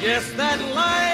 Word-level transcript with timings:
Yes, 0.00 0.30
that 0.32 0.60
line 0.74 1.05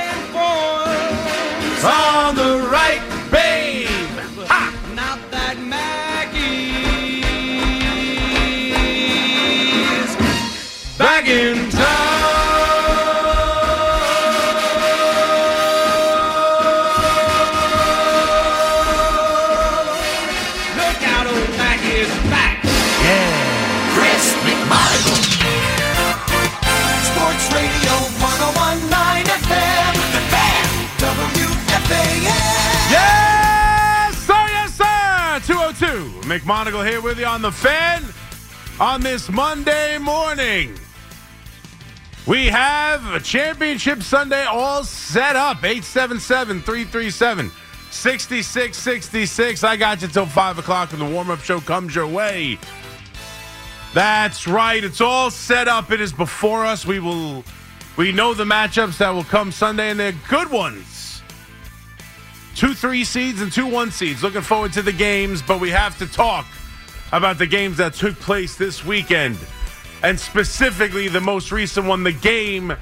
202. 36.64 36.78
McMonigle 36.78 36.88
here 36.88 37.00
with 37.00 37.18
you 37.18 37.26
on 37.26 37.42
the 37.42 37.50
fan 37.50 38.04
on 38.80 39.00
this 39.00 39.30
Monday 39.30 39.98
morning. 39.98 40.74
We 42.26 42.46
have 42.46 43.04
a 43.12 43.20
championship 43.20 44.02
Sunday 44.02 44.44
all 44.44 44.84
set 44.84 45.34
up. 45.34 45.64
877 45.64 46.60
337 46.62 47.50
6666. 47.90 49.64
I 49.64 49.76
got 49.76 50.02
you 50.02 50.08
till 50.08 50.26
5 50.26 50.58
o'clock 50.58 50.92
when 50.92 51.00
the 51.00 51.06
warm 51.06 51.30
up 51.30 51.40
show 51.40 51.60
comes 51.60 51.94
your 51.94 52.06
way. 52.06 52.58
That's 53.92 54.46
right. 54.46 54.82
It's 54.82 55.00
all 55.00 55.30
set 55.30 55.68
up. 55.68 55.90
It 55.90 56.00
is 56.00 56.12
before 56.12 56.64
us. 56.64 56.86
We 56.86 57.00
will. 57.00 57.44
We 57.96 58.12
know 58.12 58.34
the 58.34 58.44
matchups 58.44 58.98
that 58.98 59.10
will 59.10 59.24
come 59.24 59.52
Sunday, 59.52 59.90
and 59.90 60.00
they're 60.00 60.14
good 60.28 60.50
ones. 60.50 61.11
Two 62.54 62.74
three 62.74 63.04
seeds 63.04 63.40
and 63.40 63.50
two 63.50 63.66
one 63.66 63.90
seeds. 63.90 64.22
Looking 64.22 64.42
forward 64.42 64.72
to 64.74 64.82
the 64.82 64.92
games, 64.92 65.42
but 65.42 65.60
we 65.60 65.70
have 65.70 65.98
to 65.98 66.06
talk 66.06 66.46
about 67.12 67.38
the 67.38 67.46
games 67.46 67.76
that 67.78 67.94
took 67.94 68.14
place 68.16 68.56
this 68.56 68.84
weekend. 68.84 69.38
And 70.02 70.18
specifically 70.18 71.08
the 71.08 71.20
most 71.20 71.52
recent 71.52 71.86
one, 71.86 72.02
the 72.02 72.12
game 72.12 72.74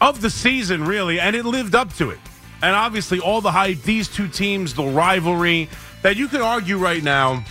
of 0.00 0.20
the 0.20 0.30
season, 0.30 0.84
really, 0.84 1.20
and 1.20 1.36
it 1.36 1.44
lived 1.44 1.74
up 1.74 1.92
to 1.94 2.10
it. 2.10 2.18
And 2.62 2.74
obviously, 2.74 3.18
all 3.20 3.40
the 3.40 3.50
hype, 3.50 3.82
these 3.82 4.08
two 4.08 4.28
teams, 4.28 4.74
the 4.74 4.84
rivalry 4.84 5.68
that 6.02 6.16
you 6.16 6.28
could 6.28 6.40
argue 6.40 6.78
right 6.78 7.02
now 7.02 7.44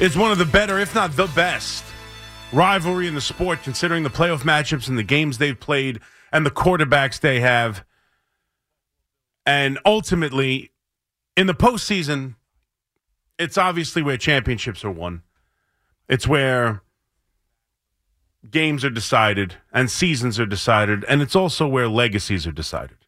is 0.00 0.16
one 0.16 0.32
of 0.32 0.38
the 0.38 0.44
better, 0.44 0.78
if 0.78 0.94
not 0.94 1.16
the 1.16 1.26
best, 1.28 1.84
rivalry 2.52 3.06
in 3.06 3.14
the 3.14 3.20
sport, 3.20 3.62
considering 3.62 4.02
the 4.02 4.10
playoff 4.10 4.40
matchups 4.40 4.88
and 4.88 4.98
the 4.98 5.02
games 5.02 5.38
they've 5.38 5.58
played 5.58 6.00
and 6.32 6.44
the 6.44 6.50
quarterbacks 6.50 7.20
they 7.20 7.40
have. 7.40 7.84
And 9.46 9.78
ultimately, 9.84 10.72
in 11.36 11.46
the 11.46 11.54
postseason, 11.54 12.36
it's 13.38 13.58
obviously 13.58 14.02
where 14.02 14.16
championships 14.16 14.84
are 14.84 14.90
won. 14.90 15.22
It's 16.08 16.26
where 16.26 16.82
games 18.50 18.84
are 18.84 18.90
decided 18.90 19.56
and 19.72 19.90
seasons 19.90 20.38
are 20.38 20.46
decided, 20.46 21.04
and 21.04 21.22
it's 21.22 21.36
also 21.36 21.66
where 21.66 21.88
legacies 21.88 22.46
are 22.46 22.52
decided. 22.52 22.98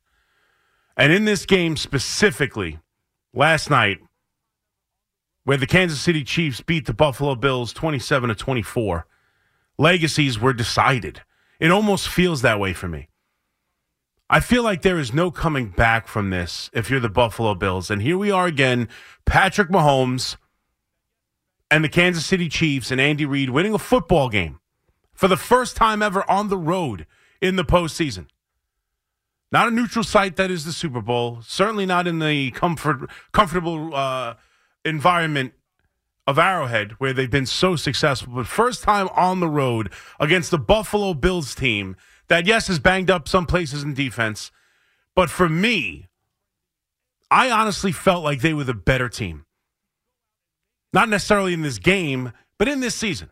And 0.96 1.12
in 1.12 1.24
this 1.26 1.44
game 1.44 1.76
specifically, 1.76 2.78
last 3.34 3.70
night, 3.70 3.98
where 5.44 5.58
the 5.58 5.66
Kansas 5.66 6.00
City 6.00 6.24
Chiefs 6.24 6.60
beat 6.60 6.86
the 6.86 6.94
Buffalo 6.94 7.34
Bills 7.34 7.72
27 7.72 8.30
to 8.30 8.34
24, 8.34 9.06
legacies 9.78 10.40
were 10.40 10.52
decided. 10.52 11.20
It 11.60 11.70
almost 11.70 12.08
feels 12.08 12.42
that 12.42 12.58
way 12.58 12.72
for 12.72 12.88
me. 12.88 13.08
I 14.28 14.40
feel 14.40 14.64
like 14.64 14.82
there 14.82 14.98
is 14.98 15.14
no 15.14 15.30
coming 15.30 15.68
back 15.68 16.08
from 16.08 16.30
this 16.30 16.68
if 16.72 16.90
you're 16.90 16.98
the 16.98 17.08
Buffalo 17.08 17.54
Bills. 17.54 17.90
And 17.90 18.02
here 18.02 18.18
we 18.18 18.30
are 18.30 18.46
again, 18.46 18.88
Patrick 19.24 19.68
Mahomes 19.68 20.36
and 21.70 21.84
the 21.84 21.88
Kansas 21.88 22.26
City 22.26 22.48
Chiefs 22.48 22.90
and 22.90 23.00
Andy 23.00 23.24
Reid 23.24 23.50
winning 23.50 23.74
a 23.74 23.78
football 23.78 24.28
game 24.28 24.58
for 25.14 25.28
the 25.28 25.36
first 25.36 25.76
time 25.76 26.02
ever 26.02 26.28
on 26.28 26.48
the 26.48 26.58
road 26.58 27.06
in 27.40 27.54
the 27.54 27.64
postseason. 27.64 28.26
Not 29.52 29.68
a 29.68 29.70
neutral 29.70 30.04
site 30.04 30.34
that 30.36 30.50
is 30.50 30.64
the 30.64 30.72
Super 30.72 31.00
Bowl. 31.00 31.40
Certainly 31.42 31.86
not 31.86 32.08
in 32.08 32.18
the 32.18 32.50
comfort, 32.50 33.08
comfortable 33.30 33.94
uh, 33.94 34.34
environment 34.84 35.52
of 36.26 36.36
Arrowhead 36.36 36.92
where 36.98 37.12
they've 37.12 37.30
been 37.30 37.46
so 37.46 37.76
successful. 37.76 38.32
But 38.34 38.48
first 38.48 38.82
time 38.82 39.08
on 39.14 39.38
the 39.38 39.48
road 39.48 39.92
against 40.18 40.50
the 40.50 40.58
Buffalo 40.58 41.14
Bills 41.14 41.54
team 41.54 41.94
that, 42.28 42.46
yes, 42.46 42.68
is 42.68 42.78
banged 42.78 43.10
up 43.10 43.28
some 43.28 43.46
places 43.46 43.82
in 43.82 43.94
defense. 43.94 44.50
But 45.14 45.30
for 45.30 45.48
me, 45.48 46.08
I 47.30 47.50
honestly 47.50 47.92
felt 47.92 48.22
like 48.22 48.40
they 48.40 48.54
were 48.54 48.64
the 48.64 48.74
better 48.74 49.08
team. 49.08 49.46
Not 50.92 51.08
necessarily 51.08 51.52
in 51.52 51.62
this 51.62 51.78
game, 51.78 52.32
but 52.58 52.68
in 52.68 52.80
this 52.80 52.94
season. 52.94 53.30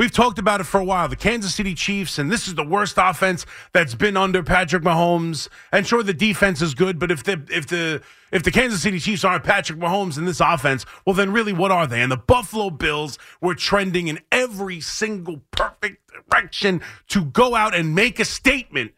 We've 0.00 0.10
talked 0.10 0.38
about 0.38 0.62
it 0.62 0.64
for 0.64 0.80
a 0.80 0.84
while. 0.84 1.08
The 1.08 1.14
Kansas 1.14 1.54
City 1.54 1.74
Chiefs, 1.74 2.18
and 2.18 2.32
this 2.32 2.48
is 2.48 2.54
the 2.54 2.64
worst 2.64 2.94
offense 2.96 3.44
that's 3.74 3.94
been 3.94 4.16
under 4.16 4.42
Patrick 4.42 4.82
Mahomes. 4.82 5.50
And 5.72 5.86
sure, 5.86 6.02
the 6.02 6.14
defense 6.14 6.62
is 6.62 6.72
good, 6.72 6.98
but 6.98 7.10
if 7.10 7.22
the 7.22 7.46
if 7.50 7.66
the 7.66 8.00
if 8.32 8.42
the 8.42 8.50
Kansas 8.50 8.80
City 8.80 8.98
Chiefs 8.98 9.24
aren't 9.24 9.44
Patrick 9.44 9.78
Mahomes 9.78 10.16
in 10.16 10.24
this 10.24 10.40
offense, 10.40 10.86
well, 11.04 11.12
then 11.12 11.32
really, 11.32 11.52
what 11.52 11.70
are 11.70 11.86
they? 11.86 12.00
And 12.00 12.10
the 12.10 12.16
Buffalo 12.16 12.70
Bills 12.70 13.18
were 13.42 13.54
trending 13.54 14.08
in 14.08 14.20
every 14.32 14.80
single 14.80 15.42
perfect 15.50 16.10
direction 16.30 16.80
to 17.08 17.26
go 17.26 17.54
out 17.54 17.74
and 17.74 17.94
make 17.94 18.18
a 18.18 18.24
statement. 18.24 18.92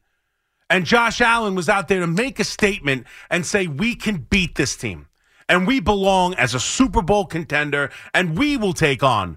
And 0.71 0.87
Josh 0.87 1.21
Allen 1.21 1.57
was 1.57 1.69
out 1.69 1.89
there 1.89 1.99
to 1.99 2.07
make 2.07 2.39
a 2.39 2.45
statement 2.45 3.09
and 3.29 3.45
say, 3.45 3.67
"We 3.67 3.97
can 3.97 4.19
beat 4.31 4.55
this 4.55 4.77
team, 4.77 5.09
and 5.49 5.67
we 5.67 5.81
belong 5.81 6.35
as 6.35 6.55
a 6.55 6.61
Super 6.61 7.03
Bowl 7.03 7.27
contender, 7.27 7.91
and 8.15 8.39
we 8.39 8.57
will 8.57 8.73
take 8.73 9.03
on." 9.03 9.37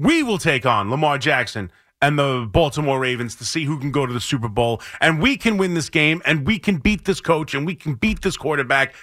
We 0.00 0.22
will 0.22 0.38
take 0.38 0.64
on 0.64 0.90
Lamar 0.90 1.18
Jackson 1.18 1.70
and 2.00 2.18
the 2.18 2.48
Baltimore 2.50 2.98
Ravens 2.98 3.36
to 3.36 3.44
see 3.44 3.66
who 3.66 3.78
can 3.78 3.92
go 3.92 4.06
to 4.06 4.12
the 4.14 4.20
Super 4.20 4.48
Bowl. 4.48 4.80
And 4.98 5.20
we 5.20 5.36
can 5.36 5.58
win 5.58 5.74
this 5.74 5.90
game 5.90 6.22
and 6.24 6.46
we 6.46 6.58
can 6.58 6.78
beat 6.78 7.04
this 7.04 7.20
coach 7.20 7.54
and 7.54 7.66
we 7.66 7.74
can 7.74 7.96
beat 7.96 8.22
this 8.22 8.38
quarterback. 8.38 8.94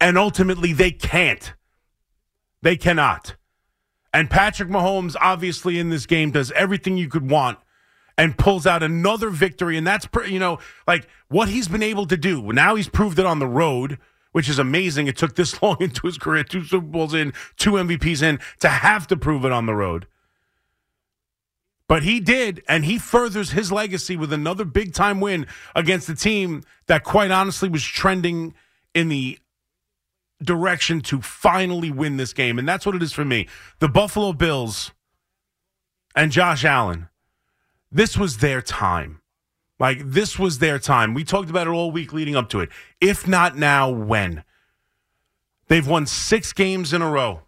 And 0.00 0.18
ultimately, 0.18 0.72
they 0.72 0.90
can't. 0.90 1.54
They 2.62 2.76
cannot. 2.76 3.36
And 4.12 4.28
Patrick 4.28 4.68
Mahomes, 4.68 5.14
obviously, 5.20 5.78
in 5.78 5.90
this 5.90 6.04
game, 6.04 6.32
does 6.32 6.50
everything 6.50 6.96
you 6.96 7.06
could 7.06 7.30
want 7.30 7.60
and 8.18 8.36
pulls 8.36 8.66
out 8.66 8.82
another 8.82 9.30
victory. 9.30 9.78
And 9.78 9.86
that's, 9.86 10.08
you 10.28 10.40
know, 10.40 10.58
like 10.84 11.06
what 11.28 11.48
he's 11.48 11.68
been 11.68 11.84
able 11.84 12.06
to 12.06 12.16
do. 12.16 12.52
Now 12.52 12.74
he's 12.74 12.88
proved 12.88 13.20
it 13.20 13.26
on 13.26 13.38
the 13.38 13.46
road 13.46 13.98
which 14.32 14.48
is 14.48 14.60
amazing. 14.60 15.08
It 15.08 15.16
took 15.16 15.34
this 15.34 15.60
long 15.62 15.76
into 15.80 16.06
his 16.06 16.18
career, 16.18 16.44
two 16.44 16.62
Super 16.64 16.86
Bowls 16.86 17.14
in, 17.14 17.32
two 17.56 17.72
MVPs 17.72 18.22
in, 18.22 18.38
to 18.60 18.68
have 18.68 19.06
to 19.08 19.16
prove 19.16 19.44
it 19.44 19.50
on 19.52 19.66
the 19.66 19.74
road. 19.74 20.06
But 21.90 22.04
he 22.04 22.20
did, 22.20 22.62
and 22.68 22.84
he 22.84 22.98
furthers 22.98 23.50
his 23.50 23.72
legacy 23.72 24.16
with 24.16 24.32
another 24.32 24.64
big 24.64 24.94
time 24.94 25.20
win 25.20 25.48
against 25.74 26.08
a 26.08 26.14
team 26.14 26.62
that, 26.86 27.02
quite 27.02 27.32
honestly, 27.32 27.68
was 27.68 27.82
trending 27.82 28.54
in 28.94 29.08
the 29.08 29.40
direction 30.40 31.00
to 31.00 31.20
finally 31.20 31.90
win 31.90 32.16
this 32.16 32.32
game. 32.32 32.60
And 32.60 32.68
that's 32.68 32.86
what 32.86 32.94
it 32.94 33.02
is 33.02 33.12
for 33.12 33.24
me. 33.24 33.48
The 33.80 33.88
Buffalo 33.88 34.32
Bills 34.32 34.92
and 36.14 36.30
Josh 36.30 36.64
Allen, 36.64 37.08
this 37.90 38.16
was 38.16 38.38
their 38.38 38.62
time. 38.62 39.20
Like, 39.80 39.98
this 40.04 40.38
was 40.38 40.60
their 40.60 40.78
time. 40.78 41.12
We 41.12 41.24
talked 41.24 41.50
about 41.50 41.66
it 41.66 41.70
all 41.70 41.90
week 41.90 42.12
leading 42.12 42.36
up 42.36 42.48
to 42.50 42.60
it. 42.60 42.68
If 43.00 43.26
not 43.26 43.56
now, 43.56 43.90
when? 43.90 44.44
They've 45.66 45.88
won 45.88 46.06
six 46.06 46.52
games 46.52 46.92
in 46.92 47.02
a 47.02 47.10
row 47.10 47.40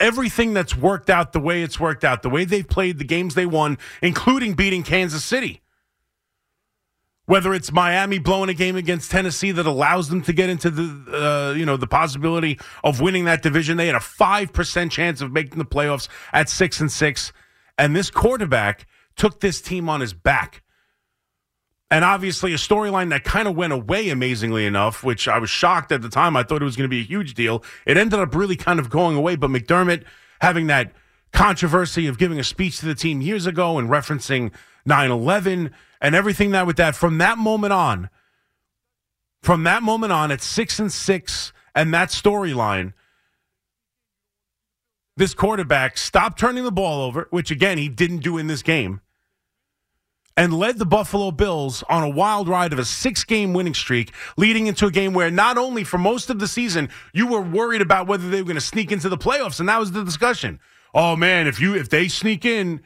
everything 0.00 0.54
that's 0.54 0.76
worked 0.76 1.10
out 1.10 1.32
the 1.32 1.40
way 1.40 1.62
it's 1.62 1.80
worked 1.80 2.04
out, 2.04 2.22
the 2.22 2.30
way 2.30 2.44
they've 2.44 2.68
played 2.68 2.98
the 2.98 3.04
games 3.04 3.34
they 3.34 3.46
won, 3.46 3.78
including 4.02 4.54
beating 4.54 4.82
Kansas 4.82 5.24
City. 5.24 5.62
Whether 7.24 7.54
it's 7.54 7.72
Miami 7.72 8.20
blowing 8.20 8.50
a 8.50 8.54
game 8.54 8.76
against 8.76 9.10
Tennessee 9.10 9.50
that 9.50 9.66
allows 9.66 10.08
them 10.10 10.22
to 10.22 10.32
get 10.32 10.48
into 10.48 10.70
the, 10.70 11.50
uh, 11.50 11.54
you 11.54 11.66
know, 11.66 11.76
the 11.76 11.88
possibility 11.88 12.58
of 12.84 13.00
winning 13.00 13.24
that 13.24 13.42
division, 13.42 13.76
they 13.76 13.86
had 13.86 13.96
a 13.96 14.00
five 14.00 14.52
percent 14.52 14.92
chance 14.92 15.20
of 15.20 15.32
making 15.32 15.58
the 15.58 15.64
playoffs 15.64 16.08
at 16.32 16.48
six 16.48 16.80
and 16.80 16.92
six, 16.92 17.32
and 17.76 17.96
this 17.96 18.10
quarterback 18.10 18.86
took 19.16 19.40
this 19.40 19.60
team 19.60 19.88
on 19.88 20.00
his 20.00 20.12
back. 20.12 20.62
And 21.90 22.04
obviously, 22.04 22.52
a 22.52 22.56
storyline 22.56 23.10
that 23.10 23.22
kind 23.22 23.46
of 23.46 23.54
went 23.54 23.72
away 23.72 24.08
amazingly 24.10 24.66
enough, 24.66 25.04
which 25.04 25.28
I 25.28 25.38
was 25.38 25.50
shocked 25.50 25.92
at 25.92 26.02
the 26.02 26.08
time. 26.08 26.36
I 26.36 26.42
thought 26.42 26.60
it 26.60 26.64
was 26.64 26.74
going 26.74 26.88
to 26.88 26.94
be 26.94 27.00
a 27.00 27.04
huge 27.04 27.34
deal. 27.34 27.62
It 27.86 27.96
ended 27.96 28.18
up 28.18 28.34
really 28.34 28.56
kind 28.56 28.80
of 28.80 28.90
going 28.90 29.16
away. 29.16 29.36
But 29.36 29.50
McDermott 29.50 30.04
having 30.40 30.66
that 30.66 30.92
controversy 31.32 32.08
of 32.08 32.18
giving 32.18 32.40
a 32.40 32.44
speech 32.44 32.78
to 32.80 32.86
the 32.86 32.94
team 32.94 33.20
years 33.20 33.46
ago 33.46 33.78
and 33.78 33.88
referencing 33.88 34.52
9 34.84 35.10
11 35.10 35.70
and 36.00 36.14
everything 36.14 36.50
that 36.50 36.66
with 36.66 36.76
that, 36.76 36.96
from 36.96 37.18
that 37.18 37.38
moment 37.38 37.72
on, 37.72 38.10
from 39.42 39.62
that 39.62 39.82
moment 39.82 40.12
on, 40.12 40.32
at 40.32 40.42
six 40.42 40.80
and 40.80 40.92
six, 40.92 41.52
and 41.74 41.94
that 41.94 42.08
storyline, 42.08 42.94
this 45.16 45.34
quarterback 45.34 45.96
stopped 45.96 46.38
turning 46.38 46.64
the 46.64 46.72
ball 46.72 47.02
over, 47.02 47.28
which 47.30 47.52
again, 47.52 47.78
he 47.78 47.88
didn't 47.88 48.18
do 48.18 48.38
in 48.38 48.48
this 48.48 48.62
game 48.62 49.00
and 50.36 50.52
led 50.52 50.78
the 50.78 50.86
Buffalo 50.86 51.30
Bills 51.30 51.82
on 51.88 52.02
a 52.02 52.08
wild 52.08 52.48
ride 52.48 52.72
of 52.72 52.78
a 52.78 52.84
six 52.84 53.24
game 53.24 53.52
winning 53.52 53.74
streak, 53.74 54.12
leading 54.36 54.66
into 54.66 54.86
a 54.86 54.90
game 54.90 55.14
where 55.14 55.30
not 55.30 55.56
only 55.56 55.82
for 55.82 55.98
most 55.98 56.28
of 56.30 56.38
the 56.38 56.48
season 56.48 56.88
you 57.12 57.26
were 57.26 57.40
worried 57.40 57.80
about 57.80 58.06
whether 58.06 58.28
they 58.28 58.42
were 58.42 58.46
going 58.46 58.56
to 58.56 58.60
sneak 58.60 58.92
into 58.92 59.08
the 59.08 59.18
playoffs, 59.18 59.60
and 59.60 59.68
that 59.68 59.80
was 59.80 59.92
the 59.92 60.04
discussion. 60.04 60.60
Oh 60.94 61.16
man, 61.16 61.46
if 61.46 61.60
you 61.60 61.74
if 61.74 61.88
they 61.88 62.08
sneak 62.08 62.44
in, 62.44 62.82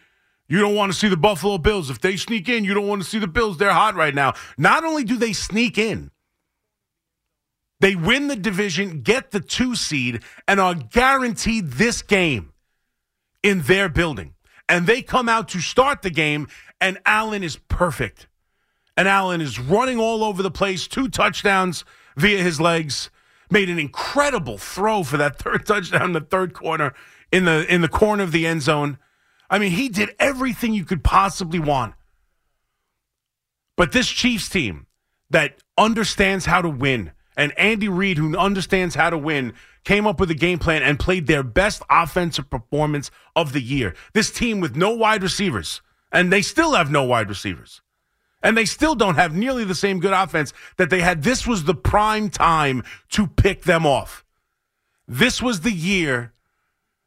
you 0.49 0.61
don't 0.61 0.75
want 0.75 0.93
to 0.93 0.99
see 0.99 1.09
the 1.09 1.17
Buffalo 1.17 1.59
Bills. 1.59 1.91
If 1.91 2.01
they 2.01 2.17
sneak 2.17 2.49
in, 2.49 2.65
you 2.65 2.75
don't 2.75 2.89
want 2.89 3.03
to 3.03 3.09
see 3.09 3.19
the 3.19 3.29
Bills. 3.29 3.59
They're 3.59 3.73
hot 3.73 3.95
right 3.95 4.15
now. 4.15 4.35
Not 4.59 4.85
only 4.85 5.05
do 5.05 5.17
they 5.17 5.33
sneak 5.33 5.79
in, 5.79 6.11
they 7.81 7.95
win 7.95 8.29
the 8.29 8.37
division, 8.37 9.01
get 9.01 9.31
the 9.31 9.41
two 9.41 9.75
seed, 9.75 10.23
and 10.47 10.61
are 10.61 10.75
guaranteed 10.75 11.73
this 11.73 12.03
game 12.03 12.53
in 13.43 13.63
their 13.63 13.89
building. 13.89 14.35
And 14.71 14.87
they 14.87 15.03
come 15.03 15.29
out 15.29 15.49
to 15.49 15.61
start 15.61 16.03
the 16.03 16.11
game, 16.11 16.47
and 16.81 17.01
Allen 17.05 17.43
is 17.43 17.57
perfect. 17.57 18.29
And 18.97 19.09
Allen 19.09 19.41
is 19.41 19.59
running 19.59 19.99
all 19.99 20.23
over 20.23 20.45
the 20.45 20.51
place, 20.51 20.87
two 20.87 21.09
touchdowns 21.09 21.85
via 22.17 22.41
his 22.41 22.61
legs. 22.61 23.11
Made 23.51 23.69
an 23.69 23.81
incredible 23.81 24.59
throw 24.59 25.03
for 25.03 25.17
that 25.17 25.39
third 25.41 25.67
touchdown 25.67 26.05
in 26.05 26.13
the 26.13 26.21
third 26.21 26.55
corner 26.55 26.95
in 27.33 27.47
the 27.47 27.67
in 27.73 27.81
the 27.81 27.89
corner 27.89 28.23
of 28.23 28.31
the 28.31 28.47
end 28.47 28.63
zone. 28.63 28.99
I 29.51 29.59
mean, 29.59 29.73
he 29.73 29.89
did 29.89 30.15
everything 30.21 30.73
you 30.73 30.85
could 30.85 31.03
possibly 31.03 31.59
want. 31.59 31.95
But 33.77 33.91
this 33.91 34.09
Chiefs 34.09 34.49
team 34.49 34.87
that 35.31 35.59
understands 35.77 36.47
how 36.47 36.63
to 36.63 36.71
win, 36.71 37.11
and 37.37 37.59
Andy 37.59 37.89
Reid, 37.89 38.19
who 38.19 38.37
understands 38.37 38.95
how 38.95 39.11
to 39.11 39.19
win, 39.19 39.55
came 39.85 40.07
up 40.07 40.21
with 40.21 40.31
a 40.31 40.35
game 40.35 40.59
plan 40.59 40.83
and 40.83 40.99
played 40.99 41.27
their 41.27 41.43
best 41.43 41.83
offensive 41.91 42.51
performance 42.51 43.11
of 43.35 43.53
the 43.53 43.61
year. 43.61 43.95
This 44.13 44.31
team 44.31 44.61
with 44.61 44.77
no 44.77 44.91
wide 44.91 45.23
receivers, 45.23 45.81
and 46.13 46.33
they 46.33 46.43
still 46.43 46.75
have 46.75 46.91
no 46.91 47.05
wide 47.05 47.29
receivers. 47.29 47.81
And 48.43 48.57
they 48.57 48.65
still 48.65 48.95
don't 48.95 49.17
have 49.17 49.35
nearly 49.35 49.65
the 49.65 49.75
same 49.75 50.01
good 50.01 50.15
offense 50.15 50.53
that 50.79 50.89
they 50.89 51.01
had. 51.01 51.23
This 51.23 51.47
was 51.47 51.65
the 51.65 51.75
prime 51.75 52.31
time 52.31 52.83
to 53.11 53.27
pick 53.27 53.65
them 53.65 53.87
off. 53.87 54.25
This 55.07 55.43
was 55.43 55.61
the 55.61 55.73
year, 55.73 56.33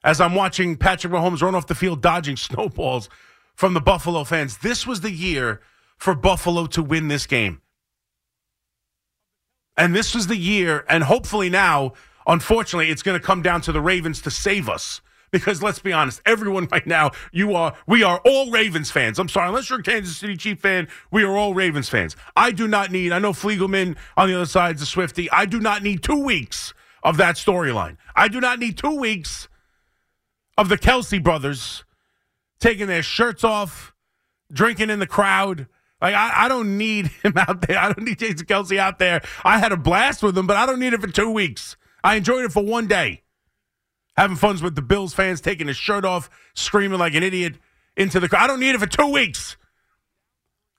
as 0.03 0.21
I'm 0.21 0.35
watching 0.35 0.75
Patrick 0.75 1.11
Mahomes 1.11 1.41
run 1.41 1.55
off 1.55 1.67
the 1.67 1.75
field 1.75 2.01
dodging 2.01 2.37
snowballs 2.37 3.09
from 3.55 3.73
the 3.73 3.81
Buffalo 3.81 4.23
fans. 4.23 4.59
This 4.59 4.85
was 4.85 5.01
the 5.01 5.11
year 5.11 5.61
for 5.97 6.13
Buffalo 6.13 6.65
to 6.67 6.83
win 6.83 7.07
this 7.07 7.25
game. 7.25 7.61
And 9.75 9.95
this 9.95 10.13
was 10.13 10.27
the 10.27 10.37
year, 10.37 10.85
and 10.87 11.03
hopefully 11.03 11.49
now, 11.49 11.93
unfortunately, 12.27 12.89
it's 12.89 13.03
going 13.03 13.19
to 13.19 13.25
come 13.25 13.41
down 13.41 13.61
to 13.61 13.71
the 13.71 13.81
Ravens 13.81 14.21
to 14.21 14.31
save 14.31 14.69
us. 14.69 15.01
Because 15.31 15.63
let's 15.63 15.79
be 15.79 15.91
honest, 15.91 16.21
everyone 16.27 16.67
right 16.71 16.85
now, 16.85 17.09
you 17.31 17.55
are, 17.55 17.75
we 17.87 18.03
are 18.03 18.21
all 18.23 18.51
Ravens 18.51 18.91
fans. 18.91 19.17
I'm 19.17 19.27
sorry, 19.27 19.47
unless 19.47 19.67
you're 19.67 19.79
a 19.79 19.83
Kansas 19.83 20.15
City 20.15 20.37
Chief 20.37 20.59
fan, 20.59 20.87
we 21.09 21.23
are 21.23 21.35
all 21.35 21.55
Ravens 21.55 21.89
fans. 21.89 22.15
I 22.35 22.51
do 22.51 22.67
not 22.67 22.91
need, 22.91 23.11
I 23.11 23.17
know 23.17 23.33
Fliegelman 23.33 23.97
on 24.15 24.27
the 24.27 24.35
other 24.35 24.45
side 24.45 24.75
is 24.75 24.83
a 24.83 24.85
Swifty. 24.85 25.31
I 25.31 25.47
do 25.47 25.59
not 25.59 25.81
need 25.81 26.03
two 26.03 26.23
weeks 26.23 26.75
of 27.01 27.17
that 27.17 27.35
storyline. 27.35 27.97
I 28.15 28.27
do 28.27 28.39
not 28.39 28.59
need 28.59 28.77
two 28.77 28.95
weeks 28.95 29.49
of 30.55 30.69
the 30.69 30.77
Kelce 30.77 31.21
brothers 31.21 31.83
taking 32.59 32.87
their 32.87 33.03
shirts 33.03 33.43
off, 33.43 33.93
drinking 34.51 34.89
in 34.89 34.99
the 34.99 35.07
crowd. 35.07 35.67
Like 36.01 36.15
I, 36.15 36.45
I 36.45 36.47
don't 36.47 36.77
need 36.77 37.07
him 37.23 37.33
out 37.37 37.61
there. 37.67 37.79
I 37.79 37.91
don't 37.91 38.03
need 38.05 38.19
Jason 38.19 38.45
Kelce 38.45 38.77
out 38.77 38.99
there. 38.99 39.21
I 39.43 39.59
had 39.59 39.71
a 39.71 39.77
blast 39.77 40.23
with 40.23 40.37
him, 40.37 40.47
but 40.47 40.57
I 40.57 40.65
don't 40.65 40.79
need 40.79 40.93
it 40.93 41.01
for 41.01 41.07
two 41.07 41.29
weeks. 41.29 41.75
I 42.03 42.15
enjoyed 42.15 42.45
it 42.45 42.51
for 42.51 42.63
one 42.63 42.87
day. 42.87 43.21
Having 44.15 44.37
fun 44.37 44.59
with 44.61 44.75
the 44.75 44.81
Bills 44.81 45.13
fans, 45.13 45.41
taking 45.41 45.67
his 45.67 45.77
shirt 45.77 46.05
off, 46.05 46.29
screaming 46.53 46.99
like 46.99 47.15
an 47.15 47.23
idiot 47.23 47.55
into 47.97 48.19
the 48.19 48.29
crowd. 48.29 48.43
I 48.43 48.47
don't 48.47 48.59
need 48.59 48.75
it 48.75 48.79
for 48.79 48.85
two 48.85 49.11
weeks. 49.11 49.57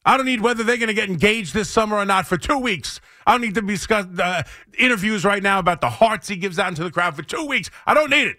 I 0.05 0.17
don't 0.17 0.27
need 0.27 0.43
whether 0.43 0.63
they're 0.63 0.77
going 0.77 0.89
to 0.89 0.95
get 0.95 1.09
engaged 1.09 1.55
this 1.55 1.71
summer 1.71 1.97
or 1.97 2.05
not 2.05 2.27
for 2.27 2.37
two 2.37 2.59
weeks. 2.59 3.01
I 3.27 3.33
don't 3.33 3.41
need 3.41 3.55
to 3.55 3.63
discuss 3.63 4.07
uh, 4.19 4.43
interviews 4.79 5.25
right 5.25 5.43
now 5.43 5.59
about 5.59 5.81
the 5.81 5.89
hearts 5.89 6.29
he 6.29 6.37
gives 6.37 6.59
out 6.59 6.69
into 6.69 6.85
the 6.85 6.91
crowd 6.91 7.17
for 7.17 7.23
two 7.23 7.47
weeks. 7.47 7.71
I 7.87 7.95
don't 7.95 8.11
need 8.11 8.27
it. 8.29 8.37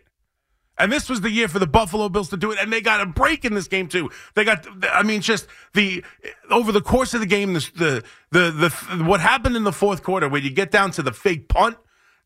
And 0.77 0.91
this 0.91 1.09
was 1.09 1.21
the 1.21 1.31
year 1.31 1.47
for 1.47 1.57
the 1.57 1.67
Buffalo 1.67 2.09
Bills 2.09 2.29
to 2.29 2.37
do 2.37 2.51
it, 2.51 2.59
and 2.61 2.71
they 2.71 2.81
got 2.81 2.99
a 2.99 3.05
break 3.05 3.45
in 3.45 3.53
this 3.53 3.67
game 3.67 3.87
too. 3.87 4.11
They 4.35 4.43
got, 4.43 4.67
I 4.91 5.03
mean, 5.03 5.21
just 5.21 5.47
the 5.73 6.03
over 6.49 6.73
the 6.73 6.81
course 6.81 7.13
of 7.13 7.21
the 7.21 7.25
game, 7.25 7.53
the 7.53 7.71
the 7.75 8.03
the, 8.31 8.49
the 8.51 9.03
what 9.05 9.21
happened 9.21 9.55
in 9.55 9.63
the 9.63 9.71
fourth 9.71 10.03
quarter, 10.03 10.27
where 10.27 10.41
you 10.41 10.49
get 10.49 10.71
down 10.71 10.91
to 10.91 11.01
the 11.01 11.13
fake 11.13 11.47
punt, 11.47 11.77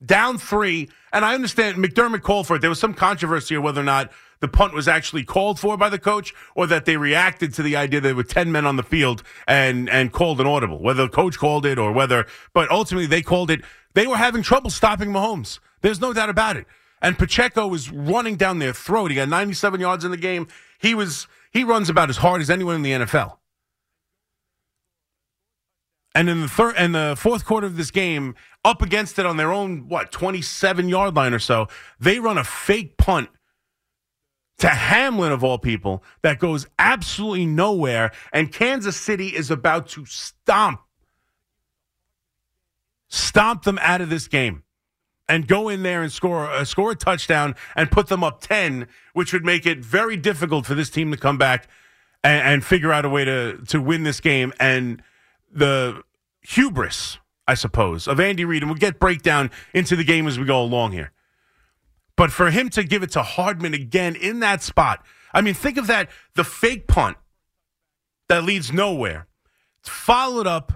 down 0.05 0.37
three, 0.37 0.89
and 1.11 1.25
I 1.25 1.35
understand 1.35 1.77
McDermott 1.77 2.21
called 2.21 2.47
for 2.47 2.55
it. 2.55 2.59
There 2.59 2.69
was 2.69 2.79
some 2.79 2.93
controversy 2.93 3.55
of 3.55 3.63
whether 3.63 3.81
or 3.81 3.85
not 3.85 4.11
the 4.39 4.47
punt 4.47 4.73
was 4.73 4.87
actually 4.87 5.23
called 5.23 5.59
for 5.59 5.77
by 5.77 5.89
the 5.89 5.99
coach, 5.99 6.33
or 6.55 6.67
that 6.67 6.85
they 6.85 6.97
reacted 6.97 7.53
to 7.55 7.63
the 7.63 7.75
idea 7.75 7.99
that 7.99 8.07
there 8.07 8.15
were 8.15 8.23
ten 8.23 8.51
men 8.51 8.65
on 8.65 8.75
the 8.77 8.83
field 8.83 9.23
and 9.47 9.89
and 9.89 10.11
called 10.11 10.39
an 10.39 10.47
audible. 10.47 10.81
Whether 10.81 11.03
the 11.03 11.09
coach 11.09 11.37
called 11.37 11.65
it 11.65 11.77
or 11.77 11.91
whether, 11.91 12.25
but 12.53 12.71
ultimately 12.71 13.07
they 13.07 13.21
called 13.21 13.51
it. 13.51 13.61
They 13.93 14.07
were 14.07 14.17
having 14.17 14.43
trouble 14.43 14.69
stopping 14.69 15.09
Mahomes. 15.09 15.59
There's 15.81 15.99
no 15.99 16.13
doubt 16.13 16.29
about 16.29 16.57
it. 16.57 16.67
And 17.01 17.17
Pacheco 17.17 17.67
was 17.67 17.89
running 17.91 18.35
down 18.35 18.59
their 18.59 18.73
throat. 18.73 19.11
He 19.11 19.15
got 19.15 19.29
97 19.29 19.79
yards 19.79 20.03
in 20.03 20.11
the 20.11 20.17
game. 20.17 20.47
He 20.79 20.93
was 20.95 21.27
he 21.51 21.63
runs 21.63 21.89
about 21.89 22.09
as 22.09 22.17
hard 22.17 22.41
as 22.41 22.49
anyone 22.49 22.75
in 22.75 22.81
the 22.81 22.91
NFL. 22.91 23.38
And 26.15 26.29
in 26.29 26.41
the 26.41 26.47
third 26.47 26.75
and 26.77 26.95
the 26.95 27.15
fourth 27.17 27.45
quarter 27.45 27.67
of 27.67 27.77
this 27.77 27.91
game, 27.91 28.35
up 28.65 28.81
against 28.81 29.19
it 29.19 29.25
on 29.25 29.38
their 29.38 29.51
own 29.51 29.88
what 29.88 30.11
27 30.11 30.89
yard 30.89 31.15
line 31.15 31.33
or 31.33 31.39
so, 31.39 31.67
they 32.00 32.19
run 32.19 32.38
a 32.38 32.44
fake 32.44 32.97
punt 32.97 33.29
to 34.57 34.67
Hamlin 34.67 35.31
of 35.31 35.44
all 35.44 35.57
people 35.57 36.03
that 36.21 36.39
goes 36.39 36.67
absolutely 36.77 37.45
nowhere. 37.45 38.11
And 38.33 38.51
Kansas 38.51 38.97
City 38.97 39.27
is 39.27 39.50
about 39.50 39.88
to 39.89 40.06
stomp 40.06 40.81
stomp 43.11 43.63
them 43.63 43.79
out 43.81 44.01
of 44.01 44.09
this 44.09 44.27
game 44.27 44.63
and 45.27 45.47
go 45.47 45.67
in 45.67 45.81
there 45.81 46.03
and 46.03 46.11
score 46.11 46.50
uh, 46.50 46.63
score 46.63 46.91
a 46.91 46.95
touchdown 46.95 47.56
and 47.75 47.89
put 47.89 48.07
them 48.07 48.23
up 48.23 48.39
10 48.41 48.88
which 49.13 49.33
would 49.33 49.44
make 49.44 49.65
it 49.65 49.79
very 49.79 50.15
difficult 50.15 50.65
for 50.65 50.75
this 50.75 50.91
team 50.91 51.09
to 51.09 51.17
come 51.17 51.35
back 51.35 51.67
and, 52.23 52.41
and 52.44 52.63
figure 52.63 52.91
out 52.91 53.06
a 53.06 53.09
way 53.09 53.25
to 53.25 53.57
to 53.67 53.81
win 53.81 54.03
this 54.03 54.19
game 54.19 54.53
and 54.59 55.01
the 55.51 56.01
hubris 56.41 57.17
i 57.47 57.53
suppose 57.53 58.07
of 58.07 58.19
andy 58.19 58.45
reid 58.45 58.61
and 58.61 58.71
we'll 58.71 58.79
get 58.79 58.99
breakdown 58.99 59.51
into 59.73 59.95
the 59.95 60.03
game 60.03 60.27
as 60.27 60.39
we 60.39 60.45
go 60.45 60.61
along 60.61 60.91
here. 60.91 61.11
But 62.15 62.31
for 62.31 62.51
him 62.51 62.69
to 62.71 62.83
give 62.83 63.01
it 63.01 63.11
to 63.11 63.23
hardman 63.23 63.73
again 63.73 64.15
in 64.15 64.39
that 64.41 64.61
spot 64.61 65.05
i 65.33 65.41
mean 65.41 65.53
think 65.53 65.77
of 65.77 65.87
that 65.87 66.09
the 66.35 66.43
fake 66.43 66.87
punt 66.87 67.17
that 68.27 68.43
leads 68.43 68.71
nowhere 68.71 69.27
followed 69.83 70.47
up 70.47 70.73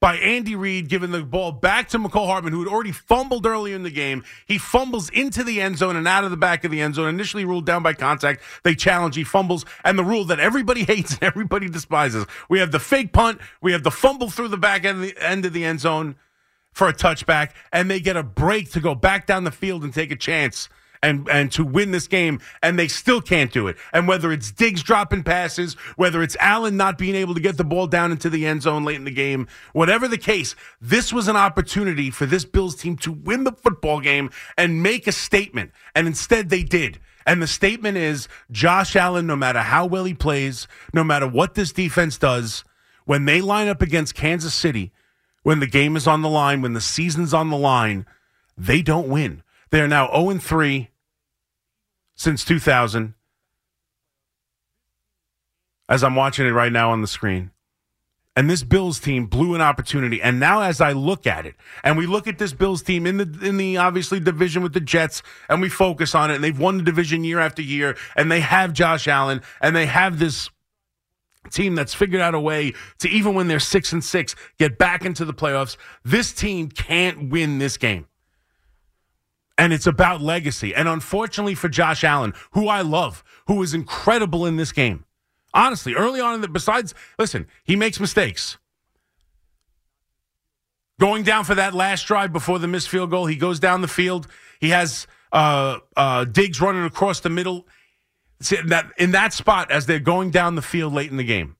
by 0.00 0.16
Andy 0.16 0.54
Reid 0.54 0.88
giving 0.88 1.10
the 1.10 1.22
ball 1.22 1.50
back 1.50 1.88
to 1.88 1.98
Mecole 1.98 2.26
Hardman, 2.26 2.52
who 2.52 2.60
had 2.60 2.68
already 2.68 2.92
fumbled 2.92 3.46
earlier 3.46 3.74
in 3.74 3.82
the 3.82 3.90
game. 3.90 4.24
He 4.46 4.58
fumbles 4.58 5.10
into 5.10 5.42
the 5.42 5.60
end 5.60 5.78
zone 5.78 5.96
and 5.96 6.06
out 6.06 6.24
of 6.24 6.30
the 6.30 6.36
back 6.36 6.64
of 6.64 6.70
the 6.70 6.80
end 6.80 6.94
zone. 6.94 7.08
Initially 7.08 7.44
ruled 7.44 7.66
down 7.66 7.82
by 7.82 7.94
contact. 7.94 8.42
They 8.62 8.74
challenge. 8.74 9.16
He 9.16 9.24
fumbles. 9.24 9.64
And 9.84 9.98
the 9.98 10.04
rule 10.04 10.24
that 10.26 10.38
everybody 10.38 10.84
hates 10.84 11.14
and 11.14 11.24
everybody 11.24 11.68
despises. 11.68 12.26
We 12.48 12.60
have 12.60 12.70
the 12.70 12.78
fake 12.78 13.12
punt. 13.12 13.40
We 13.60 13.72
have 13.72 13.82
the 13.82 13.90
fumble 13.90 14.30
through 14.30 14.48
the 14.48 14.56
back 14.56 14.84
end 14.84 14.98
of 14.98 15.02
the, 15.02 15.16
end 15.18 15.44
of 15.44 15.52
the 15.52 15.64
end 15.64 15.80
zone 15.80 16.16
for 16.72 16.88
a 16.88 16.94
touchback. 16.94 17.50
And 17.72 17.90
they 17.90 17.98
get 17.98 18.16
a 18.16 18.22
break 18.22 18.70
to 18.72 18.80
go 18.80 18.94
back 18.94 19.26
down 19.26 19.44
the 19.44 19.50
field 19.50 19.82
and 19.82 19.92
take 19.92 20.12
a 20.12 20.16
chance 20.16 20.68
and 21.02 21.28
and 21.28 21.50
to 21.52 21.64
win 21.64 21.90
this 21.90 22.06
game, 22.08 22.40
and 22.62 22.78
they 22.78 22.88
still 22.88 23.20
can't 23.20 23.52
do 23.52 23.66
it. 23.66 23.76
And 23.92 24.08
whether 24.08 24.32
it's 24.32 24.50
Diggs 24.50 24.82
dropping 24.82 25.22
passes, 25.22 25.74
whether 25.96 26.22
it's 26.22 26.36
Allen 26.40 26.76
not 26.76 26.98
being 26.98 27.14
able 27.14 27.34
to 27.34 27.40
get 27.40 27.56
the 27.56 27.64
ball 27.64 27.86
down 27.86 28.12
into 28.12 28.30
the 28.30 28.46
end 28.46 28.62
zone 28.62 28.84
late 28.84 28.96
in 28.96 29.04
the 29.04 29.10
game, 29.10 29.48
whatever 29.72 30.08
the 30.08 30.18
case, 30.18 30.54
this 30.80 31.12
was 31.12 31.28
an 31.28 31.36
opportunity 31.36 32.10
for 32.10 32.26
this 32.26 32.44
Bills 32.44 32.76
team 32.76 32.96
to 32.98 33.12
win 33.12 33.44
the 33.44 33.52
football 33.52 34.00
game 34.00 34.30
and 34.56 34.82
make 34.82 35.06
a 35.06 35.12
statement. 35.12 35.72
And 35.94 36.06
instead, 36.06 36.48
they 36.48 36.62
did. 36.62 36.98
And 37.26 37.42
the 37.42 37.46
statement 37.46 37.98
is 37.98 38.26
Josh 38.50 38.96
Allen, 38.96 39.26
no 39.26 39.36
matter 39.36 39.60
how 39.60 39.84
well 39.84 40.04
he 40.04 40.14
plays, 40.14 40.66
no 40.94 41.04
matter 41.04 41.28
what 41.28 41.54
this 41.54 41.72
defense 41.72 42.16
does, 42.16 42.64
when 43.04 43.26
they 43.26 43.42
line 43.42 43.68
up 43.68 43.82
against 43.82 44.14
Kansas 44.14 44.54
City, 44.54 44.92
when 45.42 45.60
the 45.60 45.66
game 45.66 45.94
is 45.96 46.06
on 46.06 46.22
the 46.22 46.28
line, 46.28 46.62
when 46.62 46.72
the 46.72 46.80
season's 46.80 47.34
on 47.34 47.50
the 47.50 47.56
line, 47.56 48.06
they 48.56 48.82
don't 48.82 49.08
win. 49.08 49.42
They 49.70 49.80
are 49.80 49.88
now 49.88 50.08
0 50.10 50.38
3 50.38 50.90
since 52.14 52.44
2000. 52.44 53.14
As 55.88 56.04
I'm 56.04 56.14
watching 56.14 56.46
it 56.46 56.50
right 56.50 56.72
now 56.72 56.90
on 56.90 57.00
the 57.00 57.06
screen. 57.06 57.50
And 58.36 58.48
this 58.48 58.62
Bills 58.62 59.00
team 59.00 59.26
blew 59.26 59.54
an 59.54 59.60
opportunity. 59.60 60.22
And 60.22 60.38
now 60.38 60.60
as 60.60 60.80
I 60.80 60.92
look 60.92 61.26
at 61.26 61.44
it, 61.44 61.56
and 61.82 61.98
we 61.98 62.06
look 62.06 62.28
at 62.28 62.38
this 62.38 62.52
Bills 62.52 62.82
team 62.82 63.04
in 63.04 63.16
the 63.16 63.38
in 63.42 63.56
the 63.56 63.78
obviously 63.78 64.20
division 64.20 64.62
with 64.62 64.74
the 64.74 64.80
Jets, 64.80 65.22
and 65.48 65.60
we 65.60 65.68
focus 65.68 66.14
on 66.14 66.30
it, 66.30 66.36
and 66.36 66.44
they've 66.44 66.58
won 66.58 66.76
the 66.76 66.84
division 66.84 67.24
year 67.24 67.40
after 67.40 67.62
year, 67.62 67.96
and 68.14 68.30
they 68.30 68.40
have 68.40 68.72
Josh 68.72 69.08
Allen, 69.08 69.42
and 69.60 69.74
they 69.74 69.86
have 69.86 70.20
this 70.20 70.50
team 71.50 71.74
that's 71.74 71.94
figured 71.94 72.20
out 72.20 72.34
a 72.34 72.40
way 72.40 72.74
to 72.98 73.08
even 73.08 73.34
when 73.34 73.48
they're 73.48 73.58
six 73.58 73.92
and 73.92 74.04
six, 74.04 74.36
get 74.58 74.78
back 74.78 75.04
into 75.04 75.24
the 75.24 75.34
playoffs. 75.34 75.76
This 76.04 76.32
team 76.32 76.68
can't 76.68 77.30
win 77.30 77.58
this 77.58 77.76
game 77.76 78.06
and 79.58 79.72
it's 79.72 79.86
about 79.86 80.22
legacy. 80.22 80.74
And 80.74 80.88
unfortunately 80.88 81.54
for 81.54 81.68
Josh 81.68 82.04
Allen, 82.04 82.32
who 82.52 82.68
I 82.68 82.80
love, 82.80 83.22
who 83.48 83.56
was 83.56 83.74
incredible 83.74 84.46
in 84.46 84.56
this 84.56 84.72
game, 84.72 85.04
Honestly, 85.54 85.94
early 85.94 86.20
on 86.20 86.34
in 86.34 86.40
the 86.40 86.48
besides, 86.48 86.94
listen, 87.18 87.46
he 87.64 87.74
makes 87.74 87.98
mistakes. 87.98 88.58
Going 91.00 91.22
down 91.22 91.44
for 91.44 91.54
that 91.54 91.74
last 91.74 92.06
drive 92.06 92.32
before 92.32 92.58
the 92.58 92.68
missed 92.68 92.88
field 92.88 93.10
goal, 93.10 93.26
he 93.26 93.36
goes 93.36 93.58
down 93.58 93.80
the 93.80 93.88
field. 93.88 94.26
He 94.60 94.70
has 94.70 95.06
uh, 95.32 95.78
uh, 95.96 96.24
Diggs 96.24 96.60
running 96.60 96.84
across 96.84 97.20
the 97.20 97.30
middle. 97.30 97.66
See, 98.40 98.56
that 98.66 98.92
in 98.98 99.12
that 99.12 99.32
spot 99.32 99.70
as 99.70 99.86
they're 99.86 99.98
going 99.98 100.30
down 100.30 100.54
the 100.54 100.62
field 100.62 100.92
late 100.92 101.10
in 101.10 101.16
the 101.16 101.24
game, 101.24 101.56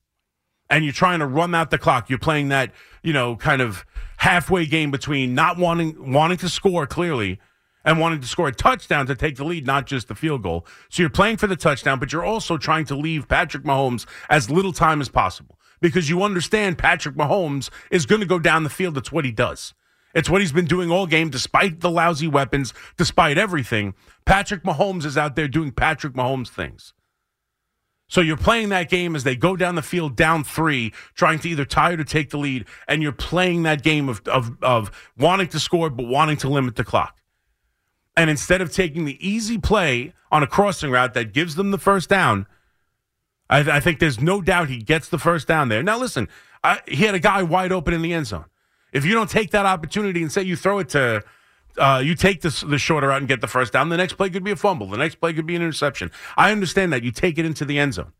and 0.69 0.83
you're 0.83 0.93
trying 0.93 1.19
to 1.19 1.25
run 1.25 1.55
out 1.55 1.71
the 1.71 1.77
clock. 1.77 2.09
You're 2.09 2.19
playing 2.19 2.49
that 2.49 2.71
you 3.01 3.11
know 3.11 3.35
kind 3.35 3.61
of 3.61 3.85
halfway 4.17 4.65
game 4.65 4.91
between 4.91 5.35
not 5.35 5.57
wanting 5.57 6.11
wanting 6.11 6.37
to 6.37 6.49
score 6.49 6.85
clearly 6.85 7.39
and 7.85 7.99
wanting 7.99 8.21
to 8.21 8.27
score 8.27 8.47
a 8.47 8.53
touchdown 8.53 9.05
to 9.07 9.15
take 9.15 9.37
the 9.37 9.43
lead, 9.43 9.65
not 9.65 9.87
just 9.87 10.07
the 10.07 10.15
field 10.15 10.43
goal. 10.43 10.65
So 10.89 11.03
you're 11.03 11.09
playing 11.09 11.37
for 11.37 11.47
the 11.47 11.55
touchdown, 11.55 11.99
but 11.99 12.11
you're 12.11 12.25
also 12.25 12.57
trying 12.57 12.85
to 12.85 12.95
leave 12.95 13.27
Patrick 13.27 13.63
Mahomes 13.63 14.05
as 14.29 14.49
little 14.49 14.73
time 14.73 15.01
as 15.01 15.09
possible 15.09 15.59
because 15.81 16.09
you 16.09 16.23
understand 16.23 16.77
Patrick 16.77 17.15
Mahomes 17.15 17.69
is 17.91 18.05
going 18.05 18.21
to 18.21 18.27
go 18.27 18.39
down 18.39 18.63
the 18.63 18.69
field. 18.69 18.95
That's 18.95 19.11
what 19.11 19.25
he 19.25 19.31
does. 19.31 19.73
It's 20.13 20.29
what 20.29 20.41
he's 20.41 20.51
been 20.51 20.65
doing 20.65 20.89
all 20.89 21.05
game, 21.05 21.29
despite 21.29 21.81
the 21.81 21.91
lousy 21.91 22.27
weapons, 22.27 22.73
despite 22.97 23.37
everything. 23.37 23.93
Patrick 24.25 24.63
Mahomes 24.63 25.05
is 25.05 25.17
out 25.17 25.35
there 25.35 25.47
doing 25.47 25.71
Patrick 25.71 26.13
Mahomes 26.13 26.49
things. 26.49 26.93
So 28.07 28.21
you're 28.21 28.37
playing 28.37 28.69
that 28.69 28.89
game 28.89 29.15
as 29.15 29.23
they 29.23 29.35
go 29.35 29.55
down 29.55 29.75
the 29.75 29.83
field 29.83 30.15
down 30.15 30.43
three, 30.43 30.93
trying 31.13 31.37
to 31.39 31.49
either 31.49 31.63
tie 31.63 31.91
or 31.91 32.03
take 32.03 32.31
the 32.31 32.39
lead, 32.39 32.65
and 32.87 33.03
you're 33.03 33.11
playing 33.11 33.63
that 33.63 33.83
game 33.83 34.09
of, 34.09 34.27
of, 34.27 34.57
of 34.63 35.11
wanting 35.15 35.47
to 35.49 35.59
score 35.59 35.91
but 35.91 36.07
wanting 36.07 36.37
to 36.37 36.49
limit 36.49 36.75
the 36.75 36.83
clock. 36.83 37.18
And 38.19 38.29
instead 38.29 38.59
of 38.59 38.69
taking 38.69 39.05
the 39.05 39.17
easy 39.25 39.57
play 39.57 40.11
on 40.29 40.43
a 40.43 40.47
crossing 40.47 40.91
route 40.91 41.13
that 41.13 41.31
gives 41.31 41.55
them 41.55 41.71
the 41.71 41.77
first 41.77 42.09
down, 42.09 42.47
I, 43.49 43.59
I 43.59 43.79
think 43.79 43.99
there's 43.99 44.19
no 44.19 44.41
doubt 44.41 44.67
he 44.67 44.79
gets 44.79 45.07
the 45.07 45.17
first 45.17 45.47
down 45.47 45.69
there. 45.69 45.81
Now, 45.81 45.97
listen, 45.97 46.27
I, 46.61 46.81
he 46.85 47.05
had 47.05 47.15
a 47.15 47.19
guy 47.19 47.43
wide 47.43 47.71
open 47.71 47.93
in 47.93 48.01
the 48.01 48.11
end 48.11 48.27
zone. 48.27 48.43
If 48.91 49.05
you 49.05 49.13
don't 49.13 49.29
take 49.29 49.51
that 49.51 49.65
opportunity 49.65 50.21
and 50.21 50.29
say 50.29 50.43
you 50.43 50.57
throw 50.57 50.79
it 50.79 50.89
to, 50.89 51.23
uh, 51.77 52.01
you 52.03 52.13
take 52.13 52.41
the, 52.41 52.65
the 52.67 52.77
shorter 52.77 53.07
route 53.07 53.19
and 53.19 53.27
get 53.29 53.39
the 53.39 53.47
first 53.47 53.71
down, 53.71 53.87
the 53.87 53.95
next 53.95 54.15
play 54.15 54.29
could 54.29 54.43
be 54.43 54.51
a 54.51 54.57
fumble. 54.57 54.87
The 54.87 54.97
next 54.97 55.15
play 55.15 55.31
could 55.31 55.45
be 55.45 55.55
an 55.55 55.61
interception. 55.61 56.11
I 56.35 56.51
understand 56.51 56.91
that. 56.91 57.03
You 57.03 57.11
take 57.11 57.37
it 57.37 57.45
into 57.45 57.63
the 57.63 57.79
end 57.79 57.93
zone. 57.93 58.11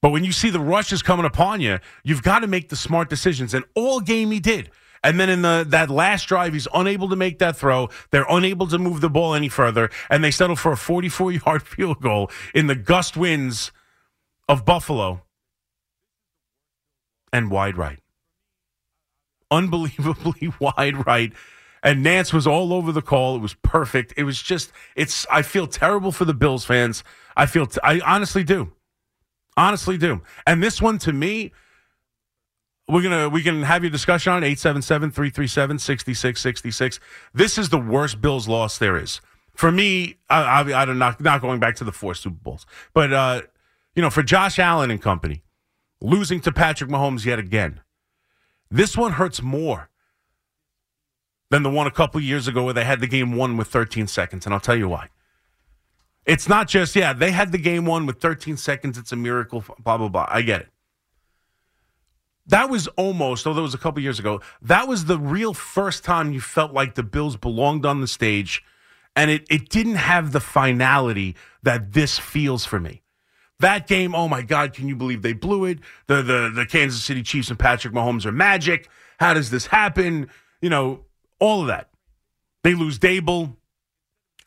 But 0.00 0.12
when 0.12 0.24
you 0.24 0.32
see 0.32 0.48
the 0.48 0.60
rushes 0.60 1.02
coming 1.02 1.26
upon 1.26 1.60
you, 1.60 1.78
you've 2.04 2.22
got 2.22 2.38
to 2.38 2.46
make 2.46 2.70
the 2.70 2.76
smart 2.76 3.10
decisions. 3.10 3.52
And 3.52 3.66
all 3.74 4.00
game 4.00 4.30
he 4.30 4.40
did. 4.40 4.70
And 5.04 5.18
then 5.18 5.28
in 5.28 5.42
the 5.42 5.64
that 5.68 5.90
last 5.90 6.26
drive, 6.26 6.52
he's 6.52 6.68
unable 6.74 7.08
to 7.08 7.16
make 7.16 7.38
that 7.38 7.56
throw. 7.56 7.88
They're 8.10 8.26
unable 8.28 8.66
to 8.68 8.78
move 8.78 9.00
the 9.00 9.10
ball 9.10 9.34
any 9.34 9.48
further, 9.48 9.90
and 10.10 10.22
they 10.24 10.30
settle 10.30 10.56
for 10.56 10.72
a 10.72 10.76
44 10.76 11.32
yard 11.32 11.62
field 11.66 12.00
goal 12.00 12.30
in 12.54 12.66
the 12.66 12.74
gust 12.74 13.16
winds 13.16 13.72
of 14.48 14.64
Buffalo 14.64 15.22
and 17.32 17.50
wide 17.50 17.76
right. 17.76 17.98
Unbelievably 19.50 20.52
wide 20.60 21.06
right. 21.06 21.32
And 21.82 22.04
Nantz 22.04 22.32
was 22.32 22.46
all 22.46 22.72
over 22.72 22.90
the 22.90 23.02
call. 23.02 23.36
It 23.36 23.40
was 23.40 23.54
perfect. 23.54 24.12
It 24.16 24.24
was 24.24 24.42
just, 24.42 24.72
it's, 24.96 25.26
I 25.30 25.42
feel 25.42 25.66
terrible 25.66 26.10
for 26.10 26.24
the 26.24 26.34
Bills 26.34 26.64
fans. 26.64 27.04
I 27.36 27.46
feel, 27.46 27.66
t- 27.66 27.78
I 27.84 28.00
honestly 28.00 28.42
do. 28.42 28.72
Honestly 29.56 29.96
do. 29.96 30.22
And 30.46 30.62
this 30.62 30.82
one 30.82 30.98
to 30.98 31.12
me, 31.12 31.52
we're 32.88 33.02
gonna 33.02 33.28
we 33.28 33.42
can 33.42 33.62
have 33.62 33.82
your 33.82 33.90
discussion 33.90 34.32
on 34.32 34.42
877-337-6666. 34.42 36.98
This 37.34 37.58
is 37.58 37.68
the 37.68 37.78
worst 37.78 38.20
Bills 38.20 38.48
loss 38.48 38.78
there 38.78 38.96
is. 38.96 39.20
For 39.54 39.70
me, 39.70 40.16
I, 40.30 40.42
I, 40.42 40.82
I 40.82 40.84
don't 40.84 40.98
not 40.98 41.20
not 41.20 41.40
going 41.42 41.60
back 41.60 41.76
to 41.76 41.84
the 41.84 41.92
four 41.92 42.14
Super 42.14 42.38
Bowls, 42.42 42.66
but 42.94 43.12
uh, 43.12 43.42
you 43.94 44.02
know, 44.02 44.10
for 44.10 44.22
Josh 44.22 44.58
Allen 44.58 44.90
and 44.90 45.00
company, 45.02 45.42
losing 46.00 46.40
to 46.40 46.52
Patrick 46.52 46.90
Mahomes 46.90 47.24
yet 47.24 47.38
again, 47.38 47.80
this 48.70 48.96
one 48.96 49.12
hurts 49.12 49.42
more 49.42 49.90
than 51.50 51.62
the 51.62 51.70
one 51.70 51.86
a 51.86 51.90
couple 51.90 52.20
years 52.20 52.46
ago 52.48 52.64
where 52.64 52.74
they 52.74 52.84
had 52.84 53.00
the 53.00 53.06
game 53.06 53.36
won 53.36 53.56
with 53.56 53.68
13 53.68 54.06
seconds, 54.06 54.44
and 54.46 54.54
I'll 54.54 54.60
tell 54.60 54.76
you 54.76 54.88
why. 54.88 55.08
It's 56.24 56.48
not 56.48 56.68
just 56.68 56.96
yeah 56.96 57.12
they 57.12 57.32
had 57.32 57.52
the 57.52 57.58
game 57.58 57.84
won 57.84 58.06
with 58.06 58.18
13 58.20 58.56
seconds. 58.56 58.96
It's 58.96 59.12
a 59.12 59.16
miracle. 59.16 59.62
Blah 59.78 59.98
blah 59.98 60.08
blah. 60.08 60.26
I 60.30 60.40
get 60.40 60.62
it 60.62 60.68
that 62.48 62.70
was 62.70 62.88
almost, 62.88 63.46
although 63.46 63.60
it 63.60 63.62
was 63.62 63.74
a 63.74 63.78
couple 63.78 64.02
years 64.02 64.18
ago, 64.18 64.40
that 64.62 64.88
was 64.88 65.04
the 65.04 65.18
real 65.18 65.54
first 65.54 66.04
time 66.04 66.32
you 66.32 66.40
felt 66.40 66.72
like 66.72 66.94
the 66.94 67.02
Bills 67.02 67.36
belonged 67.36 67.86
on 67.86 68.00
the 68.00 68.06
stage, 68.06 68.64
and 69.14 69.30
it, 69.30 69.46
it 69.50 69.68
didn't 69.68 69.96
have 69.96 70.32
the 70.32 70.40
finality 70.40 71.36
that 71.62 71.92
this 71.92 72.18
feels 72.18 72.64
for 72.64 72.80
me. 72.80 73.02
That 73.60 73.86
game, 73.86 74.14
oh 74.14 74.28
my 74.28 74.42
God, 74.42 74.72
can 74.72 74.88
you 74.88 74.96
believe 74.96 75.22
they 75.22 75.32
blew 75.32 75.64
it? 75.64 75.80
The 76.06 76.22
the 76.22 76.50
the 76.54 76.64
Kansas 76.64 77.02
City 77.02 77.22
Chiefs 77.22 77.50
and 77.50 77.58
Patrick 77.58 77.92
Mahomes 77.92 78.24
are 78.24 78.32
magic. 78.32 78.88
How 79.18 79.34
does 79.34 79.50
this 79.50 79.66
happen? 79.66 80.30
You 80.62 80.70
know, 80.70 81.04
all 81.40 81.62
of 81.62 81.66
that. 81.66 81.90
They 82.62 82.74
lose 82.74 82.98
Daboll 82.98 83.56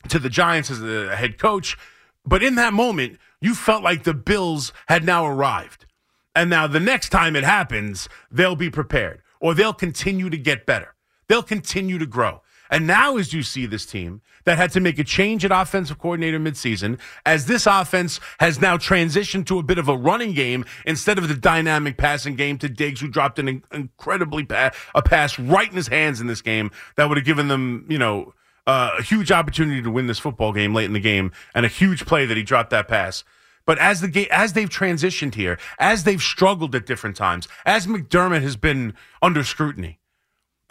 to 0.08 0.18
the 0.18 0.30
Giants 0.30 0.70
as 0.70 0.80
the 0.80 1.14
head 1.14 1.38
coach. 1.38 1.76
But 2.24 2.42
in 2.42 2.54
that 2.54 2.72
moment, 2.72 3.18
you 3.40 3.54
felt 3.54 3.82
like 3.82 4.04
the 4.04 4.14
Bills 4.14 4.72
had 4.88 5.04
now 5.04 5.26
arrived. 5.26 5.86
And 6.34 6.48
now 6.48 6.66
the 6.66 6.80
next 6.80 7.10
time 7.10 7.36
it 7.36 7.44
happens, 7.44 8.08
they'll 8.30 8.56
be 8.56 8.70
prepared 8.70 9.22
or 9.40 9.54
they'll 9.54 9.74
continue 9.74 10.30
to 10.30 10.38
get 10.38 10.66
better. 10.66 10.94
They'll 11.28 11.42
continue 11.42 11.98
to 11.98 12.06
grow. 12.06 12.42
And 12.70 12.86
now, 12.86 13.18
as 13.18 13.34
you 13.34 13.42
see 13.42 13.66
this 13.66 13.84
team 13.84 14.22
that 14.44 14.56
had 14.56 14.70
to 14.72 14.80
make 14.80 14.98
a 14.98 15.04
change 15.04 15.44
at 15.44 15.52
offensive 15.52 15.98
coordinator 15.98 16.40
midseason, 16.40 16.98
as 17.26 17.44
this 17.44 17.66
offense 17.66 18.18
has 18.40 18.62
now 18.62 18.78
transitioned 18.78 19.44
to 19.46 19.58
a 19.58 19.62
bit 19.62 19.76
of 19.76 19.90
a 19.90 19.96
running 19.96 20.32
game 20.32 20.64
instead 20.86 21.18
of 21.18 21.28
the 21.28 21.34
dynamic 21.34 21.98
passing 21.98 22.34
game 22.34 22.56
to 22.56 22.70
Diggs, 22.70 23.02
who 23.02 23.08
dropped 23.08 23.38
an 23.38 23.62
incredibly 23.72 24.44
pa- 24.44 24.70
a 24.94 25.02
pass 25.02 25.38
right 25.38 25.68
in 25.68 25.76
his 25.76 25.88
hands 25.88 26.18
in 26.18 26.28
this 26.28 26.40
game 26.40 26.70
that 26.96 27.10
would 27.10 27.18
have 27.18 27.26
given 27.26 27.48
them, 27.48 27.84
you 27.90 27.98
know, 27.98 28.32
uh, 28.66 28.92
a 28.98 29.02
huge 29.02 29.30
opportunity 29.30 29.82
to 29.82 29.90
win 29.90 30.06
this 30.06 30.18
football 30.18 30.54
game 30.54 30.74
late 30.74 30.86
in 30.86 30.94
the 30.94 31.00
game, 31.00 31.30
and 31.54 31.66
a 31.66 31.68
huge 31.68 32.06
play 32.06 32.24
that 32.24 32.38
he 32.38 32.42
dropped 32.42 32.70
that 32.70 32.88
pass. 32.88 33.22
But 33.64 33.78
as 33.78 34.00
the 34.00 34.08
game, 34.08 34.28
as 34.30 34.52
they've 34.52 34.68
transitioned 34.68 35.34
here, 35.34 35.58
as 35.78 36.04
they've 36.04 36.22
struggled 36.22 36.74
at 36.74 36.86
different 36.86 37.16
times, 37.16 37.48
as 37.64 37.86
McDermott 37.86 38.42
has 38.42 38.56
been 38.56 38.94
under 39.20 39.44
scrutiny, 39.44 39.98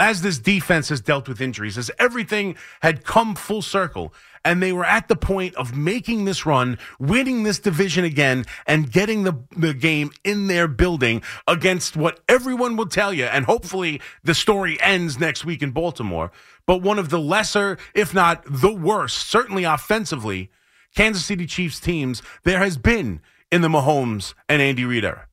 as 0.01 0.24
this 0.24 0.39
defense 0.39 0.89
has 0.89 1.00
dealt 1.00 1.29
with 1.29 1.39
injuries, 1.39 1.77
as 1.77 1.91
everything 2.00 2.55
had 2.81 3.05
come 3.05 3.36
full 3.36 3.62
circle, 3.62 4.12
and 4.43 4.62
they 4.62 4.74
were 4.74 4.86
at 4.86 5.07
the 5.07 5.15
point 5.15 5.53
of 5.55 5.77
making 5.77 6.25
this 6.25 6.43
run, 6.43 6.79
winning 7.00 7.43
this 7.43 7.60
division 7.60 8.03
again, 8.03 8.43
and 8.65 8.91
getting 8.91 9.24
the, 9.24 9.33
the 9.55 9.75
game 9.75 10.10
in 10.24 10.48
their 10.48 10.67
building 10.67 11.21
against 11.48 11.95
what 11.95 12.19
everyone 12.27 12.75
will 12.75 12.88
tell 12.88 13.13
you, 13.13 13.25
and 13.25 13.45
hopefully 13.45 14.01
the 14.24 14.33
story 14.33 14.81
ends 14.81 15.19
next 15.19 15.45
week 15.45 15.62
in 15.62 15.69
Baltimore, 15.69 16.31
but 16.65 16.81
one 16.81 16.98
of 16.98 17.10
the 17.10 17.19
lesser, 17.19 17.77
if 17.93 18.13
not 18.13 18.43
the 18.48 18.74
worst, 18.74 19.29
certainly 19.29 19.63
offensively, 19.63 20.50
Kansas 20.95 21.25
City 21.25 21.45
Chiefs 21.45 21.79
teams 21.79 22.21
there 22.43 22.60
has 22.60 22.77
been 22.77 23.21
in 23.51 23.62
the 23.62 23.67
Mahomes 23.67 24.33
and 24.48 24.62
Andy 24.62 24.86
Reid 24.86 25.05
era. 25.05 25.27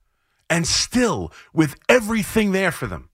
And 0.50 0.66
still, 0.66 1.32
with 1.52 1.76
everything 1.88 2.52
there 2.52 2.72
for 2.72 2.86
them 2.86 3.10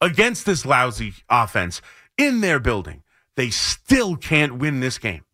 against 0.00 0.44
this 0.44 0.66
lousy 0.66 1.14
offense 1.30 1.80
in 2.18 2.40
their 2.40 2.60
building, 2.60 3.02
they 3.36 3.50
still 3.50 4.16
can't 4.16 4.58
win 4.58 4.80
this 4.80 4.98
game. 4.98 5.24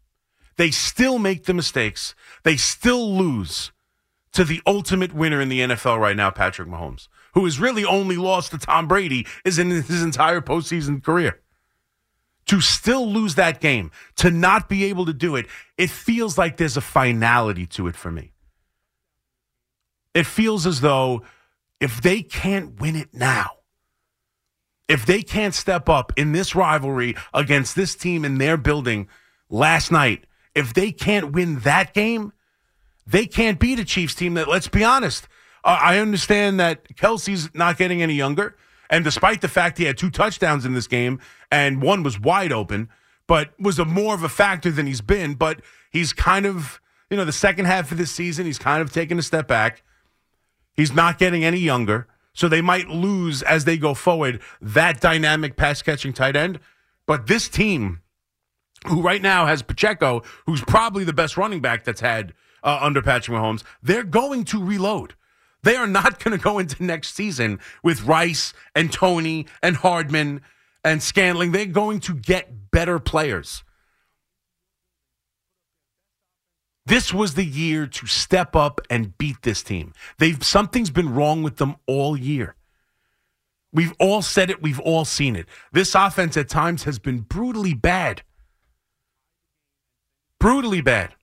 They 0.57 0.71
still 0.71 1.19
make 1.19 1.45
the 1.45 1.55
mistakes. 1.55 2.15
They 2.45 2.57
still 2.57 3.15
lose 3.15 3.73
to 4.33 4.45
the 4.45 4.63
ultimate 4.67 5.13
winner 5.13 5.41
in 5.41 5.49
the 5.49 5.61
NFL 5.61 5.99
right 5.99 6.17
now, 6.17 6.31
Patrick 6.31 6.69
Mahomes, 6.69 7.09
who 7.35 7.45
has 7.45 7.59
really 7.59 7.85
only 7.85 8.17
lost 8.17 8.53
to 8.53 8.59
Tom 8.59 8.87
Brady 8.87 9.27
is 9.45 9.59
in 9.59 9.71
his 9.71 10.03
entire 10.03 10.41
postseason 10.41 11.03
career 11.03 11.41
to 12.51 12.61
still 12.61 13.09
lose 13.09 13.37
that 13.37 13.61
game, 13.61 13.93
to 14.17 14.29
not 14.29 14.69
be 14.69 14.87
able 14.87 15.07
to 15.07 15.13
do 15.13 15.37
it, 15.37 15.47
it 15.79 15.89
feels 15.89 16.37
like 16.37 16.57
there's 16.57 16.77
a 16.77 16.81
finality 16.81 17.65
to 17.65 17.87
it 17.87 17.95
for 17.95 18.11
me. 18.11 18.33
It 20.15 20.27
feels 20.27 20.67
as 20.67 20.81
though 20.81 21.23
if 21.79 22.03
they 22.03 22.23
can't 22.23 22.81
win 22.81 22.97
it 22.97 23.15
now, 23.15 23.51
if 24.89 25.07
they 25.07 25.23
can't 25.23 25.55
step 25.55 25.89
up 25.89 26.13
in 26.17 26.33
this 26.33 26.57
rivalry 26.57 27.15
against 27.33 27.77
this 27.77 27.95
team 27.95 28.25
in 28.25 28.39
their 28.39 28.57
building 28.57 29.07
last 29.49 29.93
night, 29.93 30.25
if 30.53 30.75
they 30.75 30.91
can't 30.91 31.31
win 31.31 31.61
that 31.61 31.95
game, 31.95 32.33
they 33.07 33.27
can't 33.27 33.61
beat 33.61 33.79
a 33.79 33.85
Chiefs 33.85 34.17
team 34.17 34.35
that, 34.35 34.49
let's 34.49 34.67
be 34.67 34.83
honest, 34.83 35.29
I 35.63 35.99
understand 35.99 36.59
that 36.59 36.97
Kelce's 36.97 37.55
not 37.55 37.79
getting 37.79 38.03
any 38.03 38.15
younger. 38.15 38.57
And 38.91 39.05
despite 39.05 39.41
the 39.41 39.49
fact 39.49 39.79
he 39.79 39.85
had 39.85 39.97
two 39.97 40.11
touchdowns 40.11 40.67
in 40.67 40.75
this 40.75 40.89
game 40.89 41.21
and 41.51 41.81
one 41.81 42.03
was 42.03 42.21
wide 42.21 42.53
open, 42.53 42.89
but 43.27 43.53
was 43.59 43.79
a 43.79 43.85
more 43.85 44.15
of 44.15 44.25
a 44.25 44.29
factor 44.29 44.71
than 44.71 44.87
he's 44.87 45.01
been. 45.01 45.35
But 45.35 45.63
he's 45.91 46.13
kind 46.13 46.45
of, 46.45 46.81
you 47.09 47.17
know, 47.17 47.25
the 47.25 47.33
second 47.33 47.67
half 47.67 47.93
of 47.93 47.99
this 47.99 48.11
season, 48.11 48.45
he's 48.45 48.59
kind 48.59 48.83
of 48.83 48.93
taken 48.93 49.19
a 49.19 49.23
step 49.23 49.47
back. 49.47 49.85
He's 50.75 50.93
not 50.93 51.19
getting 51.19 51.45
any 51.45 51.61
younger. 51.61 52.09
So 52.33 52.49
they 52.49 52.61
might 52.61 52.89
lose 52.89 53.43
as 53.43 53.65
they 53.65 53.77
go 53.77 53.95
forward 53.95 54.41
that 54.61 55.01
dynamic 55.01 55.57
pass 55.57 55.83
catching 55.83 56.13
tight 56.13 56.37
end. 56.37 56.59
But 57.07 57.27
this 57.27 57.49
team 57.49 58.01
who 58.87 59.03
right 59.03 59.23
now 59.23 59.47
has 59.47 59.63
Pacheco, 59.63 60.23
who's 60.47 60.63
probably 60.63 61.05
the 61.05 61.13
best 61.13 61.37
running 61.37 61.61
back 61.61 61.85
that's 61.85 62.01
had 62.01 62.35
uh, 62.63 62.79
under 62.81 63.03
Patrick 63.03 63.37
Mahomes, 63.37 63.63
they're 63.83 64.05
going 64.05 64.45
to 64.45 64.63
reload. 64.63 65.15
They 65.63 65.77
are 65.77 65.87
not 65.87 66.23
going 66.23 66.37
to 66.37 66.43
go 66.43 66.59
into 66.59 66.83
next 66.83 67.15
season 67.15 67.61
with 67.83 68.03
Rice 68.05 68.53
and 68.75 68.93
Toney 68.93 69.47
and 69.63 69.77
Hardman 69.77 70.41
and 70.85 71.03
Scantling. 71.03 71.53
They're 71.53 71.67
going 71.67 72.01
to 72.01 72.15
get 72.15 72.71
better 72.71 72.99
players. 72.99 73.63
This 76.87 77.13
was 77.13 77.35
the 77.35 77.45
year 77.45 77.87
to 77.87 78.07
step 78.07 78.57
up 78.57 78.81
and 78.91 79.17
beat 79.17 79.43
this 79.43 79.63
team. 79.63 79.93
They've 80.19 80.43
something's 80.43 80.91
been 80.91 81.15
wrong 81.15 81.43
with 81.43 81.57
them 81.57 81.77
all 81.87 82.17
year. 82.17 82.57
We've 83.73 83.95
all 84.01 84.23
said 84.23 84.51
it, 84.51 84.61
we've 84.61 84.81
all 84.81 85.05
seen 85.05 85.37
it. 85.37 85.47
This 85.73 85.95
offense 85.95 86.37
at 86.37 86.49
times 86.49 86.85
has 86.85 86.99
been 86.99 87.21
brutally 87.21 87.75
bad. 87.75 88.23
Brutally 90.41 90.81
bad. 90.81 91.15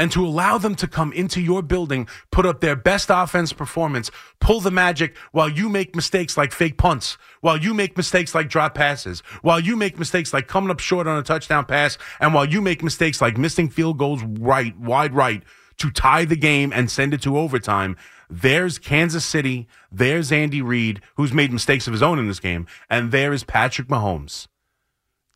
And 0.00 0.10
to 0.10 0.24
allow 0.26 0.56
them 0.56 0.74
to 0.74 0.88
come 0.88 1.12
into 1.12 1.42
your 1.42 1.60
building, 1.60 2.08
put 2.32 2.46
up 2.46 2.62
their 2.62 2.74
best 2.74 3.10
offense 3.10 3.52
performance, 3.52 4.10
pull 4.40 4.58
the 4.58 4.70
magic 4.70 5.14
while 5.32 5.50
you 5.50 5.68
make 5.68 5.94
mistakes 5.94 6.38
like 6.38 6.52
fake 6.52 6.78
punts, 6.78 7.18
while 7.42 7.58
you 7.58 7.74
make 7.74 7.98
mistakes 7.98 8.34
like 8.34 8.48
drop 8.48 8.74
passes, 8.74 9.20
while 9.42 9.60
you 9.60 9.76
make 9.76 9.98
mistakes 9.98 10.32
like 10.32 10.48
coming 10.48 10.70
up 10.70 10.80
short 10.80 11.06
on 11.06 11.18
a 11.18 11.22
touchdown 11.22 11.66
pass, 11.66 11.98
and 12.18 12.32
while 12.32 12.46
you 12.46 12.62
make 12.62 12.82
mistakes 12.82 13.20
like 13.20 13.36
missing 13.36 13.68
field 13.68 13.98
goals 13.98 14.22
right, 14.22 14.74
wide 14.78 15.12
right 15.12 15.42
to 15.76 15.90
tie 15.90 16.24
the 16.24 16.34
game 16.34 16.72
and 16.72 16.90
send 16.90 17.12
it 17.12 17.20
to 17.20 17.36
overtime. 17.36 17.94
There's 18.30 18.78
Kansas 18.78 19.26
City. 19.26 19.68
There's 19.92 20.32
Andy 20.32 20.62
Reid, 20.62 21.02
who's 21.16 21.34
made 21.34 21.52
mistakes 21.52 21.86
of 21.86 21.92
his 21.92 22.02
own 22.02 22.18
in 22.18 22.26
this 22.26 22.40
game. 22.40 22.66
And 22.88 23.12
there 23.12 23.34
is 23.34 23.44
Patrick 23.44 23.88
Mahomes 23.88 24.46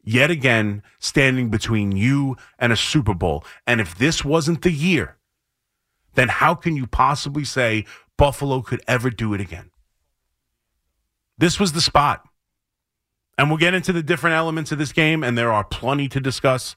yet 0.05 0.31
again 0.31 0.83
standing 0.99 1.49
between 1.49 1.93
you 1.93 2.37
and 2.59 2.73
a 2.73 2.77
Super 2.77 3.15
Bowl. 3.15 3.45
And 3.67 3.81
if 3.81 3.97
this 3.97 4.25
wasn't 4.25 4.63
the 4.63 4.71
year, 4.71 5.17
then 6.15 6.29
how 6.29 6.55
can 6.55 6.77
you 6.77 6.87
possibly 6.87 7.45
say 7.45 7.87
Buffalo 8.17 8.61
could 8.61 8.83
ever 8.87 9.11
do 9.11 9.35
it 9.35 9.41
again? 9.41 9.71
This 11.37 11.59
was 11.59 11.73
the 11.73 11.81
spot. 11.81 12.23
And 13.37 13.49
we'll 13.49 13.59
get 13.59 13.75
into 13.75 13.93
the 13.93 14.03
different 14.03 14.37
elements 14.37 14.71
of 14.71 14.79
this 14.79 14.93
game, 14.93 15.25
and 15.25 15.37
there 15.37 15.51
are 15.51 15.65
plenty 15.65 16.09
to 16.09 16.21
discuss 16.21 16.77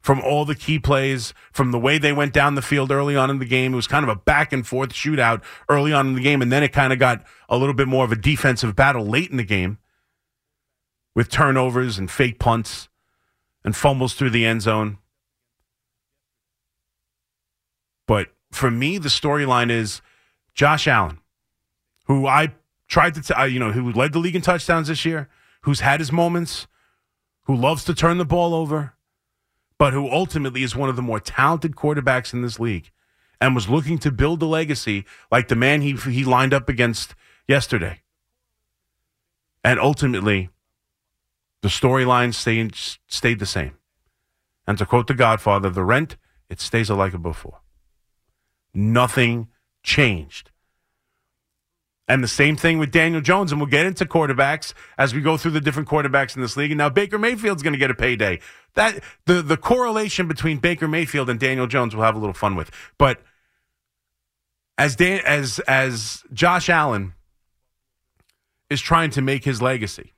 from 0.00 0.20
all 0.20 0.44
the 0.46 0.54
key 0.54 0.78
plays, 0.78 1.34
from 1.52 1.70
the 1.70 1.78
way 1.78 1.98
they 1.98 2.12
went 2.12 2.32
down 2.32 2.54
the 2.54 2.62
field 2.62 2.90
early 2.90 3.16
on 3.16 3.28
in 3.28 3.40
the 3.40 3.44
game. 3.44 3.74
It 3.74 3.76
was 3.76 3.88
kind 3.88 4.02
of 4.02 4.08
a 4.08 4.16
back 4.16 4.52
and 4.52 4.66
forth 4.66 4.90
shootout 4.90 5.42
early 5.68 5.92
on 5.92 6.06
in 6.06 6.14
the 6.14 6.22
game, 6.22 6.40
and 6.40 6.50
then 6.50 6.62
it 6.62 6.72
kind 6.72 6.94
of 6.94 6.98
got 6.98 7.26
a 7.48 7.58
little 7.58 7.74
bit 7.74 7.88
more 7.88 8.04
of 8.04 8.12
a 8.12 8.16
defensive 8.16 8.74
battle 8.74 9.04
late 9.04 9.30
in 9.30 9.36
the 9.36 9.44
game 9.44 9.78
with 11.16 11.30
turnovers 11.30 11.98
and 11.98 12.10
fake 12.10 12.38
punts 12.38 12.88
and 13.64 13.74
fumbles 13.74 14.12
through 14.12 14.28
the 14.30 14.44
end 14.44 14.60
zone. 14.60 14.98
But 18.06 18.28
for 18.52 18.70
me, 18.70 18.98
the 18.98 19.08
storyline 19.08 19.70
is 19.70 20.02
Josh 20.54 20.86
Allen, 20.86 21.18
who 22.04 22.26
I 22.26 22.54
tried 22.86 23.14
to, 23.14 23.22
t- 23.22 23.46
you 23.46 23.58
know, 23.58 23.72
who 23.72 23.90
led 23.92 24.12
the 24.12 24.18
league 24.18 24.36
in 24.36 24.42
touchdowns 24.42 24.88
this 24.88 25.06
year, 25.06 25.30
who's 25.62 25.80
had 25.80 26.00
his 26.00 26.12
moments, 26.12 26.66
who 27.44 27.56
loves 27.56 27.82
to 27.84 27.94
turn 27.94 28.18
the 28.18 28.26
ball 28.26 28.54
over, 28.54 28.92
but 29.78 29.94
who 29.94 30.10
ultimately 30.10 30.62
is 30.62 30.76
one 30.76 30.90
of 30.90 30.96
the 30.96 31.02
more 31.02 31.18
talented 31.18 31.76
quarterbacks 31.76 32.34
in 32.34 32.42
this 32.42 32.60
league 32.60 32.90
and 33.40 33.54
was 33.54 33.70
looking 33.70 33.98
to 33.98 34.10
build 34.10 34.42
a 34.42 34.46
legacy 34.46 35.06
like 35.32 35.48
the 35.48 35.56
man 35.56 35.80
he, 35.80 35.92
he 35.92 36.24
lined 36.24 36.52
up 36.52 36.68
against 36.68 37.14
yesterday. 37.48 38.02
And 39.64 39.80
ultimately, 39.80 40.50
the 41.66 41.70
storyline 41.70 42.32
stayed, 42.32 42.76
stayed 43.08 43.40
the 43.40 43.44
same. 43.44 43.74
And 44.68 44.78
to 44.78 44.86
quote 44.86 45.08
The 45.08 45.14
Godfather, 45.14 45.68
the 45.68 45.82
rent, 45.82 46.16
it 46.48 46.60
stays 46.60 46.90
like 46.90 47.20
before. 47.20 47.60
Nothing 48.72 49.48
changed. 49.82 50.52
And 52.06 52.22
the 52.22 52.28
same 52.28 52.54
thing 52.54 52.78
with 52.78 52.92
Daniel 52.92 53.20
Jones. 53.20 53.50
And 53.50 53.60
we'll 53.60 53.68
get 53.68 53.84
into 53.84 54.06
quarterbacks 54.06 54.74
as 54.96 55.12
we 55.12 55.20
go 55.20 55.36
through 55.36 55.50
the 55.50 55.60
different 55.60 55.88
quarterbacks 55.88 56.36
in 56.36 56.42
this 56.42 56.56
league. 56.56 56.70
And 56.70 56.78
now 56.78 56.88
Baker 56.88 57.18
Mayfield's 57.18 57.64
going 57.64 57.72
to 57.72 57.80
get 57.80 57.90
a 57.90 57.94
payday. 57.94 58.38
That 58.74 59.02
the, 59.24 59.42
the 59.42 59.56
correlation 59.56 60.28
between 60.28 60.58
Baker 60.58 60.86
Mayfield 60.86 61.28
and 61.28 61.40
Daniel 61.40 61.66
Jones 61.66 61.96
we'll 61.96 62.04
have 62.04 62.14
a 62.14 62.20
little 62.20 62.32
fun 62.32 62.54
with. 62.54 62.70
But 62.96 63.20
as 64.78 64.94
Dan, 64.94 65.20
as 65.24 65.58
as 65.66 66.22
Josh 66.32 66.68
Allen 66.68 67.14
is 68.70 68.80
trying 68.80 69.10
to 69.10 69.20
make 69.20 69.44
his 69.44 69.60
legacy, 69.60 70.12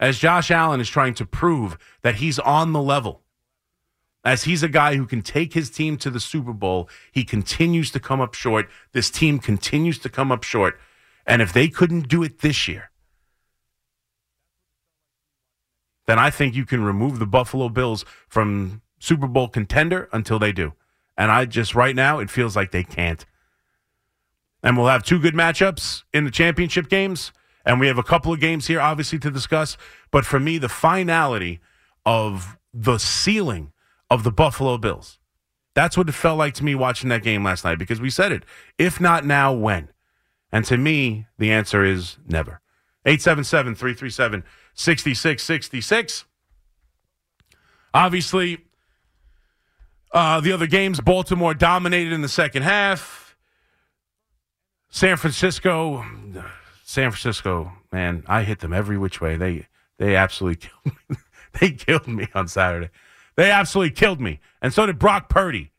as 0.00 0.18
Josh 0.18 0.50
Allen 0.50 0.80
is 0.80 0.88
trying 0.88 1.14
to 1.14 1.26
prove 1.26 1.78
that 2.02 2.16
he's 2.16 2.38
on 2.38 2.72
the 2.72 2.82
level. 2.82 3.20
As 4.24 4.44
he's 4.44 4.62
a 4.62 4.68
guy 4.68 4.96
who 4.96 5.06
can 5.06 5.22
take 5.22 5.52
his 5.52 5.70
team 5.70 5.96
to 5.98 6.10
the 6.10 6.20
Super 6.20 6.52
Bowl, 6.52 6.88
he 7.12 7.22
continues 7.22 7.90
to 7.92 8.00
come 8.00 8.20
up 8.20 8.34
short. 8.34 8.68
This 8.92 9.10
team 9.10 9.38
continues 9.38 9.98
to 10.00 10.08
come 10.08 10.32
up 10.32 10.42
short. 10.42 10.78
And 11.26 11.40
if 11.40 11.52
they 11.52 11.68
couldn't 11.68 12.08
do 12.08 12.22
it 12.22 12.40
this 12.40 12.66
year, 12.66 12.90
then 16.06 16.18
I 16.18 16.30
think 16.30 16.54
you 16.54 16.66
can 16.66 16.82
remove 16.82 17.18
the 17.18 17.26
Buffalo 17.26 17.68
Bills 17.68 18.04
from 18.28 18.82
Super 18.98 19.28
Bowl 19.28 19.48
contender 19.48 20.08
until 20.12 20.38
they 20.38 20.52
do. 20.52 20.72
And 21.16 21.30
I 21.30 21.44
just, 21.44 21.74
right 21.74 21.94
now, 21.94 22.18
it 22.18 22.30
feels 22.30 22.56
like 22.56 22.72
they 22.72 22.84
can't. 22.84 23.24
And 24.62 24.76
we'll 24.76 24.88
have 24.88 25.04
two 25.04 25.18
good 25.18 25.34
matchups 25.34 26.02
in 26.12 26.24
the 26.24 26.30
championship 26.30 26.88
games. 26.88 27.32
And 27.64 27.78
we 27.78 27.86
have 27.86 27.98
a 27.98 28.02
couple 28.02 28.32
of 28.32 28.40
games 28.40 28.66
here, 28.66 28.80
obviously, 28.80 29.18
to 29.20 29.30
discuss. 29.30 29.76
But 30.10 30.24
for 30.24 30.40
me, 30.40 30.58
the 30.58 30.68
finality 30.68 31.60
of 32.06 32.56
the 32.72 32.98
ceiling 32.98 33.72
of 34.08 34.24
the 34.24 34.32
Buffalo 34.32 34.78
Bills, 34.78 35.18
that's 35.74 35.96
what 35.96 36.08
it 36.08 36.12
felt 36.12 36.38
like 36.38 36.54
to 36.54 36.64
me 36.64 36.74
watching 36.74 37.10
that 37.10 37.22
game 37.22 37.44
last 37.44 37.64
night 37.64 37.78
because 37.78 38.00
we 38.00 38.10
said 38.10 38.32
it. 38.32 38.44
If 38.78 39.00
not 39.00 39.24
now, 39.24 39.52
when? 39.52 39.90
And 40.52 40.64
to 40.64 40.76
me, 40.76 41.26
the 41.38 41.52
answer 41.52 41.84
is 41.84 42.16
never. 42.26 42.60
877 43.06 43.74
337 43.74 44.44
6666. 44.74 46.24
Obviously, 47.92 48.58
uh, 50.12 50.40
the 50.40 50.52
other 50.52 50.66
games, 50.66 51.00
Baltimore 51.00 51.54
dominated 51.54 52.12
in 52.12 52.22
the 52.22 52.28
second 52.28 52.62
half. 52.62 53.36
San 54.90 55.16
Francisco 55.16 56.04
San 56.90 57.12
Francisco, 57.12 57.70
man, 57.92 58.24
I 58.26 58.42
hit 58.42 58.58
them 58.58 58.72
every 58.72 58.98
which 58.98 59.20
way. 59.20 59.36
They 59.36 59.68
they 59.98 60.16
absolutely 60.16 60.56
killed 60.84 60.96
me. 61.08 61.16
they 61.60 61.70
killed 61.70 62.08
me 62.08 62.26
on 62.34 62.48
Saturday. 62.48 62.90
They 63.36 63.48
absolutely 63.48 63.92
killed 63.92 64.20
me. 64.20 64.40
And 64.60 64.74
so 64.74 64.86
did 64.86 64.98
Brock 64.98 65.28
Purdy. 65.28 65.70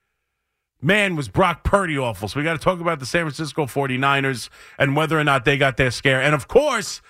Man, 0.82 1.18
was 1.18 1.28
Brock 1.28 1.66
Purdy 1.66 1.98
awful. 1.98 2.30
So 2.30 2.40
we 2.40 2.46
got 2.46 2.54
to 2.54 2.64
talk 2.64 2.80
about 2.80 3.02
the 3.02 3.06
San 3.06 3.24
Francisco 3.24 3.66
49ers 3.66 4.48
and 4.78 4.96
whether 4.96 5.20
or 5.20 5.26
not 5.26 5.44
they 5.44 5.58
got 5.58 5.76
their 5.76 5.92
scare. 5.92 6.22
And 6.22 6.34
of 6.34 6.48
course, 6.48 7.02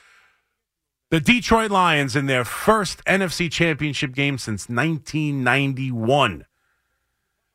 the 1.12 1.20
Detroit 1.20 1.70
Lions 1.70 2.16
in 2.16 2.26
their 2.26 2.44
first 2.44 3.06
NFC 3.06 3.52
championship 3.52 4.14
game 4.14 4.40
since 4.40 4.68
1991 4.68 6.48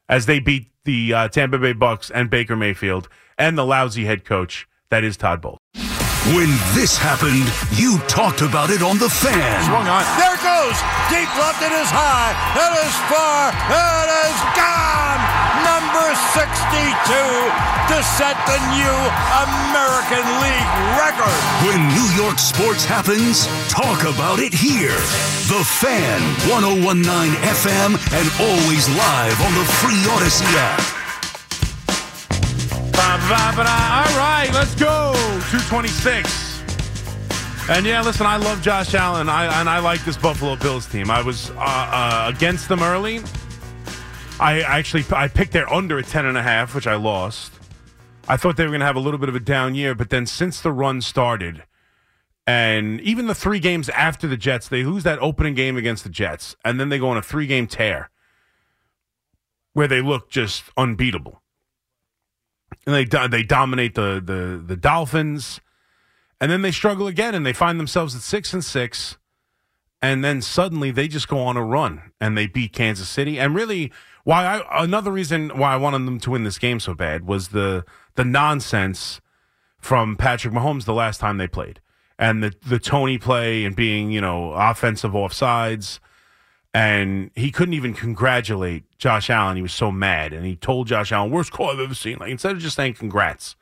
as 0.09 0.27
they 0.27 0.39
beat 0.39 0.71
the 0.85 1.13
uh, 1.13 1.29
Tampa 1.29 1.59
Bay 1.59 1.73
Bucks 1.73 2.09
and 2.09 2.31
Baker 2.31 2.55
Mayfield 2.55 3.09
and 3.37 3.59
the 3.59 3.67
lousy 3.67 4.05
head 4.05 4.25
coach 4.25 4.69
that 4.91 5.03
is 5.03 5.17
Todd 5.17 5.43
Bowles. 5.43 5.59
When 6.35 6.51
this 6.75 6.99
happened, 6.99 7.47
you 7.79 8.03
talked 8.11 8.43
about 8.43 8.75
it 8.75 8.83
on 8.83 8.99
The 8.99 9.07
Fan. 9.07 9.63
Swung 9.63 9.87
on. 9.87 10.03
There 10.19 10.35
it 10.35 10.43
goes. 10.43 10.75
Deep 11.07 11.31
left. 11.39 11.63
It 11.63 11.71
is 11.71 11.87
high. 11.87 12.35
It 12.59 12.73
is 12.83 12.95
far. 13.07 13.55
It 13.71 14.09
is 14.27 14.39
gone. 14.59 15.23
Number 15.63 16.03
62 16.35 16.67
to 17.07 17.99
set 18.19 18.35
the 18.43 18.59
new 18.75 18.97
American 19.39 20.27
League 20.43 20.71
record. 20.99 21.39
When 21.63 21.79
New 21.95 22.11
York 22.19 22.43
sports 22.43 22.83
happens, 22.83 23.47
talk 23.71 24.03
about 24.03 24.43
it 24.43 24.51
here. 24.51 24.99
The 25.47 25.63
Fan, 25.63 26.19
1019 26.51 27.07
FM, 27.39 27.95
and 28.11 28.27
always 28.43 28.91
live 28.91 29.39
on 29.47 29.55
the 29.55 29.67
free 29.79 30.03
Audacy 30.11 30.51
app. 30.59 31.06
All 32.99 34.19
right, 34.19 34.49
let's 34.53 34.75
go. 34.75 35.13
226. 35.51 36.63
And 37.69 37.85
yeah, 37.85 38.01
listen, 38.01 38.27
I 38.27 38.37
love 38.37 38.63
Josh 38.63 38.95
Allen, 38.95 39.29
I, 39.29 39.61
and 39.61 39.69
I 39.69 39.81
like 39.81 40.05
this 40.05 40.17
Buffalo 40.17 40.55
Bills 40.57 40.87
team. 40.87 41.11
I 41.11 41.23
was 41.23 41.51
uh, 41.51 41.55
uh, 41.59 42.33
against 42.35 42.69
them 42.69 42.83
early. 42.83 43.21
I 44.39 44.61
actually 44.61 45.05
I 45.11 45.29
picked 45.29 45.53
their 45.53 45.73
under 45.73 45.99
at 45.99 46.07
10 46.07 46.27
and 46.27 46.39
a 46.39 46.43
half, 46.43 46.75
which 46.75 46.87
I 46.87 46.95
lost. 46.95 47.53
I 48.29 48.37
thought 48.37 48.57
they 48.57 48.65
were 48.65 48.71
going 48.71 48.81
to 48.81 48.87
have 48.87 48.97
a 48.97 49.01
little 49.01 49.19
bit 49.19 49.29
of 49.29 49.35
a 49.35 49.41
down 49.41 49.75
year, 49.75 49.95
but 49.95 50.11
then 50.11 50.27
since 50.27 50.61
the 50.61 50.71
run 50.71 51.01
started, 51.01 51.65
and 52.47 53.01
even 53.01 53.27
the 53.27 53.35
three 53.35 53.59
games 53.59 53.89
after 53.89 54.29
the 54.29 54.37
Jets, 54.37 54.69
they 54.69 54.85
lose 54.85 55.03
that 55.03 55.19
opening 55.21 55.55
game 55.55 55.77
against 55.77 56.05
the 56.05 56.11
Jets, 56.11 56.55
and 56.65 56.79
then 56.79 56.91
they 56.91 56.99
go 56.99 57.09
on 57.09 57.17
a 57.17 57.23
three 57.23 57.47
game 57.47 57.67
tear 57.67 58.11
where 59.73 59.89
they 59.89 60.01
look 60.01 60.31
just 60.31 60.65
unbeatable 60.77 61.43
and 62.87 62.95
they 62.95 63.05
they 63.29 63.43
dominate 63.43 63.95
the 63.95 64.23
the 64.25 64.63
the 64.65 64.77
Dolphins, 64.77 65.61
and 66.41 66.51
then 66.51 66.63
they 66.63 66.71
struggle 66.71 67.07
again, 67.07 67.35
and 67.35 67.45
they 67.45 67.53
find 67.53 67.79
themselves 67.79 68.15
at 68.15 68.23
six 68.23 68.53
and 68.53 68.65
six, 68.65 69.17
and 70.03 70.25
then 70.25 70.41
suddenly 70.43 70.91
they 70.91 71.09
just 71.09 71.29
go 71.29 71.39
on 71.41 71.57
a 71.57 71.63
run 71.63 72.13
and 72.21 72.37
they 72.37 72.47
beat 72.47 72.73
Kansas 72.73 73.09
City. 73.09 73.39
And 73.39 73.55
really, 73.55 73.93
why 74.25 74.45
I 74.45 74.85
another 74.85 75.11
reason 75.11 75.51
why 75.51 75.73
I 75.73 75.77
wanted 75.77 76.07
them 76.07 76.21
to 76.21 76.31
win 76.31 76.45
this 76.45 76.59
game 76.59 76.81
so 76.81 76.95
bad 76.95 77.27
was 77.27 77.49
the 77.49 77.85
the 78.15 78.25
nonsense 78.25 79.21
from 79.79 80.17
Patrick 80.17 80.53
Mahomes 80.53 80.85
the 80.85 80.95
last 80.95 81.21
time 81.21 81.39
they 81.39 81.49
played, 81.49 81.81
and 82.19 82.43
the 82.43 82.53
the 82.67 82.79
Toney 82.79 83.19
play 83.19 83.65
and 83.65 83.75
being 83.75 84.11
you 84.11 84.21
know 84.21 84.53
offensive 84.53 85.13
offsides, 85.13 85.99
and 86.77 87.31
he 87.35 87.51
couldn't 87.51 87.73
even 87.73 87.95
congratulate 87.95 88.85
Josh 88.99 89.31
Allen. 89.31 89.57
He 89.57 89.63
was 89.63 89.73
so 89.73 89.91
mad, 89.91 90.35
and 90.35 90.45
he 90.45 90.57
told 90.57 90.89
Josh 90.89 91.11
Allen, 91.11 91.31
"Worst 91.31 91.51
call 91.51 91.71
I've 91.71 91.81
ever 91.81 91.95
seen." 91.95 92.19
Like 92.21 92.31
instead 92.31 92.53
of 92.53 92.59
just 92.59 92.77
saying 92.77 92.95
congrats, 92.95 93.57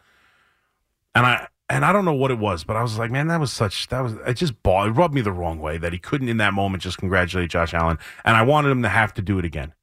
and 1.14 1.24
I 1.24 1.46
and 1.68 1.84
I 1.84 1.92
don't 1.92 2.04
know 2.04 2.12
what 2.12 2.32
it 2.32 2.38
was, 2.40 2.64
but 2.64 2.74
I 2.74 2.82
was 2.82 2.98
like, 2.98 3.12
man, 3.12 3.28
that 3.28 3.38
was 3.38 3.52
such 3.52 3.86
that 3.88 4.00
was 4.00 4.14
it 4.26 4.34
just 4.34 4.60
ball, 4.64 4.84
it 4.84 4.90
rubbed 4.90 5.14
me 5.14 5.20
the 5.20 5.30
wrong 5.30 5.60
way 5.60 5.78
that 5.78 5.92
he 5.92 5.98
couldn't 6.00 6.28
in 6.28 6.38
that 6.38 6.54
moment 6.54 6.82
just 6.82 6.98
congratulate 6.98 7.50
Josh 7.50 7.72
Allen, 7.72 7.98
and 8.24 8.36
I 8.36 8.42
wanted 8.42 8.70
him 8.70 8.82
to 8.82 8.88
have 8.88 9.14
to 9.14 9.22
do 9.22 9.38
it 9.38 9.44
again. 9.44 9.74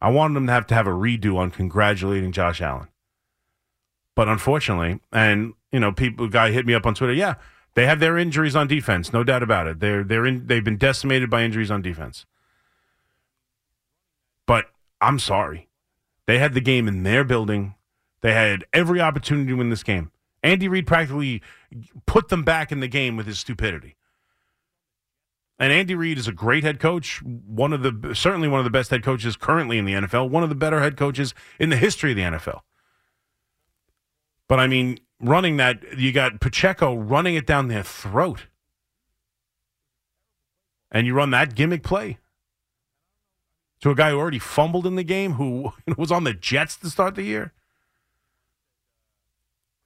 I 0.00 0.08
wanted 0.08 0.38
him 0.38 0.46
to 0.46 0.52
have 0.54 0.66
to 0.68 0.74
have 0.74 0.86
a 0.86 0.92
redo 0.92 1.36
on 1.36 1.50
congratulating 1.50 2.32
Josh 2.32 2.62
Allen. 2.62 2.88
But 4.14 4.28
unfortunately, 4.28 4.98
and 5.12 5.52
you 5.70 5.78
know, 5.78 5.92
people 5.92 6.28
guy 6.28 6.52
hit 6.52 6.64
me 6.64 6.72
up 6.72 6.86
on 6.86 6.94
Twitter, 6.94 7.12
yeah, 7.12 7.34
they 7.74 7.86
have 7.86 8.00
their 8.00 8.16
injuries 8.16 8.56
on 8.56 8.68
defense, 8.68 9.12
no 9.12 9.24
doubt 9.24 9.42
about 9.42 9.66
it. 9.66 9.80
They're 9.80 10.04
they're 10.04 10.26
in 10.26 10.46
they've 10.46 10.64
been 10.64 10.78
decimated 10.78 11.28
by 11.28 11.42
injuries 11.42 11.70
on 11.70 11.82
defense. 11.82 12.24
But 14.46 14.66
I'm 15.00 15.18
sorry. 15.18 15.68
They 16.26 16.38
had 16.38 16.54
the 16.54 16.60
game 16.60 16.88
in 16.88 17.02
their 17.02 17.24
building. 17.24 17.74
They 18.20 18.32
had 18.32 18.64
every 18.72 19.00
opportunity 19.00 19.48
to 19.48 19.56
win 19.56 19.70
this 19.70 19.82
game. 19.82 20.10
Andy 20.42 20.68
Reid 20.68 20.86
practically 20.86 21.42
put 22.06 22.28
them 22.28 22.42
back 22.42 22.70
in 22.70 22.80
the 22.80 22.88
game 22.88 23.16
with 23.16 23.26
his 23.26 23.38
stupidity. 23.38 23.96
And 25.58 25.72
Andy 25.72 25.94
Reid 25.94 26.18
is 26.18 26.28
a 26.28 26.32
great 26.32 26.64
head 26.64 26.80
coach, 26.80 27.22
one 27.22 27.72
of 27.72 27.82
the 27.82 28.14
certainly 28.14 28.48
one 28.48 28.60
of 28.60 28.64
the 28.64 28.70
best 28.70 28.90
head 28.90 29.02
coaches 29.02 29.36
currently 29.36 29.78
in 29.78 29.84
the 29.84 29.94
NFL, 29.94 30.30
one 30.30 30.42
of 30.42 30.48
the 30.48 30.54
better 30.54 30.80
head 30.80 30.96
coaches 30.96 31.34
in 31.58 31.70
the 31.70 31.76
history 31.76 32.10
of 32.10 32.16
the 32.16 32.22
NFL. 32.22 32.60
But 34.48 34.60
I 34.60 34.66
mean, 34.66 34.98
running 35.20 35.56
that 35.56 35.98
you 35.98 36.12
got 36.12 36.40
Pacheco 36.40 36.94
running 36.94 37.34
it 37.34 37.46
down 37.46 37.68
their 37.68 37.82
throat. 37.82 38.46
And 40.90 41.06
you 41.06 41.14
run 41.14 41.30
that 41.30 41.54
gimmick 41.54 41.82
play 41.82 42.18
to 43.80 43.90
a 43.90 43.94
guy 43.94 44.10
who 44.10 44.18
already 44.18 44.38
fumbled 44.38 44.86
in 44.86 44.94
the 44.94 45.04
game, 45.04 45.32
who 45.32 45.72
was 45.98 46.12
on 46.12 46.24
the 46.24 46.34
Jets 46.34 46.76
to 46.76 46.90
start 46.90 47.16
the 47.16 47.22
year. 47.22 47.52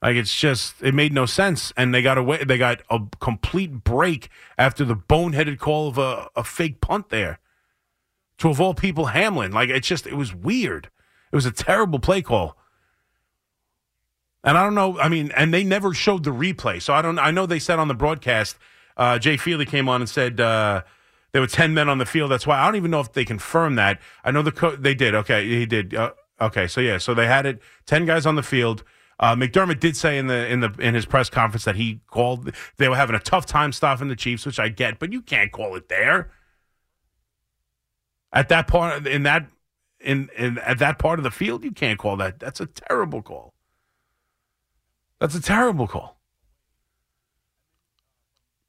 Like 0.00 0.14
it's 0.14 0.34
just 0.34 0.80
it 0.82 0.94
made 0.94 1.12
no 1.12 1.26
sense, 1.26 1.72
and 1.76 1.92
they 1.92 2.02
got 2.02 2.18
away. 2.18 2.44
They 2.44 2.58
got 2.58 2.82
a 2.88 3.00
complete 3.20 3.82
break 3.82 4.28
after 4.56 4.84
the 4.84 4.94
boneheaded 4.94 5.58
call 5.58 5.88
of 5.88 5.98
a, 5.98 6.28
a 6.36 6.44
fake 6.44 6.80
punt 6.80 7.08
there. 7.08 7.40
To 8.38 8.50
of 8.50 8.60
all 8.60 8.74
people, 8.74 9.06
Hamlin. 9.06 9.50
Like 9.50 9.70
it's 9.70 9.88
just 9.88 10.06
it 10.06 10.14
was 10.14 10.32
weird. 10.32 10.90
It 11.32 11.36
was 11.36 11.46
a 11.46 11.50
terrible 11.50 11.98
play 11.98 12.22
call. 12.22 12.56
And 14.48 14.56
I 14.56 14.64
don't 14.64 14.74
know. 14.74 14.98
I 14.98 15.10
mean, 15.10 15.30
and 15.36 15.52
they 15.52 15.62
never 15.62 15.92
showed 15.92 16.24
the 16.24 16.30
replay, 16.30 16.80
so 16.80 16.94
I 16.94 17.02
don't. 17.02 17.18
I 17.18 17.30
know 17.30 17.44
they 17.44 17.58
said 17.58 17.78
on 17.78 17.86
the 17.86 17.94
broadcast. 17.94 18.56
Uh, 18.96 19.18
Jay 19.18 19.36
Feely 19.36 19.66
came 19.66 19.90
on 19.90 20.00
and 20.00 20.08
said 20.08 20.40
uh, 20.40 20.84
there 21.32 21.42
were 21.42 21.46
ten 21.46 21.74
men 21.74 21.90
on 21.90 21.98
the 21.98 22.06
field. 22.06 22.30
That's 22.30 22.46
why 22.46 22.58
I 22.58 22.64
don't 22.64 22.76
even 22.76 22.90
know 22.90 23.00
if 23.00 23.12
they 23.12 23.26
confirmed 23.26 23.76
that. 23.76 24.00
I 24.24 24.30
know 24.30 24.40
the 24.40 24.50
co- 24.50 24.74
they 24.74 24.94
did. 24.94 25.14
Okay, 25.14 25.46
he 25.46 25.66
did. 25.66 25.94
Uh, 25.94 26.12
okay, 26.40 26.66
so 26.66 26.80
yeah, 26.80 26.96
so 26.96 27.12
they 27.12 27.26
had 27.26 27.44
it. 27.44 27.60
Ten 27.84 28.06
guys 28.06 28.24
on 28.24 28.36
the 28.36 28.42
field. 28.42 28.84
Uh, 29.20 29.36
McDermott 29.36 29.80
did 29.80 29.98
say 29.98 30.16
in 30.16 30.28
the 30.28 30.50
in 30.50 30.60
the 30.60 30.74
in 30.78 30.94
his 30.94 31.04
press 31.04 31.28
conference 31.28 31.64
that 31.66 31.76
he 31.76 32.00
called 32.06 32.50
they 32.78 32.88
were 32.88 32.96
having 32.96 33.16
a 33.16 33.20
tough 33.20 33.44
time 33.44 33.70
stopping 33.70 34.08
the 34.08 34.16
Chiefs, 34.16 34.46
which 34.46 34.58
I 34.58 34.70
get, 34.70 34.98
but 34.98 35.12
you 35.12 35.20
can't 35.20 35.52
call 35.52 35.76
it 35.76 35.90
there. 35.90 36.30
At 38.32 38.48
that 38.48 38.66
part 38.66 39.06
in 39.06 39.24
that 39.24 39.46
in 40.00 40.30
in 40.38 40.56
at 40.56 40.78
that 40.78 40.98
part 40.98 41.18
of 41.18 41.22
the 41.22 41.30
field, 41.30 41.64
you 41.64 41.72
can't 41.72 41.98
call 41.98 42.16
that. 42.16 42.40
That's 42.40 42.62
a 42.62 42.66
terrible 42.66 43.20
call. 43.20 43.52
That's 45.20 45.34
a 45.34 45.42
terrible 45.42 45.86
call. 45.86 46.18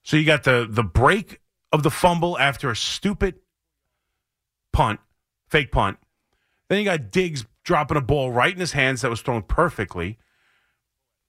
So 0.03 0.17
you 0.17 0.25
got 0.25 0.43
the 0.43 0.67
the 0.69 0.83
break 0.83 1.39
of 1.71 1.83
the 1.83 1.91
fumble 1.91 2.37
after 2.39 2.71
a 2.71 2.75
stupid 2.75 3.35
punt, 4.71 4.99
fake 5.47 5.71
punt. 5.71 5.99
Then 6.67 6.79
you 6.79 6.85
got 6.85 7.11
Diggs 7.11 7.45
dropping 7.63 7.97
a 7.97 8.01
ball 8.01 8.31
right 8.31 8.53
in 8.53 8.59
his 8.59 8.71
hands 8.71 9.01
that 9.01 9.09
was 9.09 9.21
thrown 9.21 9.43
perfectly. 9.43 10.17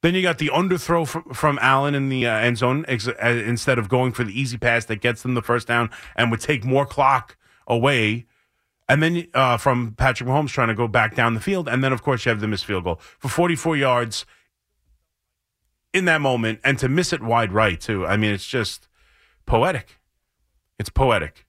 Then 0.02 0.14
you 0.14 0.22
got 0.22 0.38
the 0.38 0.48
underthrow 0.48 1.06
from, 1.06 1.24
from 1.34 1.58
Allen 1.60 1.94
in 1.94 2.08
the 2.08 2.26
uh, 2.26 2.32
end 2.32 2.56
zone 2.56 2.86
ex- 2.88 3.06
uh, 3.06 3.42
instead 3.44 3.78
of 3.78 3.90
going 3.90 4.12
for 4.12 4.24
the 4.24 4.38
easy 4.38 4.56
pass 4.56 4.86
that 4.86 5.02
gets 5.02 5.22
them 5.22 5.34
the 5.34 5.42
first 5.42 5.68
down 5.68 5.90
and 6.16 6.30
would 6.30 6.40
take 6.40 6.64
more 6.64 6.86
clock 6.86 7.36
away. 7.66 8.24
And 8.88 9.02
then 9.02 9.26
uh, 9.34 9.58
from 9.58 9.94
Patrick 9.98 10.28
Mahomes 10.28 10.48
trying 10.48 10.68
to 10.68 10.74
go 10.74 10.88
back 10.88 11.14
down 11.14 11.34
the 11.34 11.40
field. 11.40 11.68
And 11.68 11.84
then, 11.84 11.92
of 11.92 12.02
course, 12.02 12.24
you 12.24 12.30
have 12.30 12.40
the 12.40 12.48
missed 12.48 12.64
field 12.64 12.84
goal 12.84 12.96
for 13.18 13.28
44 13.28 13.76
yards 13.76 14.24
in 15.92 16.04
that 16.06 16.20
moment 16.20 16.60
and 16.62 16.78
to 16.78 16.88
miss 16.88 17.12
it 17.12 17.22
wide 17.22 17.52
right, 17.52 17.80
too. 17.80 18.06
I 18.06 18.16
mean, 18.16 18.32
it's 18.32 18.46
just 18.46 18.88
poetic. 19.46 20.00
It's 20.78 20.90
poetic. 20.90 21.46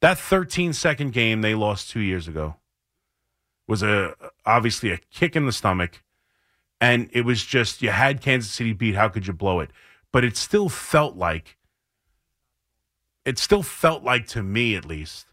That 0.00 0.18
13 0.18 0.72
second 0.72 1.12
game 1.12 1.40
they 1.40 1.54
lost 1.54 1.90
two 1.90 2.00
years 2.00 2.28
ago 2.28 2.56
was 3.66 3.82
a 3.82 4.14
obviously 4.44 4.90
a 4.90 4.98
kick 5.10 5.34
in 5.34 5.46
the 5.46 5.52
stomach 5.52 6.02
and 6.80 7.08
it 7.12 7.22
was 7.22 7.44
just 7.44 7.80
you 7.80 7.90
had 7.90 8.20
Kansas 8.20 8.52
City 8.52 8.72
beat. 8.72 8.94
How 8.94 9.08
could 9.08 9.26
you 9.26 9.32
blow 9.32 9.60
it? 9.60 9.70
But 10.12 10.24
it 10.24 10.36
still 10.36 10.68
felt 10.68 11.16
like 11.16 11.56
it 13.24 13.38
still 13.38 13.62
felt 13.62 14.02
like 14.02 14.26
to 14.28 14.42
me 14.42 14.76
at 14.76 14.84
least 14.84 15.26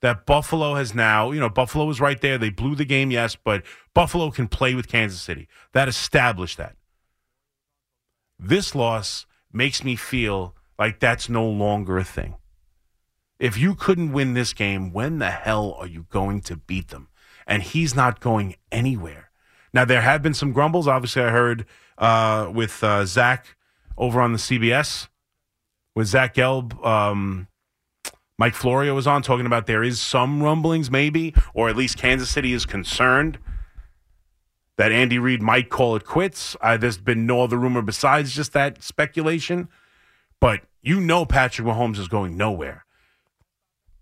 that 0.00 0.26
Buffalo 0.26 0.74
has 0.74 0.94
now, 0.94 1.30
you 1.30 1.40
know, 1.40 1.48
Buffalo 1.48 1.84
was 1.84 2.00
right 2.00 2.20
there. 2.20 2.38
They 2.38 2.50
blew 2.50 2.74
the 2.74 2.84
game, 2.84 3.10
yes, 3.10 3.36
but 3.36 3.62
Buffalo 3.94 4.30
can 4.30 4.48
play 4.48 4.74
with 4.74 4.88
Kansas 4.88 5.20
City. 5.20 5.48
That 5.72 5.88
established 5.88 6.58
that. 6.58 6.76
This 8.44 8.74
loss 8.74 9.24
makes 9.52 9.84
me 9.84 9.94
feel 9.94 10.56
like 10.76 10.98
that's 10.98 11.28
no 11.28 11.48
longer 11.48 11.96
a 11.96 12.02
thing. 12.02 12.34
If 13.38 13.56
you 13.56 13.76
couldn't 13.76 14.12
win 14.12 14.34
this 14.34 14.52
game, 14.52 14.92
when 14.92 15.20
the 15.20 15.30
hell 15.30 15.76
are 15.78 15.86
you 15.86 16.06
going 16.10 16.40
to 16.42 16.56
beat 16.56 16.88
them? 16.88 17.08
And 17.46 17.62
he's 17.62 17.94
not 17.94 18.18
going 18.18 18.56
anywhere. 18.72 19.30
Now 19.72 19.84
there 19.84 20.00
have 20.00 20.22
been 20.22 20.34
some 20.34 20.52
grumbles. 20.52 20.88
Obviously, 20.88 21.22
I 21.22 21.30
heard 21.30 21.66
uh, 21.98 22.50
with 22.52 22.82
uh, 22.82 23.06
Zach 23.06 23.56
over 23.96 24.20
on 24.20 24.32
the 24.32 24.38
CBS 24.38 25.06
with 25.94 26.08
Zach 26.08 26.34
Gelb. 26.34 26.84
Um, 26.84 27.46
Mike 28.38 28.54
Florio 28.54 28.92
was 28.96 29.06
on 29.06 29.22
talking 29.22 29.46
about 29.46 29.66
there 29.66 29.84
is 29.84 30.00
some 30.00 30.42
rumblings, 30.42 30.90
maybe, 30.90 31.32
or 31.54 31.68
at 31.68 31.76
least 31.76 31.96
Kansas 31.96 32.28
City 32.28 32.52
is 32.52 32.66
concerned 32.66 33.38
that 34.76 34.92
Andy 34.92 35.18
Reid 35.18 35.42
might 35.42 35.68
call 35.68 35.96
it 35.96 36.04
quits. 36.04 36.56
Uh, 36.60 36.76
there's 36.76 36.98
been 36.98 37.26
no 37.26 37.42
other 37.42 37.58
rumor 37.58 37.82
besides 37.82 38.34
just 38.34 38.52
that 38.52 38.82
speculation. 38.82 39.68
But 40.40 40.62
you 40.80 41.00
know 41.00 41.24
Patrick 41.24 41.66
Mahomes 41.66 41.98
is 41.98 42.08
going 42.08 42.36
nowhere. 42.36 42.84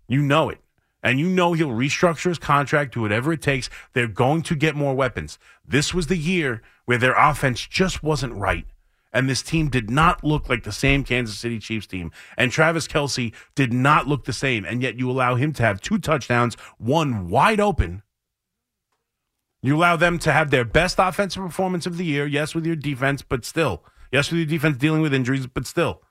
You 0.07 0.21
know 0.21 0.49
it 0.49 0.59
and 1.03 1.19
you 1.19 1.27
know 1.27 1.53
he'll 1.53 1.69
restructure 1.69 2.29
his 2.29 2.37
contract, 2.37 2.93
do 2.93 3.01
whatever 3.01 3.33
it 3.33 3.41
takes. 3.41 3.69
They're 3.93 4.07
going 4.07 4.43
to 4.43 4.55
get 4.55 4.75
more 4.75 4.93
weapons. 4.93 5.39
This 5.67 5.93
was 5.93 6.07
the 6.07 6.17
year 6.17 6.61
where 6.85 6.97
their 6.97 7.15
offense 7.17 7.65
just 7.65 8.03
wasn't 8.03 8.33
right. 8.33 8.65
And 9.13 9.29
this 9.29 9.41
team 9.41 9.69
did 9.69 9.89
not 9.89 10.23
look 10.23 10.47
like 10.47 10.63
the 10.63 10.71
same 10.71 11.03
Kansas 11.03 11.37
City 11.37 11.59
Chiefs 11.59 11.87
team. 11.87 12.11
And 12.37 12.51
Travis 12.51 12.87
Kelce 12.87 13.33
did 13.55 13.73
not 13.73 14.07
look 14.07 14.23
the 14.23 14.31
same. 14.31 14.63
And 14.63 14.81
yet 14.81 14.97
you 14.97 15.11
allow 15.11 15.35
him 15.35 15.51
to 15.53 15.63
have 15.63 15.81
two 15.81 15.99
touchdowns, 15.99 16.55
one 16.77 17.29
wide 17.29 17.59
open. 17.59 18.03
You 19.61 19.77
allow 19.77 19.95
them 19.95 20.17
to 20.19 20.31
have 20.31 20.49
their 20.49 20.65
best 20.65 20.97
offensive 20.99 21.43
performance 21.43 21.85
of 21.85 21.97
the 21.97 22.05
year. 22.05 22.25
Yes, 22.25 22.55
with 22.55 22.65
your 22.65 22.75
defense, 22.75 23.21
but 23.21 23.45
still. 23.45 23.83
Yes, 24.11 24.31
with 24.31 24.39
your 24.39 24.47
defense 24.47 24.77
dealing 24.77 25.01
with 25.01 25.13
injuries, 25.13 25.47
but 25.47 25.67
still 25.67 26.01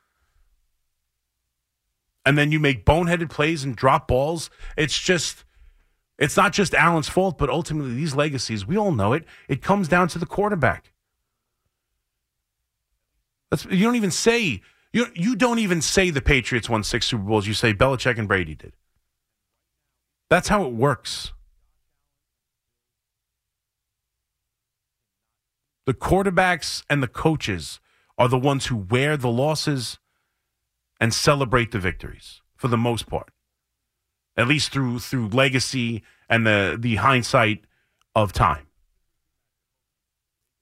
and 2.25 2.37
then 2.37 2.53
you 2.53 2.61
make 2.61 2.85
boneheaded 2.85 3.31
plays 3.31 3.65
and 3.65 3.75
drop 3.75 4.09
balls. 4.09 4.51
It's 4.77 4.99
just, 4.99 5.45
it's 6.19 6.37
not 6.37 6.53
just 6.53 6.75
Allen's 6.75 7.09
fault, 7.09 7.39
but 7.39 7.49
ultimately 7.49 7.95
these 7.95 8.15
legacies, 8.15 8.67
we 8.67 8.77
all 8.77 8.93
know 8.93 9.13
it. 9.13 9.25
It 9.49 9.63
comes 9.63 9.89
down 9.89 10.09
to 10.09 10.19
the 10.19 10.27
quarterback. 10.27 10.93
That's, 13.51 13.65
you 13.65 13.85
don't 13.85 13.97
even 13.97 14.13
say 14.13 14.63
you 14.93 15.07
you 15.15 15.35
don't 15.35 15.59
even 15.59 15.83
say 15.83 16.11
the 16.11 16.21
Patriots 16.21 16.69
won 16.69 16.85
six 16.85 17.07
Super 17.07 17.25
Bowls. 17.25 17.49
You 17.49 17.55
say 17.55 17.73
Belichick 17.75 18.17
and 18.17 18.29
Brady 18.29 18.55
did. 18.55 18.75
That's 20.29 20.47
how 20.47 20.65
it 20.65 20.73
works. 20.73 21.33
The 25.91 25.95
quarterbacks 25.95 26.85
and 26.89 27.03
the 27.03 27.09
coaches 27.09 27.81
are 28.17 28.29
the 28.29 28.39
ones 28.39 28.67
who 28.67 28.77
wear 28.77 29.17
the 29.17 29.29
losses 29.29 29.99
and 31.01 31.13
celebrate 31.13 31.73
the 31.73 31.81
victories 31.81 32.43
for 32.55 32.69
the 32.69 32.77
most 32.77 33.09
part, 33.09 33.33
at 34.37 34.47
least 34.47 34.71
through 34.71 35.01
through 35.01 35.31
legacy 35.31 36.05
and 36.29 36.47
the 36.47 36.77
the 36.79 36.95
hindsight 36.95 37.65
of 38.15 38.33
time. 38.33 38.69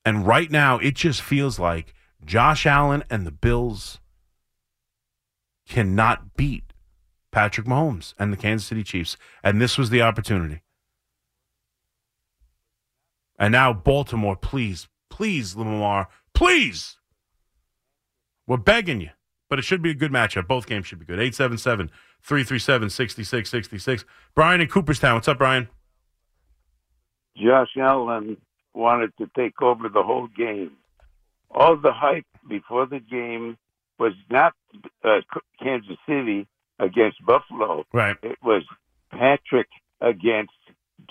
And 0.02 0.26
right 0.26 0.50
now, 0.50 0.78
it 0.78 0.94
just 0.94 1.20
feels 1.20 1.58
like 1.58 1.92
Josh 2.24 2.64
Allen 2.64 3.04
and 3.10 3.26
the 3.26 3.30
Bills 3.30 4.00
cannot 5.68 6.38
beat 6.38 6.72
Patrick 7.32 7.66
Mahomes 7.66 8.14
and 8.18 8.32
the 8.32 8.38
Kansas 8.38 8.66
City 8.66 8.82
Chiefs. 8.82 9.18
And 9.44 9.60
this 9.60 9.76
was 9.76 9.90
the 9.90 10.00
opportunity. 10.00 10.62
And 13.38 13.52
now, 13.52 13.74
Baltimore, 13.74 14.34
please, 14.34 14.88
please, 15.18 15.56
Lamar, 15.56 16.06
please. 16.32 16.96
We're 18.46 18.56
begging 18.56 19.00
you. 19.00 19.10
But 19.50 19.58
it 19.58 19.62
should 19.62 19.82
be 19.82 19.90
a 19.90 19.94
good 19.94 20.12
matchup. 20.12 20.46
Both 20.46 20.68
games 20.68 20.86
should 20.86 21.00
be 21.00 21.06
good. 21.06 21.18
877 21.18 21.90
337 22.22 22.90
6666. 22.90 24.04
Brian 24.36 24.60
in 24.60 24.68
Cooperstown. 24.68 25.14
What's 25.14 25.26
up, 25.26 25.38
Brian? 25.38 25.68
Josh 27.36 27.70
Allen 27.76 28.36
wanted 28.74 29.10
to 29.18 29.28
take 29.36 29.60
over 29.60 29.88
the 29.88 30.04
whole 30.04 30.28
game. 30.28 30.72
All 31.50 31.76
the 31.76 31.92
hype 31.92 32.26
before 32.48 32.86
the 32.86 33.00
game 33.00 33.56
was 33.98 34.12
not 34.30 34.52
uh, 35.02 35.20
Kansas 35.60 35.96
City 36.06 36.46
against 36.78 37.24
Buffalo. 37.26 37.86
Right. 37.92 38.16
It 38.22 38.38
was 38.40 38.62
Patrick 39.10 39.68
against 40.00 40.52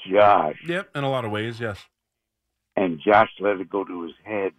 Josh. 0.09 0.55
Yep, 0.65 0.95
in 0.95 1.03
a 1.03 1.09
lot 1.09 1.25
of 1.25 1.31
ways, 1.31 1.59
yes. 1.59 1.83
And 2.77 3.01
Josh 3.01 3.31
let 3.39 3.59
it 3.59 3.69
go 3.69 3.83
to 3.83 4.03
his 4.03 4.13
head. 4.23 4.53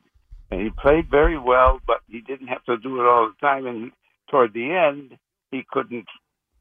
And 0.51 0.61
he 0.61 0.71
played 0.71 1.09
very 1.09 1.39
well, 1.39 1.81
but 1.87 2.01
he 2.09 2.21
didn't 2.21 2.49
have 2.49 2.65
to 2.65 2.77
do 2.77 3.01
it 3.01 3.07
all 3.07 3.31
the 3.31 3.47
time. 3.47 3.67
And 3.67 3.93
toward 4.29 4.53
the 4.53 4.73
end, 4.73 5.17
he 5.51 5.65
couldn't 5.71 6.09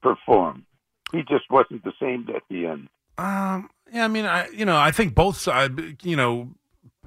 perform. 0.01 0.65
He 1.11 1.23
just 1.23 1.49
wasn't 1.49 1.83
the 1.83 1.93
same 1.99 2.27
at 2.33 2.43
the 2.49 2.67
end. 2.67 2.87
Um, 3.17 3.69
yeah, 3.91 4.05
I 4.05 4.07
mean, 4.07 4.25
I 4.25 4.47
you 4.49 4.65
know, 4.65 4.77
I 4.77 4.91
think 4.91 5.15
both 5.15 5.37
sides, 5.37 5.81
you 6.03 6.15
know, 6.15 6.49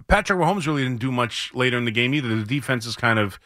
Patrick 0.09 0.39
Mahomes 0.39 0.67
really 0.67 0.83
didn't 0.83 1.01
do 1.01 1.13
much 1.13 1.55
later 1.55 1.79
in 1.79 1.85
the 1.85 1.91
game 1.91 2.13
either. 2.15 2.35
The 2.35 2.45
defense 2.45 2.87
is 2.87 2.97
kind 2.97 3.19
of. 3.19 3.39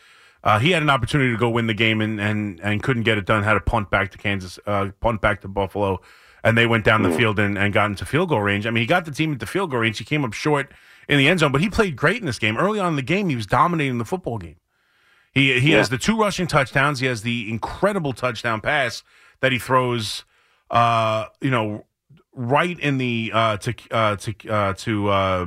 Uh, 0.42 0.58
he 0.58 0.72
had 0.72 0.82
an 0.82 0.90
opportunity 0.90 1.30
to 1.30 1.38
go 1.38 1.48
win 1.48 1.68
the 1.68 1.74
game 1.74 2.02
and, 2.02 2.20
and, 2.20 2.60
and 2.60 2.82
couldn't 2.82 3.04
get 3.04 3.16
it 3.16 3.24
done. 3.24 3.42
Had 3.42 3.54
to 3.54 3.60
punt 3.60 3.90
back 3.90 4.10
to 4.10 4.18
Kansas, 4.18 4.58
uh, 4.66 4.90
punt 5.00 5.22
back 5.22 5.40
to 5.40 5.48
Buffalo, 5.48 6.02
and 6.42 6.56
they 6.56 6.66
went 6.66 6.84
down 6.84 7.02
the 7.02 7.10
field 7.10 7.38
and, 7.38 7.56
and 7.56 7.72
got 7.72 7.86
into 7.86 8.04
field 8.04 8.28
goal 8.28 8.42
range. 8.42 8.66
I 8.66 8.70
mean, 8.70 8.82
he 8.82 8.86
got 8.86 9.06
the 9.06 9.10
team 9.10 9.32
into 9.32 9.46
field 9.46 9.70
goal 9.70 9.80
range. 9.80 9.96
He 9.96 10.04
came 10.04 10.22
up 10.22 10.34
short 10.34 10.70
in 11.08 11.18
the 11.18 11.28
end 11.28 11.40
zone, 11.40 11.52
but 11.52 11.60
he 11.60 11.68
played 11.70 11.96
great 11.96 12.18
in 12.20 12.26
this 12.26 12.38
game. 12.38 12.56
Early 12.56 12.80
on 12.80 12.88
in 12.88 12.96
the 12.96 13.02
game, 13.02 13.28
he 13.28 13.36
was 13.36 13.46
dominating 13.46 13.98
the 13.98 14.04
football 14.04 14.38
game. 14.38 14.56
He 15.32 15.58
he 15.60 15.72
Yeah. 15.72 15.78
has 15.78 15.88
the 15.88 15.98
two 15.98 16.16
rushing 16.18 16.46
touchdowns. 16.46 17.00
He 17.00 17.06
has 17.06 17.22
the 17.22 17.50
incredible 17.50 18.12
touchdown 18.12 18.60
pass 18.60 19.02
that 19.40 19.52
he 19.52 19.58
throws. 19.58 20.24
Uh, 20.70 21.26
you 21.40 21.50
know, 21.50 21.84
right 22.32 22.78
in 22.80 22.98
the 22.98 23.30
uh, 23.34 23.56
to 23.58 23.74
uh, 23.90 24.16
to 24.16 24.34
uh, 24.48 24.72
to 24.74 25.08
uh, 25.08 25.46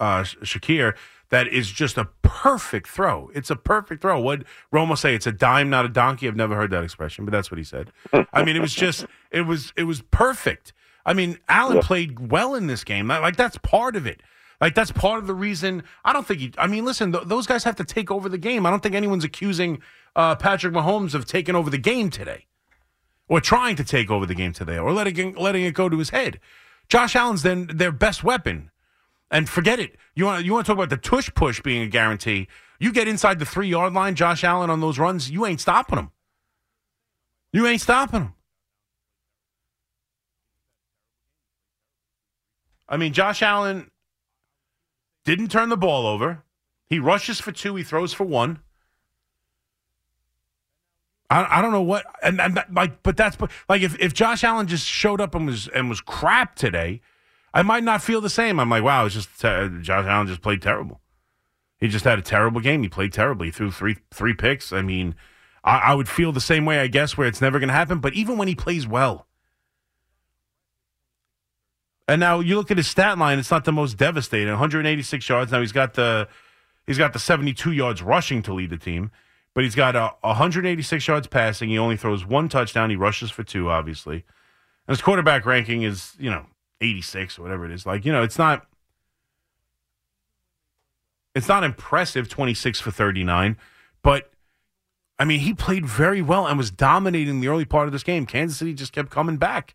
uh, 0.00 0.22
Shakir. 0.22 0.94
That 1.30 1.48
is 1.48 1.68
just 1.72 1.98
a 1.98 2.04
perfect 2.22 2.86
throw. 2.86 3.30
It's 3.34 3.50
a 3.50 3.56
perfect 3.56 4.00
throw. 4.02 4.20
What 4.20 4.44
Romo 4.72 4.96
say? 4.96 5.12
It's 5.16 5.26
a 5.26 5.32
dime, 5.32 5.68
not 5.68 5.84
a 5.84 5.88
donkey. 5.88 6.28
I've 6.28 6.36
never 6.36 6.54
heard 6.54 6.70
that 6.70 6.84
expression, 6.84 7.24
but 7.24 7.32
that's 7.32 7.50
what 7.50 7.58
he 7.58 7.64
said. 7.64 7.90
I 8.32 8.44
mean, 8.44 8.54
it 8.54 8.60
was 8.60 8.72
just 8.72 9.06
it 9.32 9.40
was 9.40 9.72
it 9.76 9.82
was 9.84 10.02
perfect. 10.02 10.72
I 11.04 11.14
mean, 11.14 11.38
Allen 11.48 11.80
played 11.80 12.30
well 12.30 12.54
in 12.54 12.68
this 12.68 12.84
game. 12.84 13.08
Like 13.08 13.34
that's 13.34 13.58
part 13.58 13.96
of 13.96 14.06
it. 14.06 14.22
Like 14.60 14.74
that's 14.74 14.90
part 14.90 15.18
of 15.18 15.26
the 15.26 15.34
reason. 15.34 15.82
I 16.04 16.12
don't 16.12 16.26
think 16.26 16.40
he. 16.40 16.52
I 16.56 16.66
mean, 16.66 16.84
listen, 16.84 17.12
th- 17.12 17.24
those 17.26 17.46
guys 17.46 17.64
have 17.64 17.76
to 17.76 17.84
take 17.84 18.10
over 18.10 18.28
the 18.28 18.38
game. 18.38 18.64
I 18.64 18.70
don't 18.70 18.82
think 18.82 18.94
anyone's 18.94 19.24
accusing 19.24 19.80
uh, 20.14 20.34
Patrick 20.36 20.72
Mahomes 20.72 21.14
of 21.14 21.26
taking 21.26 21.54
over 21.54 21.68
the 21.68 21.78
game 21.78 22.08
today, 22.08 22.46
or 23.28 23.40
trying 23.40 23.76
to 23.76 23.84
take 23.84 24.10
over 24.10 24.24
the 24.24 24.34
game 24.34 24.52
today, 24.52 24.78
or 24.78 24.92
letting 24.92 25.34
letting 25.34 25.64
it 25.64 25.74
go 25.74 25.88
to 25.88 25.98
his 25.98 26.10
head. 26.10 26.40
Josh 26.88 27.14
Allen's 27.14 27.42
then 27.42 27.68
their 27.72 27.92
best 27.92 28.24
weapon, 28.24 28.70
and 29.30 29.48
forget 29.48 29.78
it. 29.78 29.96
You 30.14 30.24
want 30.24 30.44
you 30.44 30.52
want 30.54 30.64
to 30.64 30.70
talk 30.72 30.78
about 30.78 30.90
the 30.90 30.96
tush 30.96 31.30
push 31.34 31.60
being 31.60 31.82
a 31.82 31.88
guarantee? 31.88 32.48
You 32.78 32.92
get 32.92 33.08
inside 33.08 33.38
the 33.38 33.46
three 33.46 33.68
yard 33.68 33.92
line, 33.92 34.14
Josh 34.14 34.42
Allen 34.42 34.70
on 34.70 34.80
those 34.80 34.98
runs, 34.98 35.30
you 35.30 35.44
ain't 35.44 35.60
stopping 35.60 35.98
him. 35.98 36.10
You 37.52 37.66
ain't 37.66 37.80
stopping 37.80 38.20
him. 38.20 38.34
I 42.88 42.96
mean, 42.96 43.12
Josh 43.12 43.42
Allen 43.42 43.90
didn't 45.26 45.48
turn 45.48 45.68
the 45.68 45.76
ball 45.76 46.06
over. 46.06 46.44
He 46.88 46.98
rushes 46.98 47.40
for 47.40 47.52
two. 47.52 47.74
He 47.74 47.82
throws 47.82 48.14
for 48.14 48.24
one. 48.24 48.60
I, 51.28 51.58
I 51.58 51.62
don't 51.62 51.72
know 51.72 51.82
what 51.82 52.06
and, 52.22 52.40
and 52.40 52.56
that, 52.56 52.72
like, 52.72 53.02
but 53.02 53.16
that's 53.16 53.36
like 53.68 53.82
if, 53.82 53.98
if 53.98 54.14
Josh 54.14 54.44
Allen 54.44 54.68
just 54.68 54.86
showed 54.86 55.20
up 55.20 55.34
and 55.34 55.46
was 55.46 55.66
and 55.68 55.88
was 55.88 56.00
crap 56.00 56.54
today, 56.54 57.00
I 57.52 57.62
might 57.62 57.82
not 57.82 58.02
feel 58.02 58.20
the 58.20 58.30
same. 58.30 58.60
I'm 58.60 58.70
like, 58.70 58.84
wow, 58.84 59.04
it's 59.04 59.16
just 59.16 59.44
uh, 59.44 59.68
Josh 59.80 60.06
Allen 60.06 60.28
just 60.28 60.40
played 60.40 60.62
terrible. 60.62 61.00
He 61.78 61.88
just 61.88 62.04
had 62.04 62.18
a 62.18 62.22
terrible 62.22 62.60
game. 62.60 62.82
He 62.82 62.88
played 62.88 63.12
terribly. 63.12 63.48
He 63.48 63.50
threw 63.50 63.72
three 63.72 63.96
three 64.12 64.34
picks. 64.34 64.72
I 64.72 64.82
mean, 64.82 65.16
I, 65.64 65.78
I 65.78 65.94
would 65.94 66.08
feel 66.08 66.30
the 66.30 66.40
same 66.40 66.64
way, 66.64 66.78
I 66.78 66.86
guess, 66.86 67.18
where 67.18 67.26
it's 67.26 67.40
never 67.40 67.58
going 67.58 67.68
to 67.68 67.74
happen. 67.74 67.98
But 67.98 68.14
even 68.14 68.38
when 68.38 68.46
he 68.46 68.54
plays 68.54 68.86
well, 68.86 69.25
and 72.08 72.20
now 72.20 72.40
you 72.40 72.56
look 72.56 72.70
at 72.70 72.76
his 72.76 72.86
stat 72.86 73.18
line; 73.18 73.38
it's 73.38 73.50
not 73.50 73.64
the 73.64 73.72
most 73.72 73.96
devastating. 73.96 74.48
186 74.48 75.28
yards. 75.28 75.52
Now 75.52 75.60
he's 75.60 75.72
got 75.72 75.94
the 75.94 76.28
he's 76.86 76.98
got 76.98 77.12
the 77.12 77.18
72 77.18 77.72
yards 77.72 78.02
rushing 78.02 78.42
to 78.42 78.54
lead 78.54 78.70
the 78.70 78.76
team, 78.76 79.10
but 79.54 79.64
he's 79.64 79.74
got 79.74 79.96
uh, 79.96 80.12
186 80.20 81.06
yards 81.06 81.26
passing. 81.26 81.68
He 81.68 81.78
only 81.78 81.96
throws 81.96 82.24
one 82.24 82.48
touchdown. 82.48 82.90
He 82.90 82.96
rushes 82.96 83.30
for 83.30 83.42
two, 83.42 83.70
obviously, 83.70 84.24
and 84.86 84.96
his 84.96 85.02
quarterback 85.02 85.44
ranking 85.46 85.82
is 85.82 86.14
you 86.18 86.30
know 86.30 86.46
86 86.80 87.38
or 87.38 87.42
whatever 87.42 87.64
it 87.64 87.72
is. 87.72 87.86
Like 87.86 88.04
you 88.04 88.12
know, 88.12 88.22
it's 88.22 88.38
not 88.38 88.66
it's 91.34 91.48
not 91.48 91.64
impressive 91.64 92.28
26 92.28 92.80
for 92.80 92.90
39, 92.90 93.56
but 94.02 94.30
I 95.18 95.24
mean, 95.24 95.40
he 95.40 95.54
played 95.54 95.86
very 95.86 96.22
well 96.22 96.46
and 96.46 96.58
was 96.58 96.70
dominating 96.70 97.40
the 97.40 97.48
early 97.48 97.64
part 97.64 97.86
of 97.86 97.92
this 97.92 98.02
game. 98.02 98.26
Kansas 98.26 98.58
City 98.58 98.74
just 98.74 98.92
kept 98.92 99.10
coming 99.10 99.36
back. 99.38 99.74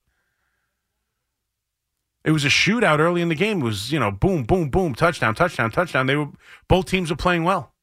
It 2.23 2.31
was 2.31 2.45
a 2.45 2.49
shootout 2.49 2.99
early 2.99 3.21
in 3.21 3.29
the 3.29 3.35
game. 3.35 3.61
It 3.61 3.63
was, 3.63 3.91
you 3.91 3.99
know, 3.99 4.11
boom, 4.11 4.43
boom, 4.43 4.69
boom, 4.69 4.93
touchdown, 4.93 5.33
touchdown, 5.33 5.71
touchdown. 5.71 6.05
They 6.05 6.15
were 6.15 6.29
both 6.67 6.85
teams 6.85 7.09
were 7.09 7.15
playing 7.15 7.43
well. 7.43 7.73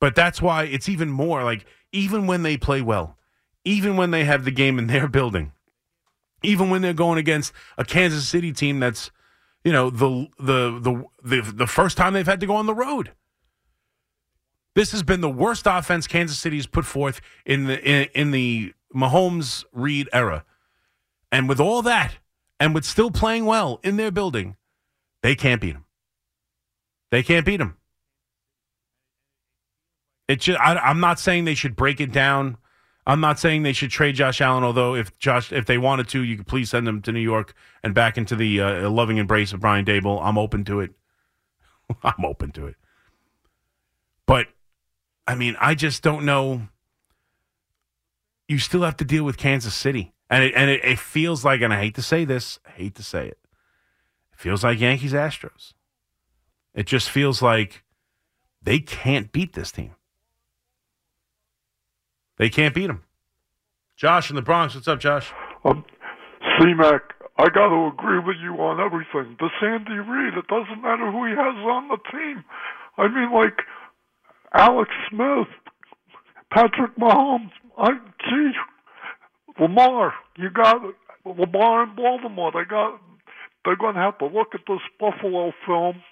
But 0.00 0.16
that's 0.16 0.42
why 0.42 0.64
it's 0.64 0.88
even 0.88 1.10
more 1.10 1.44
like 1.44 1.64
even 1.92 2.26
when 2.26 2.42
they 2.42 2.56
play 2.56 2.82
well, 2.82 3.16
even 3.64 3.96
when 3.96 4.10
they 4.10 4.24
have 4.24 4.44
the 4.44 4.50
game 4.50 4.78
in 4.78 4.88
their 4.88 5.06
building, 5.18 5.52
even 6.42 6.70
when 6.70 6.82
they're 6.82 6.92
going 6.92 7.18
against 7.18 7.52
a 7.78 7.84
Kansas 7.84 8.28
City 8.28 8.52
team 8.52 8.80
that's, 8.80 9.12
you 9.62 9.70
know, 9.70 9.90
the 9.90 10.26
the 10.38 10.80
the 10.80 11.04
the, 11.22 11.52
the 11.52 11.66
first 11.68 11.96
time 11.96 12.14
they've 12.14 12.26
had 12.26 12.40
to 12.40 12.46
go 12.46 12.56
on 12.56 12.66
the 12.66 12.74
road. 12.74 13.12
This 14.74 14.90
has 14.92 15.04
been 15.04 15.20
the 15.20 15.30
worst 15.30 15.66
offense 15.66 16.08
Kansas 16.08 16.38
City's 16.38 16.66
put 16.66 16.84
forth 16.84 17.20
in 17.46 17.66
the 17.66 17.80
in, 17.80 18.08
in 18.14 18.30
the 18.32 18.74
Mahomes 18.92 19.64
Reid 19.72 20.08
era. 20.12 20.44
And 21.30 21.48
with 21.48 21.60
all 21.60 21.82
that, 21.82 22.16
and 22.62 22.76
with 22.76 22.84
still 22.84 23.10
playing 23.10 23.44
well 23.44 23.80
in 23.82 23.96
their 23.96 24.12
building, 24.12 24.54
they 25.20 25.34
can't 25.34 25.60
beat 25.60 25.72
them. 25.72 25.84
They 27.10 27.24
can't 27.24 27.44
beat 27.44 27.56
them. 27.56 27.76
It 30.28 30.42
just, 30.42 30.60
I, 30.60 30.76
I'm 30.76 31.00
not 31.00 31.18
saying 31.18 31.44
they 31.44 31.56
should 31.56 31.74
break 31.74 32.00
it 32.00 32.12
down. 32.12 32.56
I'm 33.04 33.18
not 33.18 33.40
saying 33.40 33.64
they 33.64 33.72
should 33.72 33.90
trade 33.90 34.14
Josh 34.14 34.40
Allen. 34.40 34.62
Although 34.62 34.94
if 34.94 35.18
Josh, 35.18 35.50
if 35.52 35.66
they 35.66 35.76
wanted 35.76 36.06
to, 36.10 36.22
you 36.22 36.36
could 36.36 36.46
please 36.46 36.70
send 36.70 36.86
them 36.86 37.02
to 37.02 37.10
New 37.10 37.18
York 37.18 37.52
and 37.82 37.96
back 37.96 38.16
into 38.16 38.36
the 38.36 38.60
uh, 38.60 38.88
loving 38.88 39.16
embrace 39.16 39.52
of 39.52 39.58
Brian 39.58 39.84
Daboll. 39.84 40.24
I'm 40.24 40.38
open 40.38 40.62
to 40.66 40.78
it. 40.78 40.92
I'm 42.04 42.24
open 42.24 42.52
to 42.52 42.68
it. 42.68 42.76
But 44.24 44.46
I 45.26 45.34
mean, 45.34 45.56
I 45.60 45.74
just 45.74 46.04
don't 46.04 46.24
know. 46.24 46.68
You 48.46 48.60
still 48.60 48.82
have 48.82 48.98
to 48.98 49.04
deal 49.04 49.24
with 49.24 49.36
Kansas 49.36 49.74
City, 49.74 50.12
and 50.32 50.44
it, 50.44 50.54
and 50.56 50.70
it, 50.70 50.82
it 50.82 50.98
feels 50.98 51.44
like, 51.44 51.60
and 51.60 51.74
I 51.74 51.78
hate 51.78 51.94
to 51.96 52.02
say 52.02 52.24
this, 52.24 52.58
I 52.66 52.70
hate 52.70 52.94
to 52.94 53.02
say 53.02 53.28
it, 53.28 53.38
it 54.32 54.38
feels 54.38 54.64
like 54.64 54.80
Yankees 54.80 55.12
Astros. 55.12 55.74
It 56.74 56.86
just 56.86 57.10
feels 57.10 57.42
like 57.42 57.84
they 58.62 58.78
can't 58.78 59.30
beat 59.30 59.52
this 59.52 59.70
team. 59.70 59.94
They 62.38 62.48
can't 62.48 62.74
beat 62.74 62.86
them. 62.86 63.02
Josh 63.94 64.30
in 64.30 64.36
the 64.36 64.42
Bronx, 64.42 64.74
what's 64.74 64.88
up, 64.88 65.00
Josh? 65.00 65.30
Um, 65.66 65.84
C-Mac, 66.58 67.02
I 67.36 67.44
got 67.50 67.68
to 67.68 67.92
agree 67.92 68.18
with 68.18 68.36
you 68.42 68.54
on 68.54 68.80
everything. 68.80 69.36
The 69.38 69.50
Sandy 69.60 69.98
Reed, 69.98 70.32
it 70.38 70.46
doesn't 70.48 70.80
matter 70.80 71.12
who 71.12 71.26
he 71.26 71.32
has 71.32 71.56
on 71.56 71.88
the 71.88 71.98
team. 72.10 72.42
I 72.96 73.08
mean, 73.08 73.32
like 73.34 73.58
Alex 74.54 74.90
Smith, 75.10 75.48
Patrick 76.50 76.96
Mahomes, 76.96 77.50
I 77.76 77.90
gee, 78.24 78.52
Lamar. 79.60 80.14
You 80.36 80.50
got 80.50 80.82
Lamar 81.24 81.84
in 81.84 81.94
Baltimore. 81.94 82.52
They 82.52 82.64
got. 82.64 83.00
They're 83.64 83.76
going 83.76 83.94
to 83.94 84.00
have 84.00 84.18
to 84.18 84.26
look 84.26 84.54
at 84.54 84.62
this 84.66 84.80
Buffalo 84.98 85.52
film 85.64 86.02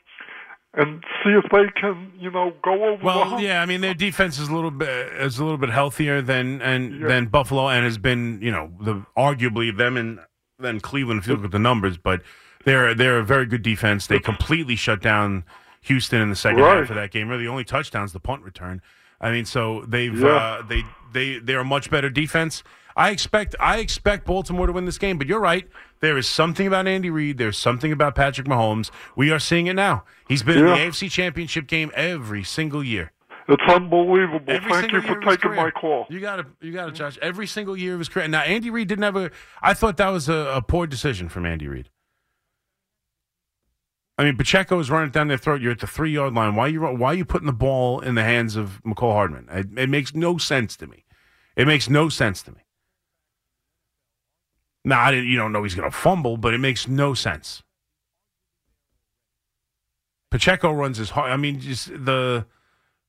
and 0.72 1.02
see 1.24 1.30
if 1.30 1.44
they 1.50 1.64
can, 1.80 2.12
you 2.16 2.30
know, 2.30 2.52
go 2.62 2.84
over 2.92 3.02
Well, 3.04 3.40
yeah, 3.40 3.60
I 3.60 3.66
mean 3.66 3.80
their 3.80 3.92
defense 3.94 4.38
is 4.38 4.48
a 4.48 4.54
little 4.54 4.70
bit 4.70 4.88
is 4.88 5.40
a 5.40 5.42
little 5.42 5.58
bit 5.58 5.70
healthier 5.70 6.22
than 6.22 6.62
and 6.62 7.00
Yeah. 7.00 7.08
than 7.08 7.26
Buffalo, 7.26 7.68
and 7.68 7.84
has 7.84 7.98
been 7.98 8.38
you 8.40 8.52
know 8.52 8.70
the 8.80 9.04
arguably 9.18 9.76
them 9.76 9.96
and 9.96 10.20
then 10.60 10.78
Cleveland 10.78 11.20
if 11.20 11.26
you 11.26 11.34
look 11.34 11.44
at 11.46 11.50
the 11.50 11.58
numbers, 11.58 11.96
but 11.98 12.22
they're 12.64 12.94
they're 12.94 13.18
a 13.18 13.24
very 13.24 13.46
good 13.46 13.62
defense. 13.62 14.06
They 14.06 14.20
completely 14.20 14.76
shut 14.76 15.02
down 15.02 15.44
Houston 15.82 16.20
in 16.20 16.28
the 16.30 16.36
second 16.36 16.60
Right. 16.60 16.76
half 16.80 16.90
of 16.90 16.96
that 16.96 17.10
game. 17.10 17.28
Really, 17.28 17.42
the 17.44 17.50
only 17.50 17.64
touchdowns 17.64 18.12
the 18.12 18.20
punt 18.20 18.42
return. 18.44 18.80
I 19.20 19.30
mean, 19.30 19.44
so 19.44 19.84
they've 19.86 20.18
Yeah. 20.18 20.28
uh, 20.28 20.62
they 20.62 20.82
they 21.12 21.38
they're 21.38 21.60
a 21.60 21.64
much 21.64 21.90
better 21.90 22.10
defense. 22.10 22.62
I 22.96 23.10
expect 23.10 23.54
I 23.60 23.78
expect 23.78 24.26
Baltimore 24.26 24.66
to 24.66 24.72
win 24.72 24.84
this 24.84 24.98
game, 24.98 25.18
but 25.18 25.26
you're 25.26 25.40
right. 25.40 25.68
There 26.00 26.16
is 26.18 26.28
something 26.28 26.66
about 26.66 26.86
Andy 26.88 27.10
Reid. 27.10 27.38
There's 27.38 27.58
something 27.58 27.92
about 27.92 28.14
Patrick 28.14 28.46
Mahomes. 28.46 28.90
We 29.16 29.30
are 29.30 29.38
seeing 29.38 29.66
it 29.66 29.74
now. 29.74 30.04
He's 30.28 30.42
been 30.42 30.58
in 30.58 30.64
the 30.66 30.72
AFC 30.72 31.10
Championship 31.10 31.66
game 31.66 31.90
every 31.94 32.42
single 32.42 32.82
year. 32.82 33.12
It's 33.48 33.62
unbelievable. 33.68 34.44
Every 34.48 34.70
Thank 34.70 34.92
you 34.92 35.00
for 35.02 35.18
taking 35.20 35.36
career. 35.50 35.56
my 35.56 35.70
call. 35.70 36.06
You 36.08 36.20
got 36.20 36.38
it. 36.40 36.46
You 36.60 36.72
got 36.72 36.88
it, 36.88 36.94
Josh. 36.94 37.18
Every 37.20 37.46
single 37.46 37.76
year 37.76 37.94
of 37.94 37.98
his 37.98 38.08
career. 38.08 38.28
Now, 38.28 38.42
Andy 38.42 38.70
Reid 38.70 38.88
didn't 38.88 39.02
have 39.02 39.16
a. 39.16 39.30
I 39.62 39.74
thought 39.74 39.96
that 39.96 40.08
was 40.08 40.28
a, 40.28 40.52
a 40.54 40.62
poor 40.62 40.86
decision 40.86 41.28
from 41.28 41.44
Andy 41.44 41.66
Reid. 41.68 41.88
I 44.20 44.24
mean, 44.24 44.36
Pacheco 44.36 44.78
is 44.78 44.90
running 44.90 45.08
down 45.08 45.28
their 45.28 45.38
throat. 45.38 45.62
You're 45.62 45.72
at 45.72 45.78
the 45.78 45.86
three 45.86 46.10
yard 46.10 46.34
line. 46.34 46.54
Why 46.54 46.66
are 46.66 46.68
you 46.68 46.82
why 46.82 47.12
are 47.12 47.14
you 47.14 47.24
putting 47.24 47.46
the 47.46 47.54
ball 47.54 48.00
in 48.00 48.16
the 48.16 48.22
hands 48.22 48.54
of 48.54 48.82
Mecole 48.84 49.14
Hardman? 49.14 49.48
It, 49.50 49.78
it 49.78 49.88
makes 49.88 50.14
no 50.14 50.36
sense 50.36 50.76
to 50.76 50.86
me. 50.86 51.06
It 51.56 51.66
makes 51.66 51.88
no 51.88 52.10
sense 52.10 52.42
to 52.42 52.50
me. 52.50 52.60
Now, 54.84 55.00
I 55.00 55.12
you 55.12 55.38
don't 55.38 55.52
know 55.52 55.62
he's 55.62 55.74
going 55.74 55.90
to 55.90 55.96
fumble, 55.96 56.36
but 56.36 56.52
it 56.52 56.58
makes 56.58 56.86
no 56.86 57.14
sense. 57.14 57.62
Pacheco 60.30 60.70
runs 60.70 60.98
his 60.98 61.08
hard. 61.08 61.32
I 61.32 61.38
mean, 61.38 61.58
just 61.58 61.86
the 61.86 62.44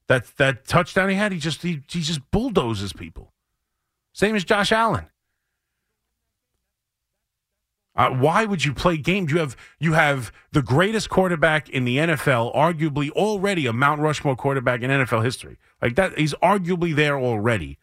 that 0.08 0.38
that 0.38 0.64
touchdown 0.64 1.10
he 1.10 1.16
had, 1.16 1.34
he 1.34 1.40
just 1.40 1.62
he, 1.62 1.82
he 1.90 2.00
just 2.00 2.22
bulldozes 2.32 2.94
people. 2.94 3.34
Same 4.14 4.38
as 4.38 4.46
Josh 4.46 4.72
Allen. 4.72 5.08
Uh, 8.02 8.10
why 8.10 8.46
would 8.46 8.66
you 8.66 8.74
play 8.74 8.98
games? 8.98 9.32
You 9.32 9.38
have 9.38 9.56
you 9.78 9.94
have 9.94 10.32
the 10.54 10.64
greatest 10.64 11.12
quarterback 11.12 11.70
in 11.70 11.86
the 11.86 11.98
NFL, 11.98 12.56
arguably 12.56 13.12
already 13.12 13.68
a 13.68 13.74
Mount 13.74 14.02
Rushmore 14.02 14.36
quarterback 14.36 14.82
in 14.82 14.90
NFL 14.90 15.24
history. 15.24 15.60
Like 15.84 15.94
that, 15.98 16.18
he's 16.18 16.34
arguably 16.42 16.96
there 16.96 17.20
already. 17.20 17.78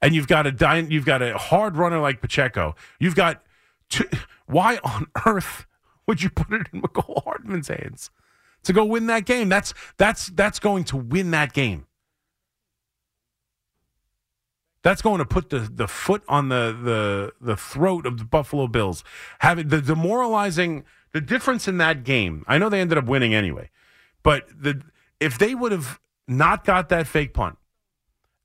And 0.00 0.14
you've 0.14 0.28
got 0.28 0.46
a 0.46 0.86
you've 0.88 1.04
got 1.04 1.20
a 1.20 1.36
hard 1.36 1.76
runner 1.76 1.98
like 1.98 2.20
Pacheco. 2.20 2.76
You've 3.00 3.16
got 3.16 3.42
two, 3.88 4.08
why 4.46 4.78
on 4.84 5.08
earth 5.26 5.66
would 6.06 6.22
you 6.22 6.30
put 6.30 6.52
it 6.52 6.68
in 6.72 6.82
Mecole 6.82 7.24
Hardman's 7.24 7.66
hands 7.66 8.12
to 8.62 8.72
go 8.72 8.84
win 8.84 9.06
that 9.06 9.24
game? 9.24 9.48
That's 9.48 9.74
that's 9.96 10.28
that's 10.28 10.60
going 10.60 10.84
to 10.84 10.96
win 10.96 11.32
that 11.32 11.52
game. 11.52 11.86
That's 14.82 15.02
going 15.02 15.18
to 15.18 15.26
put 15.26 15.50
the, 15.50 15.58
the 15.58 15.86
foot 15.86 16.22
on 16.28 16.48
the, 16.48 16.76
the 16.82 17.32
the 17.40 17.56
throat 17.56 18.06
of 18.06 18.18
the 18.18 18.24
Buffalo 18.24 18.66
Bills. 18.66 19.04
Having 19.40 19.68
the 19.68 19.82
demoralizing 19.82 20.84
the 21.12 21.20
difference 21.20 21.68
in 21.68 21.78
that 21.78 22.04
game. 22.04 22.44
I 22.48 22.58
know 22.58 22.68
they 22.68 22.80
ended 22.80 22.96
up 22.96 23.04
winning 23.04 23.34
anyway, 23.34 23.70
but 24.22 24.44
the 24.48 24.82
if 25.18 25.38
they 25.38 25.54
would 25.54 25.72
have 25.72 26.00
not 26.26 26.64
got 26.64 26.88
that 26.88 27.06
fake 27.06 27.34
punt, 27.34 27.58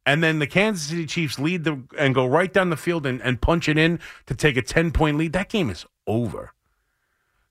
and 0.05 0.23
then 0.23 0.39
the 0.39 0.47
Kansas 0.47 0.87
City 0.87 1.05
Chiefs 1.05 1.39
lead 1.39 1.63
the 1.63 1.81
and 1.97 2.13
go 2.13 2.25
right 2.25 2.51
down 2.51 2.69
the 2.69 2.77
field 2.77 3.05
and, 3.05 3.21
and 3.21 3.41
punch 3.41 3.69
it 3.69 3.77
in 3.77 3.99
to 4.25 4.35
take 4.35 4.57
a 4.57 4.61
ten 4.61 4.91
point 4.91 5.17
lead, 5.17 5.33
that 5.33 5.49
game 5.49 5.69
is 5.69 5.85
over. 6.05 6.51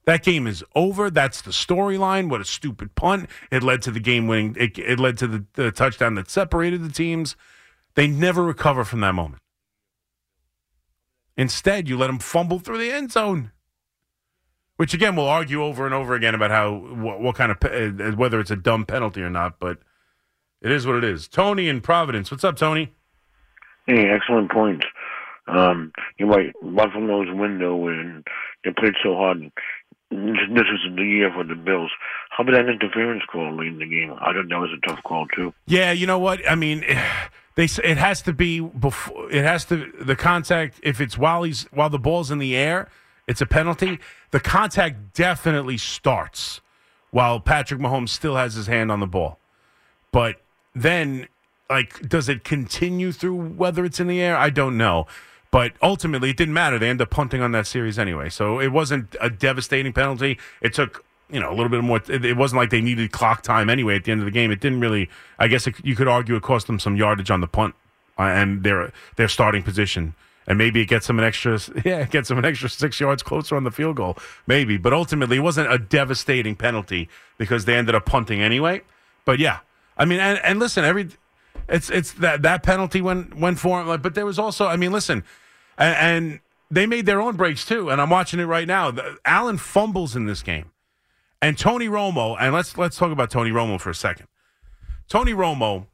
That 0.05 0.23
game 0.23 0.47
is 0.47 0.62
over. 0.75 1.11
That's 1.11 1.40
the 1.40 1.53
storyline. 1.53 2.29
What 2.29 2.42
a 2.42 2.44
stupid 2.44 2.94
punt! 2.94 3.31
It 3.51 3.62
led 3.62 3.81
to 3.83 3.90
the 3.90 4.01
game 4.01 4.27
winning. 4.27 4.57
It, 4.59 4.79
it 4.79 5.01
led 5.01 5.16
to 5.18 5.27
the, 5.27 5.44
the 5.55 5.73
touchdown 5.73 6.16
that 6.16 6.29
separated 6.29 6.85
the 6.85 6.92
teams. 6.92 7.37
They 7.94 8.07
never 8.07 8.42
recover 8.42 8.85
from 8.85 9.00
that 9.00 9.14
moment. 9.14 9.42
Instead, 11.37 11.88
you 11.88 11.96
let 11.96 12.09
them 12.09 12.18
fumble 12.18 12.59
through 12.59 12.78
the 12.78 12.92
end 12.92 13.11
zone, 13.11 13.50
which 14.76 14.94
again 14.94 15.16
we'll 15.16 15.28
argue 15.28 15.62
over 15.62 15.85
and 15.85 15.94
over 15.94 16.14
again 16.14 16.35
about 16.35 16.50
how 16.50 16.74
what, 16.74 17.20
what 17.20 17.35
kind 17.35 17.50
of 17.50 17.59
uh, 17.64 18.12
whether 18.16 18.38
it's 18.38 18.52
a 18.52 18.57
dumb 18.57 18.85
penalty 18.85 19.20
or 19.20 19.30
not, 19.30 19.59
but 19.59 19.78
it 20.62 20.70
is 20.70 20.87
what 20.87 20.96
it 20.96 21.04
is. 21.04 21.26
Tony 21.26 21.68
in 21.68 21.80
Providence, 21.80 22.30
what's 22.30 22.44
up, 22.44 22.57
Tony? 22.57 22.92
Hey, 23.87 24.09
excellent 24.09 24.50
points. 24.50 24.87
Um, 25.46 25.92
you're 26.18 26.28
right. 26.28 26.52
Buffalo's 26.62 27.28
window, 27.30 27.88
and 27.88 28.26
they 28.64 28.70
played 28.70 28.94
so 29.02 29.14
hard. 29.14 29.50
This, 30.11 30.38
this 30.54 30.64
is 30.72 30.96
the 30.96 31.04
year 31.04 31.30
for 31.35 31.44
the 31.44 31.54
Bills. 31.54 31.90
How 32.30 32.44
about 32.44 32.52
that 32.52 32.68
interference 32.68 33.22
call 33.30 33.59
late 33.59 33.68
in 33.68 33.78
the 33.78 33.87
game? 33.87 34.12
I 34.20 34.33
thought 34.33 34.48
that 34.48 34.59
was 34.59 34.70
a 34.70 34.87
tough 34.87 35.02
call 35.02 35.26
too. 35.35 35.52
Yeah, 35.66 35.92
you 35.92 36.07
know 36.07 36.18
what? 36.18 36.48
I 36.48 36.54
mean, 36.54 36.85
they 37.55 37.64
it 37.64 37.97
has 37.97 38.23
to 38.23 38.33
be 38.33 38.61
before 38.61 39.31
it 39.31 39.45
has 39.45 39.64
to 39.67 39.93
the 40.01 40.17
contact. 40.17 40.81
If 40.83 41.01
it's 41.01 41.17
while 41.17 41.43
he's 41.43 41.64
while 41.73 41.90
the 41.90 41.99
ball's 41.99 42.31
in 42.31 42.38
the 42.38 42.57
air, 42.57 42.88
it's 43.27 43.40
a 43.40 43.47
penalty. 43.47 43.99
The 44.31 44.40
contact 44.40 45.14
definitely 45.14 45.79
starts 45.79 46.61
while 47.11 47.38
Patrick 47.38 47.81
Mahomes 47.81 48.09
still 48.09 48.37
has 48.37 48.55
his 48.55 48.67
hand 48.67 48.90
on 48.90 48.99
the 49.01 49.07
ball. 49.07 49.38
But 50.11 50.43
then, 50.75 51.29
like, 51.71 52.09
does 52.09 52.29
it 52.29 52.43
continue 52.43 53.12
through 53.12 53.37
whether 53.37 53.85
it's 53.85 54.01
in 54.01 54.09
the 54.09 54.21
air? 54.21 54.37
I 54.37 54.51
don't 54.51 54.77
know. 54.77 55.07
But 55.53 55.75
ultimately, 55.81 56.31
it 56.31 56.37
didn't 56.37 56.55
matter. 56.55 56.81
They 56.81 56.88
end 56.88 57.01
up 57.01 57.11
punting 57.11 57.40
on 57.40 57.53
that 57.53 57.69
series 57.69 57.97
anyway. 57.97 58.29
So 58.29 58.59
it 58.59 58.73
wasn't 58.73 59.14
a 59.21 59.31
devastating 59.31 59.93
penalty. 59.93 60.37
It 60.61 60.75
took, 60.75 61.05
you 61.31 61.41
know, 61.41 61.51
a 61.51 61.55
little 61.55 61.69
bit 61.69 61.83
more. 61.83 62.01
It, 62.09 62.37
wasn't 62.37 62.59
like 62.59 62.71
they 62.71 62.81
needed 62.81 63.13
clock 63.13 63.43
time 63.43 63.71
anyway 63.71 63.97
at 63.97 64.05
the 64.05 64.13
end 64.13 64.21
of 64.21 64.25
the 64.27 64.31
game. 64.31 64.51
It 64.51 64.61
didn't 64.61 64.81
really, 64.81 65.09
I 65.39 65.49
guess 65.49 65.67
it, 65.67 65.75
you 65.83 65.97
could 65.97 66.09
argue 66.09 66.37
it 66.37 66.43
cost 66.43 66.67
them 66.67 66.79
some 66.79 66.97
yardage 66.97 67.31
on 67.31 67.41
the 67.41 67.47
punt 67.47 67.75
uh, 68.19 68.23
and 68.23 68.63
their, 68.63 68.93
their 69.17 69.29
starting 69.29 69.63
position. 69.63 70.15
And 70.47 70.59
maybe 70.59 70.83
it 70.83 70.87
gets 70.87 71.07
them 71.07 71.19
an 71.19 71.25
extra, 71.25 71.59
yeah, 71.85 72.05
gets 72.05 72.29
them 72.29 72.39
an 72.39 72.45
extra 72.45 72.69
six 72.69 73.01
yards 73.01 73.23
closer 73.23 73.57
on 73.57 73.65
the 73.65 73.71
field 73.71 73.97
goal, 73.97 74.19
maybe. 74.47 74.77
But 74.77 74.93
ultimately, 74.93 75.39
it 75.39 75.41
wasn't 75.41 75.73
a 75.73 75.79
devastating 75.79 76.55
penalty 76.55 77.09
because 77.39 77.65
they 77.65 77.75
ended 77.75 77.95
up 77.95 78.05
punting 78.05 78.43
anyway. 78.43 78.83
But 79.25 79.39
yeah, 79.39 79.61
I 79.97 80.05
mean, 80.05 80.21
and, 80.21 80.39
and 80.45 80.59
listen, 80.59 80.85
every 80.85 81.09
it's 81.69 81.91
it's 81.91 82.13
that 82.15 82.43
that 82.43 82.63
penalty 82.63 83.01
went 83.01 83.35
went 83.35 83.59
for 83.59 83.81
him. 83.81 83.89
Like, 83.89 84.03
but 84.03 84.15
there 84.15 84.27
was 84.27 84.39
also, 84.39 84.67
I 84.67 84.77
mean, 84.77 84.93
listen, 84.93 85.25
and, 85.79 85.97
and 85.97 86.41
they 86.71 86.87
made 86.87 87.07
their 87.07 87.21
own 87.21 87.37
breaks 87.37 87.65
too. 87.65 87.91
And 87.91 88.01
I'm 88.01 88.11
watching 88.11 88.41
it 88.41 88.45
right 88.45 88.67
now. 88.67 88.91
The, 88.91 89.17
Allen 89.25 89.59
fumbles 89.59 90.15
in 90.17 90.27
this 90.27 90.43
game, 90.43 90.71
and 91.44 91.59
Tony 91.59 91.88
Romo. 91.88 92.37
And 92.40 92.54
let's 92.54 92.78
let's 92.78 92.96
talk 92.96 93.12
about 93.12 93.30
Tony 93.30 93.50
Romo 93.50 93.78
for 93.78 93.90
a 93.90 93.94
second. 93.94 94.28
Tony 95.09 95.35
Romo 95.35 95.87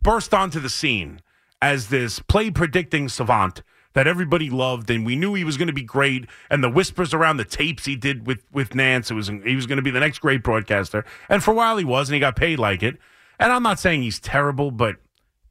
burst 0.00 0.32
onto 0.32 0.60
the 0.60 0.68
scene 0.68 1.20
as 1.60 1.88
this 1.88 2.20
play 2.20 2.48
predicting 2.50 3.08
savant 3.08 3.62
that 3.94 4.06
everybody 4.06 4.48
loved, 4.48 4.88
and 4.90 5.04
we 5.04 5.16
knew 5.16 5.34
he 5.34 5.42
was 5.42 5.56
going 5.56 5.66
to 5.66 5.72
be 5.72 5.82
great. 5.82 6.26
And 6.48 6.62
the 6.62 6.70
whispers 6.70 7.12
around 7.12 7.38
the 7.38 7.44
tapes 7.44 7.86
he 7.86 7.96
did 7.96 8.24
with 8.24 8.44
with 8.52 8.70
Nantz, 8.70 9.10
it 9.10 9.14
was 9.14 9.26
he 9.26 9.56
was 9.56 9.66
going 9.66 9.78
to 9.78 9.82
be 9.82 9.90
the 9.90 9.98
next 9.98 10.20
great 10.20 10.44
broadcaster. 10.44 11.04
And 11.28 11.42
for 11.42 11.50
a 11.50 11.54
while 11.54 11.76
he 11.76 11.84
was, 11.84 12.08
and 12.08 12.14
he 12.14 12.20
got 12.20 12.36
paid 12.36 12.60
like 12.60 12.84
it. 12.84 12.98
And 13.40 13.52
I'm 13.52 13.64
not 13.64 13.80
saying 13.80 14.02
he's 14.02 14.20
terrible, 14.20 14.70
but 14.70 14.96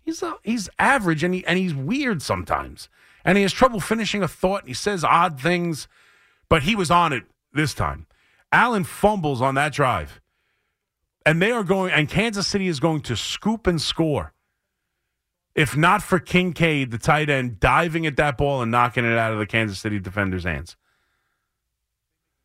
he's 0.03 0.23
uh, 0.23 0.35
he's 0.41 0.69
average, 0.79 1.25
and 1.25 1.33
he 1.33 1.45
and 1.45 1.59
he's 1.59 1.75
weird 1.75 2.21
sometimes, 2.21 2.87
and 3.25 3.37
he 3.37 3.41
has 3.41 3.51
trouble 3.51 3.81
finishing 3.81 4.23
a 4.23 4.27
thought. 4.29 4.61
And 4.61 4.69
he 4.69 4.73
says 4.73 5.03
odd 5.03 5.37
things, 5.37 5.89
but 6.47 6.63
he 6.63 6.77
was 6.77 6.89
on 6.89 7.11
it 7.11 7.25
this 7.51 7.73
time. 7.73 8.06
Allen 8.51 8.83
fumbles 8.83 9.41
on 9.41 9.55
that 9.55 9.73
drive, 9.73 10.21
and 11.25 11.41
they 11.41 11.51
are 11.51 11.63
going, 11.63 11.91
and 11.91 12.07
Kansas 12.07 12.47
City 12.47 12.67
is 12.67 12.79
going 12.79 13.01
to 13.01 13.15
scoop 13.15 13.67
and 13.67 13.81
score. 13.81 14.33
If 15.55 15.75
not 15.75 16.03
for 16.03 16.19
Kincaid, 16.19 16.91
the 16.91 16.99
tight 16.99 17.29
end, 17.29 17.59
diving 17.59 18.05
at 18.05 18.15
that 18.17 18.37
ball 18.37 18.61
and 18.61 18.71
knocking 18.71 19.03
it 19.03 19.17
out 19.17 19.33
of 19.33 19.39
the 19.39 19.47
Kansas 19.47 19.79
City 19.79 19.99
defender's 19.99 20.43
hands. 20.43 20.77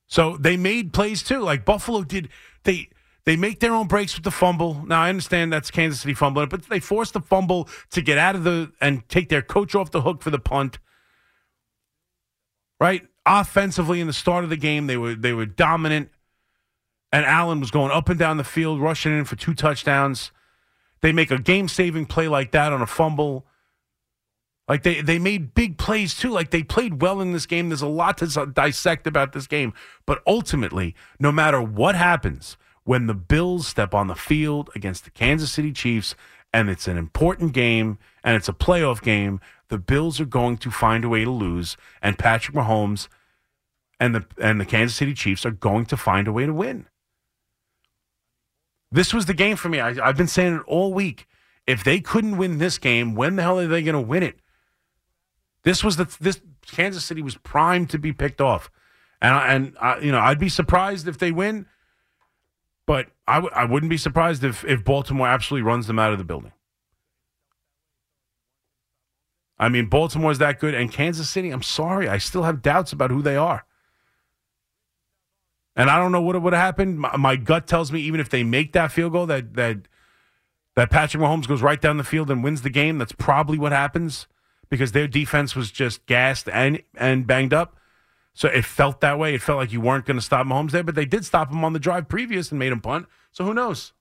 So 0.06 0.36
they 0.36 0.56
made 0.56 0.92
plays 0.92 1.22
too. 1.22 1.40
Like 1.40 1.64
Buffalo 1.64 2.04
did. 2.04 2.28
They 2.64 2.88
they 3.24 3.36
make 3.36 3.60
their 3.60 3.72
own 3.72 3.86
breaks 3.86 4.14
with 4.14 4.24
the 4.24 4.30
fumble. 4.30 4.84
Now 4.86 5.02
I 5.02 5.08
understand 5.08 5.52
that's 5.52 5.70
Kansas 5.70 6.00
City 6.00 6.14
fumbling, 6.14 6.48
but 6.48 6.68
they 6.68 6.80
forced 6.80 7.12
the 7.12 7.20
fumble 7.20 7.68
to 7.90 8.02
get 8.02 8.18
out 8.18 8.34
of 8.34 8.44
the 8.44 8.72
and 8.80 9.08
take 9.08 9.28
their 9.28 9.42
coach 9.42 9.74
off 9.74 9.90
the 9.90 10.02
hook 10.02 10.22
for 10.22 10.30
the 10.30 10.38
punt. 10.38 10.78
Right? 12.80 13.06
Offensively 13.24 14.00
in 14.00 14.06
the 14.06 14.12
start 14.12 14.44
of 14.44 14.50
the 14.50 14.56
game, 14.56 14.86
they 14.86 14.96
were 14.96 15.14
they 15.14 15.32
were 15.32 15.46
dominant. 15.46 16.10
And 17.12 17.26
Allen 17.26 17.60
was 17.60 17.70
going 17.70 17.92
up 17.92 18.08
and 18.08 18.18
down 18.18 18.38
the 18.38 18.44
field, 18.44 18.80
rushing 18.80 19.16
in 19.16 19.26
for 19.26 19.36
two 19.36 19.52
touchdowns. 19.52 20.32
They 21.02 21.12
make 21.12 21.30
a 21.30 21.38
game 21.38 21.68
saving 21.68 22.06
play 22.06 22.26
like 22.26 22.52
that 22.52 22.72
on 22.72 22.80
a 22.80 22.86
fumble. 22.86 23.46
Like 24.68 24.84
they, 24.84 25.02
they 25.02 25.18
made 25.18 25.54
big 25.54 25.76
plays 25.76 26.14
too. 26.14 26.30
Like 26.30 26.50
they 26.50 26.62
played 26.62 27.02
well 27.02 27.20
in 27.20 27.32
this 27.32 27.44
game. 27.44 27.68
There's 27.68 27.82
a 27.82 27.86
lot 27.86 28.18
to 28.18 28.46
dissect 28.46 29.06
about 29.06 29.32
this 29.32 29.46
game. 29.46 29.74
But 30.06 30.22
ultimately, 30.26 30.94
no 31.18 31.30
matter 31.32 31.60
what 31.60 31.94
happens, 31.94 32.56
when 32.84 33.06
the 33.06 33.14
Bills 33.14 33.66
step 33.66 33.94
on 33.94 34.06
the 34.06 34.14
field 34.14 34.70
against 34.74 35.04
the 35.04 35.10
Kansas 35.10 35.52
City 35.52 35.72
Chiefs, 35.72 36.14
and 36.52 36.70
it's 36.70 36.88
an 36.88 36.96
important 36.96 37.52
game 37.52 37.98
and 38.24 38.36
it's 38.36 38.48
a 38.48 38.52
playoff 38.52 39.02
game, 39.02 39.40
the 39.68 39.78
Bills 39.78 40.20
are 40.20 40.24
going 40.26 40.58
to 40.58 40.70
find 40.70 41.04
a 41.04 41.08
way 41.08 41.24
to 41.24 41.30
lose, 41.30 41.76
and 42.02 42.18
Patrick 42.18 42.56
Mahomes 42.56 43.08
and 43.98 44.14
the 44.14 44.26
and 44.38 44.60
the 44.60 44.64
Kansas 44.66 44.96
City 44.96 45.14
Chiefs 45.14 45.46
are 45.46 45.50
going 45.50 45.86
to 45.86 45.96
find 45.96 46.28
a 46.28 46.32
way 46.32 46.46
to 46.46 46.52
win. 46.52 46.86
This 48.90 49.14
was 49.14 49.26
the 49.26 49.34
game 49.34 49.56
for 49.56 49.68
me. 49.68 49.80
I, 49.80 49.90
I've 50.06 50.16
been 50.16 50.26
saying 50.26 50.54
it 50.56 50.62
all 50.66 50.92
week. 50.92 51.26
If 51.66 51.82
they 51.84 52.00
couldn't 52.00 52.36
win 52.36 52.58
this 52.58 52.76
game, 52.78 53.14
when 53.14 53.36
the 53.36 53.42
hell 53.42 53.58
are 53.58 53.66
they 53.66 53.82
going 53.82 53.94
to 53.94 54.00
win 54.00 54.22
it? 54.22 54.40
This 55.64 55.82
was 55.84 55.96
the 55.96 56.14
this 56.20 56.40
Kansas 56.66 57.04
City 57.04 57.22
was 57.22 57.36
primed 57.36 57.88
to 57.90 57.98
be 57.98 58.12
picked 58.12 58.40
off, 58.40 58.70
and 59.20 59.32
I- 59.34 59.52
and 59.54 59.76
I, 59.80 59.98
you 60.00 60.12
know 60.12 60.20
I'd 60.20 60.38
be 60.40 60.48
surprised 60.48 61.06
if 61.06 61.18
they 61.18 61.30
win, 61.32 61.66
but 62.86 63.06
I 63.28 63.36
w- 63.36 63.54
I 63.54 63.64
wouldn't 63.64 63.90
be 63.90 63.96
surprised 63.96 64.42
if 64.42 64.64
if 64.64 64.84
Baltimore 64.84 65.28
absolutely 65.28 65.66
runs 65.66 65.86
them 65.86 65.98
out 66.00 66.12
of 66.12 66.18
the 66.18 66.24
building. 66.24 66.52
I 69.62 69.68
mean, 69.68 69.86
Baltimore's 69.86 70.38
that 70.38 70.58
good, 70.58 70.74
and 70.74 70.90
Kansas 70.90 71.30
City. 71.30 71.50
I'm 71.50 71.62
sorry, 71.62 72.08
I 72.08 72.18
still 72.18 72.42
have 72.42 72.62
doubts 72.62 72.92
about 72.92 73.12
who 73.12 73.22
they 73.22 73.36
are. 73.36 73.64
And 75.76 75.88
I 75.88 75.98
don't 75.98 76.10
know 76.10 76.20
what 76.20 76.42
would 76.42 76.52
have 76.52 76.60
happened. 76.60 76.98
My, 76.98 77.16
my 77.16 77.36
gut 77.36 77.68
tells 77.68 77.92
me 77.92 78.00
even 78.00 78.18
if 78.18 78.28
they 78.28 78.42
make 78.42 78.72
that 78.72 78.90
field 78.90 79.12
goal, 79.12 79.26
that 79.26 79.54
that 79.54 79.86
that 80.74 80.90
Patrick 80.90 81.22
Mahomes 81.22 81.46
goes 81.46 81.62
right 81.62 81.80
down 81.80 81.96
the 81.96 82.02
field 82.02 82.28
and 82.28 82.42
wins 82.42 82.62
the 82.62 82.70
game. 82.70 82.98
That's 82.98 83.12
probably 83.12 83.56
what 83.56 83.70
happens 83.70 84.26
because 84.68 84.90
their 84.90 85.06
defense 85.06 85.54
was 85.54 85.70
just 85.70 86.06
gassed 86.06 86.48
and 86.48 86.82
and 86.96 87.24
banged 87.24 87.54
up. 87.54 87.76
So 88.34 88.48
it 88.48 88.64
felt 88.64 89.00
that 89.00 89.16
way. 89.16 89.32
It 89.32 89.42
felt 89.42 89.58
like 89.58 89.72
you 89.72 89.80
weren't 89.80 90.06
going 90.06 90.18
to 90.18 90.22
stop 90.22 90.44
Mahomes 90.44 90.72
there, 90.72 90.82
but 90.82 90.96
they 90.96 91.06
did 91.06 91.24
stop 91.24 91.52
him 91.52 91.64
on 91.64 91.72
the 91.72 91.78
drive 91.78 92.08
previous 92.08 92.50
and 92.50 92.58
made 92.58 92.72
him 92.72 92.80
punt. 92.80 93.06
So 93.30 93.44
who 93.44 93.54
knows? 93.54 93.92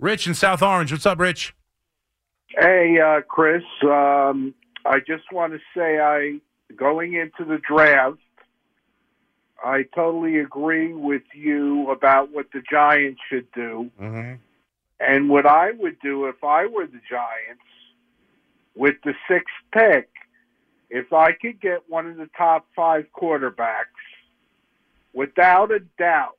Rich 0.00 0.26
in 0.26 0.34
South 0.34 0.60
Orange. 0.60 0.90
What's 0.90 1.06
up, 1.06 1.20
Rich? 1.20 1.54
Hey, 2.56 2.98
uh, 3.00 3.20
Chris. 3.22 3.62
Um, 3.82 4.54
I 4.84 5.00
just 5.00 5.32
want 5.32 5.52
to 5.54 5.58
say, 5.76 5.98
I 5.98 6.40
going 6.76 7.14
into 7.14 7.44
the 7.44 7.58
draft, 7.58 8.18
I 9.64 9.84
totally 9.94 10.38
agree 10.38 10.92
with 10.92 11.22
you 11.34 11.90
about 11.90 12.30
what 12.32 12.46
the 12.52 12.62
Giants 12.70 13.20
should 13.28 13.50
do, 13.52 13.90
Mm-hmm. 14.00 14.34
and 15.00 15.28
what 15.28 15.46
I 15.46 15.72
would 15.72 15.98
do 16.00 16.26
if 16.26 16.42
I 16.44 16.66
were 16.66 16.86
the 16.86 17.00
Giants 17.08 17.62
with 18.76 18.96
the 19.04 19.14
sixth 19.28 19.54
pick. 19.72 20.08
If 20.90 21.12
I 21.12 21.32
could 21.32 21.60
get 21.60 21.88
one 21.88 22.06
of 22.06 22.16
the 22.16 22.28
top 22.36 22.66
five 22.76 23.06
quarterbacks, 23.18 23.98
without 25.12 25.72
a 25.72 25.80
doubt, 25.98 26.36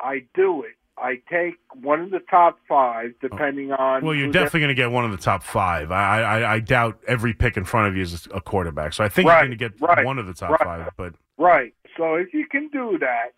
I 0.00 0.24
do 0.34 0.62
it. 0.62 0.76
I 1.00 1.20
take 1.30 1.54
one 1.80 2.00
of 2.00 2.10
the 2.10 2.20
top 2.30 2.58
five, 2.68 3.14
depending 3.20 3.72
oh. 3.72 3.76
on. 3.76 4.04
Well, 4.04 4.14
you're 4.14 4.30
definitely 4.30 4.60
going 4.60 4.68
to 4.68 4.74
get 4.74 4.90
one 4.90 5.04
of 5.04 5.10
the 5.10 5.16
top 5.16 5.42
five. 5.42 5.90
I, 5.90 6.20
I 6.20 6.54
I 6.54 6.60
doubt 6.60 7.00
every 7.08 7.32
pick 7.32 7.56
in 7.56 7.64
front 7.64 7.88
of 7.88 7.96
you 7.96 8.02
is 8.02 8.28
a 8.34 8.40
quarterback. 8.40 8.92
So 8.92 9.04
I 9.04 9.08
think 9.08 9.28
Right, 9.28 9.38
you're 9.38 9.48
going 9.48 9.58
to 9.58 9.68
get 9.68 9.80
right, 9.80 10.04
one 10.04 10.18
of 10.18 10.26
the 10.26 10.34
top 10.34 10.50
right. 10.50 10.60
five. 10.60 10.90
But 10.96 11.14
Right. 11.38 11.74
So 11.96 12.14
if 12.14 12.34
you 12.34 12.46
can 12.46 12.68
do 12.68 12.98
that, 12.98 13.32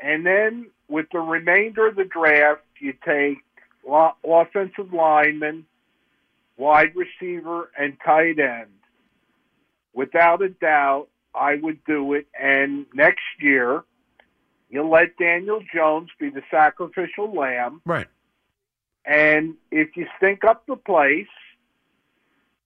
and 0.00 0.26
then 0.26 0.70
with 0.88 1.06
the 1.12 1.20
remainder 1.20 1.86
of 1.86 1.96
the 1.96 2.04
draft, 2.04 2.62
you 2.78 2.92
take 3.04 3.38
offensive 4.24 4.92
lineman, 4.92 5.64
wide 6.56 6.92
receiver, 6.94 7.70
and 7.78 7.96
tight 8.04 8.38
end. 8.38 8.70
Without 9.94 10.42
a 10.42 10.48
doubt, 10.48 11.08
I 11.34 11.56
would 11.56 11.84
do 11.84 12.14
it. 12.14 12.26
And 12.38 12.86
next 12.94 13.22
year, 13.40 13.84
you 14.72 14.82
let 14.88 15.16
Daniel 15.18 15.60
Jones 15.72 16.08
be 16.18 16.30
the 16.30 16.42
sacrificial 16.50 17.32
lamb. 17.32 17.80
right, 17.84 18.08
And 19.04 19.54
if 19.70 19.96
you 19.96 20.06
stink 20.16 20.42
up 20.44 20.66
the 20.66 20.76
place, 20.76 21.26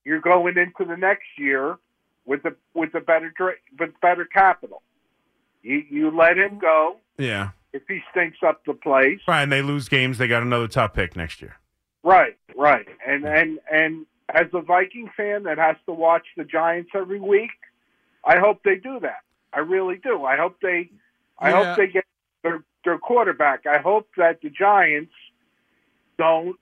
you're 0.05 0.21
going 0.21 0.57
into 0.57 0.85
the 0.87 0.97
next 0.97 1.27
year 1.37 1.77
with 2.25 2.45
a 2.45 2.55
with 2.75 2.95
a 2.95 3.01
better 3.01 3.33
with 3.79 3.91
better 4.01 4.25
capital. 4.25 4.83
You 5.63 5.83
you 5.91 6.11
let 6.17 6.39
him 6.39 6.59
go 6.59 6.97
yeah, 7.19 7.51
if 7.73 7.83
he 7.89 8.01
stinks 8.13 8.39
up 8.47 8.65
the 8.67 8.75
place. 8.75 9.19
right. 9.27 9.43
And 9.43 9.51
they 9.51 9.63
lose 9.63 9.89
games. 9.89 10.19
They 10.19 10.29
got 10.29 10.43
another 10.43 10.69
top 10.69 10.95
pick 10.95 11.17
next 11.17 11.43
year. 11.43 11.57
Right, 12.05 12.37
right. 12.57 12.87
And 13.05 13.25
and 13.27 13.59
and 13.73 14.07
as 14.33 14.47
a 14.53 14.61
Viking 14.61 15.11
fan 15.17 15.43
that 15.45 15.59
has 15.59 15.77
to 15.87 15.93
watch 15.93 16.27
the 16.37 16.45
Giants 16.45 16.91
every 16.95 17.19
week, 17.21 17.51
I 18.25 18.39
hope 18.39 18.63
they 18.65 18.77
do 18.77 19.01
that. 19.01 19.23
I 19.53 19.61
really 19.61 19.97
do. 19.97 20.25
I 20.25 20.37
hope 20.37 20.57
they 20.63 20.91
I 21.39 21.51
Yeah. 21.51 21.65
hope 21.65 21.77
they 21.77 21.87
get 21.89 22.05
their 22.43 22.63
their 22.85 22.99
quarterback. 22.99 23.67
I 23.67 23.79
hope 23.79 24.09
that 24.17 24.41
the 24.43 24.51
Giants 24.51 25.13
don't 26.19 26.57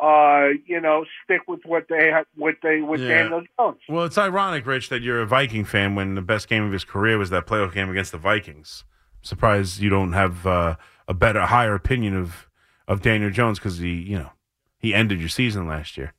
uh, 0.00 0.50
you 0.66 0.80
know, 0.80 1.04
stick 1.24 1.42
with 1.48 1.60
what 1.64 1.86
they 1.88 2.12
what 2.36 2.54
they 2.62 2.80
with 2.80 3.00
Yeah. 3.00 3.22
Daniel 3.22 3.42
Jones. 3.58 3.80
Well, 3.88 4.04
it's 4.04 4.16
ironic, 4.16 4.64
Rich, 4.64 4.88
that 4.88 5.02
you're 5.02 5.20
a 5.20 5.26
Viking 5.26 5.64
fan 5.64 5.94
when 5.94 6.14
the 6.14 6.22
best 6.22 6.48
game 6.48 6.62
of 6.64 6.72
his 6.72 6.84
career 6.84 7.18
was 7.18 7.28
that 7.30 7.46
playoff 7.46 7.74
game 7.74 7.90
against 7.90 8.12
the 8.12 8.18
Vikings. 8.18 8.84
I'm 9.18 9.24
surprised 9.24 9.80
you 9.80 9.90
don't 9.90 10.12
have 10.12 10.46
uh, 10.46 10.76
a 11.08 11.12
better, 11.12 11.42
higher 11.42 11.74
opinion 11.74 12.16
of 12.16 12.48
of 12.88 13.02
Daniel 13.02 13.30
Jones 13.30 13.58
because 13.58 13.78
he, 13.78 13.90
you 13.94 14.18
know, 14.18 14.30
he 14.78 14.94
ended 14.94 15.20
your 15.20 15.28
season 15.28 15.66
last 15.66 15.98
year. 15.98 16.14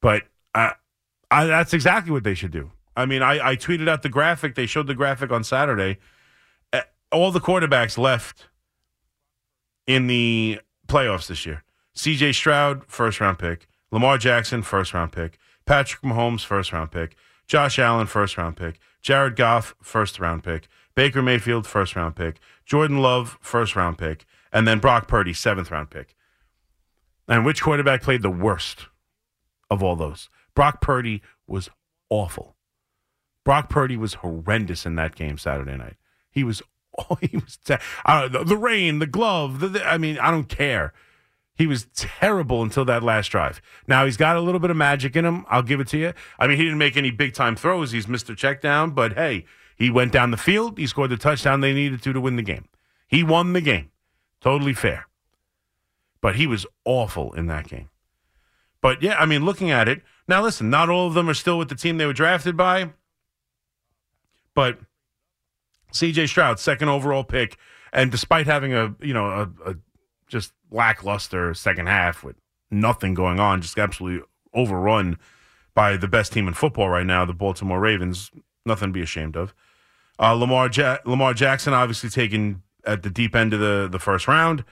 But 0.00 0.22
uh, 0.54 0.70
I, 1.30 1.44
that's 1.44 1.74
exactly 1.74 2.12
what 2.12 2.24
they 2.24 2.34
should 2.34 2.50
do. 2.52 2.70
I 2.96 3.04
mean, 3.04 3.22
I, 3.22 3.50
I 3.50 3.56
tweeted 3.56 3.88
out 3.88 4.02
the 4.02 4.08
graphic. 4.08 4.54
They 4.54 4.66
showed 4.66 4.86
the 4.86 4.94
graphic 4.94 5.30
on 5.30 5.44
Saturday. 5.44 5.98
All 7.12 7.30
the 7.30 7.40
quarterbacks 7.40 7.98
left 7.98 8.48
in 9.86 10.06
the 10.06 10.60
playoffs 10.86 11.26
this 11.26 11.44
year. 11.46 11.62
CJ 11.94 12.34
Stroud, 12.34 12.84
first 12.86 13.20
round 13.20 13.38
pick. 13.38 13.68
Lamar 13.90 14.18
Jackson, 14.18 14.62
first 14.62 14.94
round 14.94 15.12
pick. 15.12 15.38
Patrick 15.66 16.02
Mahomes, 16.02 16.44
first 16.44 16.72
round 16.72 16.90
pick. 16.90 17.16
Josh 17.46 17.78
Allen, 17.78 18.06
first 18.06 18.38
round 18.38 18.56
pick. 18.56 18.78
Jared 19.02 19.36
Goff, 19.36 19.74
first 19.82 20.18
round 20.18 20.42
pick. 20.42 20.68
Baker 20.94 21.22
Mayfield, 21.22 21.66
first 21.66 21.96
round 21.96 22.16
pick. 22.16 22.38
Jordan 22.64 22.98
Love, 22.98 23.38
first 23.40 23.76
round 23.76 23.98
pick. 23.98 24.24
And 24.52 24.66
then 24.66 24.78
Brock 24.78 25.08
Purdy, 25.08 25.32
seventh 25.32 25.70
round 25.70 25.90
pick. 25.90 26.14
And 27.28 27.44
which 27.44 27.62
quarterback 27.62 28.02
played 28.02 28.22
the 28.22 28.30
worst 28.30 28.86
of 29.70 29.82
all 29.82 29.96
those? 29.96 30.28
Brock 30.54 30.80
Purdy 30.80 31.22
was 31.46 31.70
awful. 32.10 32.56
Brock 33.44 33.68
Purdy 33.68 33.96
was 33.96 34.14
horrendous 34.14 34.86
in 34.86 34.94
that 34.96 35.14
game 35.14 35.38
Saturday 35.38 35.76
night. 35.76 35.96
He 36.30 36.44
was, 36.44 36.62
oh, 37.10 37.16
he 37.20 37.36
was, 37.36 37.56
te- 37.58 37.76
uh, 38.04 38.28
the, 38.28 38.44
the 38.44 38.56
rain, 38.56 38.98
the 38.98 39.06
glove. 39.06 39.60
The, 39.60 39.68
the- 39.68 39.86
I 39.86 39.98
mean, 39.98 40.18
I 40.18 40.30
don't 40.30 40.48
care. 40.48 40.92
He 41.54 41.66
was 41.66 41.86
terrible 41.94 42.62
until 42.62 42.84
that 42.86 43.02
last 43.02 43.28
drive. 43.28 43.60
Now 43.86 44.04
he's 44.04 44.16
got 44.16 44.36
a 44.36 44.40
little 44.40 44.58
bit 44.58 44.70
of 44.70 44.76
magic 44.76 45.14
in 45.16 45.24
him. 45.24 45.44
I'll 45.48 45.62
give 45.62 45.80
it 45.80 45.88
to 45.88 45.98
you. 45.98 46.12
I 46.38 46.46
mean, 46.46 46.56
he 46.56 46.64
didn't 46.64 46.78
make 46.78 46.96
any 46.96 47.10
big 47.10 47.34
time 47.34 47.56
throws. 47.56 47.92
He's 47.92 48.06
Mr. 48.06 48.34
Checkdown, 48.34 48.94
but 48.94 49.12
hey, 49.14 49.44
he 49.76 49.90
went 49.90 50.12
down 50.12 50.30
the 50.30 50.36
field. 50.36 50.78
He 50.78 50.86
scored 50.86 51.10
the 51.10 51.16
touchdown 51.16 51.60
they 51.60 51.74
needed 51.74 52.02
to 52.02 52.12
to 52.12 52.20
win 52.20 52.36
the 52.36 52.42
game. 52.42 52.66
He 53.06 53.22
won 53.22 53.52
the 53.52 53.60
game. 53.60 53.90
Totally 54.40 54.72
fair. 54.74 55.06
But 56.20 56.36
he 56.36 56.46
was 56.46 56.66
awful 56.84 57.32
in 57.34 57.46
that 57.48 57.68
game. 57.68 57.90
But 58.80 59.02
yeah, 59.02 59.16
I 59.18 59.26
mean, 59.26 59.44
looking 59.44 59.70
at 59.70 59.88
it 59.88 60.02
now, 60.26 60.42
listen, 60.42 60.70
not 60.70 60.88
all 60.88 61.06
of 61.08 61.14
them 61.14 61.28
are 61.28 61.34
still 61.34 61.58
with 61.58 61.68
the 61.68 61.74
team 61.74 61.98
they 61.98 62.06
were 62.06 62.12
drafted 62.12 62.56
by, 62.56 62.90
but 64.54 64.78
C.J. 65.92 66.26
Stroud, 66.26 66.58
second 66.58 66.88
overall 66.88 67.24
pick, 67.24 67.56
and 67.92 68.10
despite 68.10 68.46
having 68.46 68.74
a 68.74 68.94
you 69.00 69.14
know 69.14 69.26
a, 69.26 69.70
a 69.70 69.76
just 70.28 70.52
lackluster 70.70 71.54
second 71.54 71.86
half 71.88 72.24
with 72.24 72.36
nothing 72.70 73.14
going 73.14 73.38
on, 73.38 73.60
just 73.60 73.78
absolutely 73.78 74.26
overrun 74.54 75.18
by 75.74 75.96
the 75.96 76.08
best 76.08 76.32
team 76.32 76.48
in 76.48 76.54
football 76.54 76.88
right 76.88 77.06
now, 77.06 77.24
the 77.24 77.32
Baltimore 77.34 77.80
Ravens. 77.80 78.30
Nothing 78.64 78.88
to 78.88 78.92
be 78.92 79.02
ashamed 79.02 79.36
of. 79.36 79.54
Uh, 80.18 80.32
Lamar 80.34 80.70
ja- 80.72 80.98
Lamar 81.04 81.34
Jackson 81.34 81.72
obviously 81.72 82.08
taken 82.08 82.62
at 82.84 83.02
the 83.02 83.10
deep 83.10 83.34
end 83.34 83.52
of 83.52 83.60
the, 83.60 83.88
the 83.90 83.98
first 83.98 84.28
round. 84.28 84.64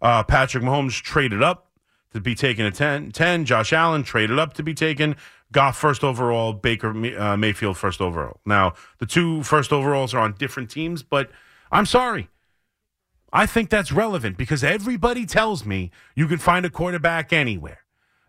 Uh, 0.00 0.22
Patrick 0.22 0.64
Mahomes 0.64 1.00
traded 1.00 1.42
up 1.42 1.70
to 2.12 2.20
be 2.20 2.34
taken 2.34 2.64
at 2.64 2.74
10, 2.74 3.10
10. 3.12 3.44
Josh 3.44 3.72
Allen 3.72 4.02
traded 4.02 4.38
up 4.38 4.54
to 4.54 4.62
be 4.62 4.72
taken. 4.74 5.16
Goff 5.52 5.76
first 5.76 6.02
overall. 6.02 6.52
Baker 6.52 6.90
uh, 7.18 7.36
Mayfield 7.36 7.76
first 7.76 8.00
overall. 8.00 8.40
Now, 8.44 8.74
the 8.98 9.06
two 9.06 9.42
first 9.42 9.72
overalls 9.72 10.14
are 10.14 10.20
on 10.20 10.34
different 10.34 10.70
teams, 10.70 11.02
but 11.02 11.30
I'm 11.70 11.86
sorry. 11.86 12.28
I 13.32 13.46
think 13.46 13.68
that's 13.68 13.90
relevant 13.90 14.36
because 14.36 14.62
everybody 14.62 15.26
tells 15.26 15.64
me 15.64 15.90
you 16.14 16.28
can 16.28 16.38
find 16.38 16.64
a 16.64 16.70
quarterback 16.70 17.32
anywhere. 17.32 17.80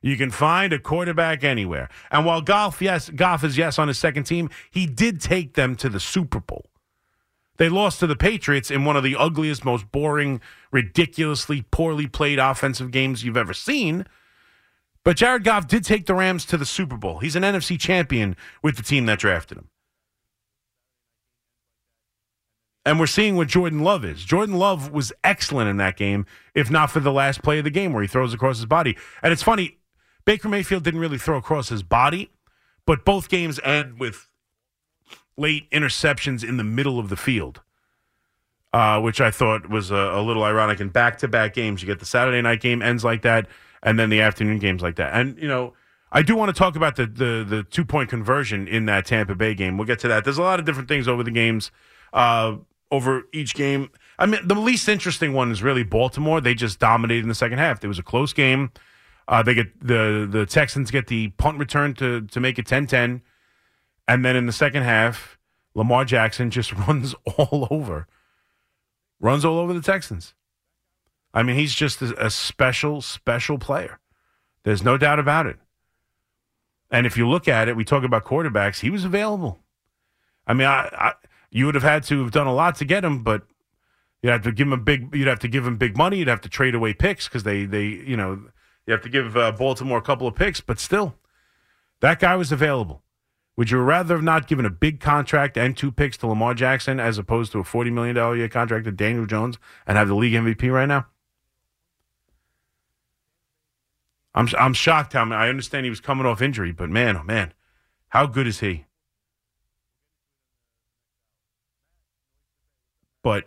You 0.01 0.17
can 0.17 0.31
find 0.31 0.73
a 0.73 0.79
quarterback 0.79 1.43
anywhere. 1.43 1.89
And 2.11 2.25
while 2.25 2.41
Goff, 2.41 2.81
yes, 2.81 3.09
Goff 3.09 3.43
is 3.43 3.57
yes 3.57 3.79
on 3.79 3.87
his 3.87 3.97
second 3.97 4.25
team, 4.25 4.49
he 4.69 4.85
did 4.85 5.21
take 5.21 5.53
them 5.53 5.75
to 5.77 5.89
the 5.89 5.99
Super 5.99 6.39
Bowl. 6.39 6.65
They 7.57 7.69
lost 7.69 7.99
to 8.01 8.07
the 8.07 8.15
Patriots 8.15 8.69
in 8.69 8.85
one 8.85 8.97
of 8.97 9.03
the 9.03 9.15
ugliest, 9.15 9.63
most 9.63 9.91
boring, 9.91 10.41
ridiculously 10.71 11.63
poorly 11.71 12.07
played 12.07 12.37
offensive 12.37 12.91
games 12.91 13.23
you've 13.23 13.37
ever 13.37 13.53
seen. 13.53 14.05
But 15.05 15.17
Jared 15.17 15.43
Goff 15.43 15.67
did 15.67 15.85
take 15.85 16.07
the 16.07 16.15
Rams 16.15 16.45
to 16.47 16.57
the 16.57 16.65
Super 16.65 16.97
Bowl. 16.97 17.19
He's 17.19 17.35
an 17.35 17.43
NFC 17.43 17.79
champion 17.79 18.35
with 18.63 18.75
the 18.75 18.83
team 18.83 19.05
that 19.05 19.19
drafted 19.19 19.59
him. 19.59 19.69
And 22.87 22.99
we're 22.99 23.07
seeing 23.07 23.35
what 23.35 23.47
Jordan 23.47 23.81
Love 23.81 24.03
is. 24.03 24.25
Jordan 24.25 24.55
Love 24.55 24.91
was 24.91 25.13
excellent 25.23 25.69
in 25.69 25.77
that 25.77 25.95
game, 25.95 26.25
if 26.53 26.69
not 26.69 26.91
for 26.91 26.99
the 26.99 27.11
last 27.11 27.43
play 27.43 27.59
of 27.59 27.63
the 27.63 27.69
game 27.69 27.93
where 27.93 28.01
he 28.01 28.07
throws 28.07 28.33
across 28.33 28.57
his 28.57 28.65
body. 28.65 28.97
And 29.21 29.31
it's 29.31 29.43
funny, 29.43 29.77
Baker 30.25 30.49
Mayfield 30.49 30.83
didn't 30.83 30.99
really 30.99 31.17
throw 31.19 31.37
across 31.37 31.69
his 31.69 31.83
body, 31.83 32.31
but 32.85 33.05
both 33.05 33.29
games 33.29 33.59
end 33.63 33.99
with 33.99 34.27
late 35.37 35.69
interceptions 35.69 36.47
in 36.47 36.57
the 36.57 36.63
middle 36.63 36.97
of 36.97 37.09
the 37.09 37.15
field, 37.15 37.61
uh, 38.73 38.99
which 39.01 39.21
I 39.21 39.29
thought 39.29 39.69
was 39.69 39.91
a, 39.91 39.95
a 39.95 40.21
little 40.21 40.43
ironic. 40.43 40.79
In 40.79 40.89
back 40.89 41.19
to 41.19 41.27
back 41.27 41.53
games, 41.53 41.81
you 41.81 41.87
get 41.87 41.99
the 41.99 42.05
Saturday 42.05 42.41
night 42.41 42.61
game 42.61 42.81
ends 42.81 43.03
like 43.03 43.21
that, 43.23 43.47
and 43.85 43.97
then 43.97 44.09
the 44.09 44.19
afternoon 44.19 44.59
games 44.59 44.81
like 44.81 44.97
that. 44.97 45.13
And, 45.13 45.37
you 45.37 45.47
know, 45.47 45.73
I 46.11 46.21
do 46.21 46.35
want 46.35 46.53
to 46.53 46.57
talk 46.57 46.75
about 46.75 46.97
the, 46.97 47.05
the, 47.05 47.45
the 47.47 47.63
two 47.63 47.85
point 47.85 48.09
conversion 48.09 48.67
in 48.67 48.85
that 48.87 49.05
Tampa 49.05 49.35
Bay 49.35 49.53
game. 49.53 49.77
We'll 49.77 49.87
get 49.87 49.99
to 49.99 50.09
that. 50.09 50.25
There's 50.25 50.37
a 50.37 50.43
lot 50.43 50.59
of 50.59 50.65
different 50.65 50.89
things 50.89 51.07
over 51.07 51.23
the 51.23 51.31
games. 51.31 51.71
Uh, 52.11 52.57
over 52.91 53.23
each 53.33 53.55
game. 53.55 53.89
I 54.17 54.25
mean, 54.25 54.47
the 54.47 54.55
least 54.55 54.87
interesting 54.87 55.33
one 55.33 55.51
is 55.51 55.61
really 55.61 55.83
Baltimore. 55.83 56.39
They 56.39 56.53
just 56.53 56.79
dominated 56.79 57.23
in 57.23 57.29
the 57.29 57.35
second 57.35 57.57
half. 57.57 57.83
It 57.83 57.87
was 57.87 57.99
a 57.99 58.03
close 58.03 58.33
game. 58.33 58.71
Uh, 59.27 59.41
they 59.43 59.53
get 59.53 59.67
the 59.85 60.27
the 60.29 60.45
Texans 60.45 60.91
get 60.91 61.07
the 61.07 61.29
punt 61.29 61.57
return 61.57 61.93
to 61.95 62.21
to 62.21 62.39
make 62.39 62.59
it 62.59 62.65
10-10. 62.65 63.21
and 64.07 64.23
then 64.23 64.35
in 64.35 64.45
the 64.45 64.53
second 64.53 64.83
half, 64.83 65.39
Lamar 65.73 66.05
Jackson 66.05 66.51
just 66.51 66.71
runs 66.87 67.15
all 67.37 67.67
over, 67.71 68.07
runs 69.19 69.43
all 69.43 69.57
over 69.57 69.73
the 69.73 69.81
Texans. 69.81 70.35
I 71.35 71.43
mean, 71.43 71.57
he's 71.57 71.75
just 71.75 72.01
a, 72.01 72.29
special, 72.29 73.01
special 73.01 73.59
player. 73.59 73.99
There's 74.63 74.83
no 74.83 74.97
doubt 74.97 75.19
about 75.19 75.45
it. 75.45 75.57
And 76.89 77.05
if 77.05 77.17
you 77.17 77.27
look 77.27 77.49
at 77.49 77.67
it, 77.67 77.75
we 77.75 77.83
talk 77.83 78.05
about 78.05 78.23
quarterbacks. 78.23 78.79
He 78.79 78.89
was 78.89 79.03
available. 79.03 79.59
I 80.47 80.53
mean, 80.53 80.67
I, 80.67 80.89
I 80.93 81.13
you 81.51 81.65
would 81.65 81.75
have 81.75 81.83
had 81.83 82.03
to 82.03 82.21
have 82.23 82.31
done 82.31 82.47
a 82.47 82.53
lot 82.53 82.75
to 82.75 82.85
get 82.85 83.03
him, 83.03 83.21
but 83.21 83.43
you'd 84.23 84.31
have 84.31 84.43
to 84.43 84.51
give 84.53 84.71
him 84.71 84.83
big. 84.85 85.13
You'd 85.13 85.27
have 85.27 85.39
to 85.39 85.49
give 85.49 85.67
him 85.67 85.77
big 85.77 85.97
money. 85.97 86.19
You'd 86.19 86.29
have 86.29 86.41
to 86.41 86.49
trade 86.49 86.73
away 86.73 86.93
picks 86.93 87.27
because 87.27 87.43
they, 87.43 87.65
they, 87.65 87.83
you 87.83 88.15
know, 88.15 88.41
you 88.87 88.93
have 88.93 89.01
to 89.01 89.09
give 89.09 89.35
uh, 89.35 89.51
Baltimore 89.51 89.97
a 89.97 90.01
couple 90.01 90.27
of 90.27 90.35
picks. 90.35 90.61
But 90.61 90.79
still, 90.79 91.15
that 91.99 92.19
guy 92.19 92.37
was 92.37 92.51
available. 92.53 93.03
Would 93.57 93.71
you 93.71 93.79
rather 93.79 94.15
have 94.15 94.23
not 94.23 94.47
given 94.47 94.65
a 94.65 94.69
big 94.69 95.01
contract 95.01 95.57
and 95.57 95.75
two 95.75 95.91
picks 95.91 96.17
to 96.17 96.27
Lamar 96.27 96.53
Jackson 96.53 96.99
as 96.99 97.17
opposed 97.17 97.51
to 97.51 97.59
a 97.59 97.63
forty 97.65 97.91
million 97.91 98.15
dollar 98.15 98.37
year 98.37 98.49
contract 98.49 98.85
to 98.85 98.91
Daniel 98.91 99.25
Jones 99.25 99.57
and 99.85 99.97
have 99.97 100.07
the 100.07 100.15
league 100.15 100.33
MVP 100.33 100.71
right 100.71 100.87
now? 100.87 101.07
I'm 104.35 104.49
I'm 104.59 104.73
shocked 104.73 105.13
how 105.13 105.23
I 105.31 105.47
understand 105.47 105.85
he 105.85 105.89
was 105.89 106.01
coming 106.01 106.25
off 106.25 106.41
injury, 106.41 106.73
but 106.73 106.89
man, 106.89 107.15
oh 107.17 107.23
man, 107.23 107.53
how 108.09 108.27
good 108.27 108.45
is 108.45 108.59
he? 108.59 108.85
But 113.23 113.45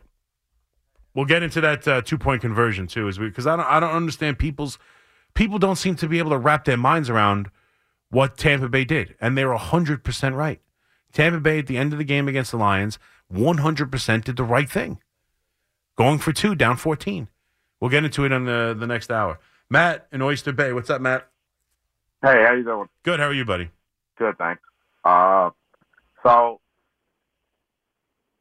we'll 1.14 1.26
get 1.26 1.42
into 1.42 1.60
that 1.60 1.86
uh, 1.86 2.00
two 2.00 2.16
point 2.16 2.40
conversion 2.40 2.86
too, 2.86 3.06
as 3.06 3.18
we 3.18 3.28
because 3.28 3.46
I 3.46 3.56
don't 3.56 3.66
I 3.66 3.78
don't 3.78 3.94
understand 3.94 4.38
people's 4.38 4.78
people 5.34 5.58
don't 5.58 5.76
seem 5.76 5.94
to 5.96 6.08
be 6.08 6.18
able 6.18 6.30
to 6.30 6.38
wrap 6.38 6.64
their 6.64 6.78
minds 6.78 7.10
around 7.10 7.50
what 8.10 8.38
Tampa 8.38 8.70
Bay 8.70 8.84
did, 8.84 9.14
and 9.20 9.36
they're 9.36 9.54
hundred 9.54 10.02
percent 10.02 10.34
right. 10.34 10.60
Tampa 11.12 11.38
Bay 11.38 11.58
at 11.58 11.66
the 11.66 11.76
end 11.76 11.92
of 11.92 11.98
the 11.98 12.04
game 12.04 12.28
against 12.28 12.50
the 12.50 12.56
Lions, 12.56 12.98
one 13.28 13.58
hundred 13.58 13.92
percent 13.92 14.24
did 14.24 14.36
the 14.36 14.42
right 14.44 14.70
thing, 14.70 15.00
going 15.96 16.18
for 16.18 16.32
two, 16.32 16.54
down 16.54 16.78
fourteen. 16.78 17.28
We'll 17.78 17.90
get 17.90 18.04
into 18.04 18.24
it 18.24 18.32
on 18.32 18.46
the 18.46 18.74
the 18.76 18.86
next 18.86 19.12
hour. 19.12 19.38
Matt 19.70 20.06
in 20.12 20.22
Oyster 20.22 20.52
Bay. 20.52 20.72
What's 20.72 20.90
up, 20.90 21.00
Matt? 21.00 21.28
Hey, 22.22 22.44
how 22.46 22.54
you 22.54 22.64
doing? 22.64 22.88
Good. 23.02 23.20
How 23.20 23.26
are 23.26 23.34
you, 23.34 23.44
buddy? 23.44 23.70
Good, 24.16 24.36
thanks. 24.38 24.62
Uh, 25.04 25.50
so 26.22 26.60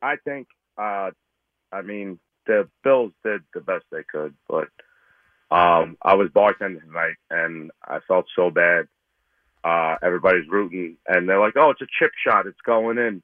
I 0.02 0.16
think, 0.24 0.48
uh, 0.78 1.12
I 1.72 1.82
mean, 1.84 2.20
the 2.46 2.68
Bills 2.84 3.12
did 3.24 3.42
the 3.54 3.60
best 3.60 3.84
they 3.92 4.04
could, 4.10 4.34
but 4.48 4.70
um, 5.52 5.98
I 6.02 6.16
was 6.16 6.30
bartending 6.30 6.82
tonight 6.82 7.16
and 7.30 7.72
I 7.84 8.00
felt 8.08 8.26
so 8.36 8.50
bad. 8.50 8.88
Uh, 9.64 9.96
everybody's 10.02 10.48
rooting, 10.48 10.96
and 11.08 11.28
they're 11.28 11.40
like, 11.40 11.58
"Oh, 11.58 11.72
it's 11.72 11.82
a 11.82 11.88
chip 12.00 12.12
shot. 12.26 12.46
It's 12.46 12.62
going 12.62 12.98
in." 12.98 13.22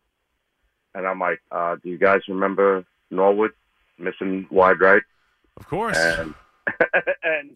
And 0.93 1.07
I'm 1.07 1.19
like, 1.19 1.39
uh, 1.51 1.77
"Do 1.81 1.87
you 1.87 1.97
guys 1.97 2.21
remember 2.27 2.83
Norwood 3.11 3.51
missing 3.97 4.47
wide 4.49 4.81
right?" 4.81 5.03
Of 5.55 5.67
course. 5.67 5.95
And 5.95 6.33
and 7.23 7.55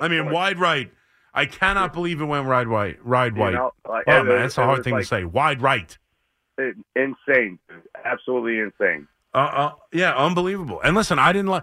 I 0.00 0.08
mean, 0.08 0.22
course. 0.22 0.34
wide 0.34 0.58
right. 0.58 0.90
I 1.32 1.46
cannot 1.46 1.92
believe 1.92 2.20
it 2.20 2.24
went 2.24 2.46
wide 2.46 2.66
right. 2.66 2.98
Ride 3.04 3.36
white. 3.36 3.54
know, 3.54 3.72
like, 3.88 4.04
oh 4.06 4.10
man, 4.12 4.26
was- 4.26 4.36
that's 4.42 4.58
a 4.58 4.64
hard 4.64 4.84
thing 4.84 4.94
like- 4.94 5.02
to 5.02 5.06
say. 5.08 5.24
Wide 5.24 5.62
right. 5.62 5.96
It- 6.58 6.76
insane, 6.94 7.58
absolutely 8.04 8.58
insane. 8.58 9.06
Uh, 9.32 9.38
uh, 9.38 9.72
yeah, 9.92 10.14
unbelievable. 10.14 10.80
And 10.82 10.96
listen, 10.96 11.18
I 11.18 11.32
didn't 11.32 11.48
like. 11.48 11.62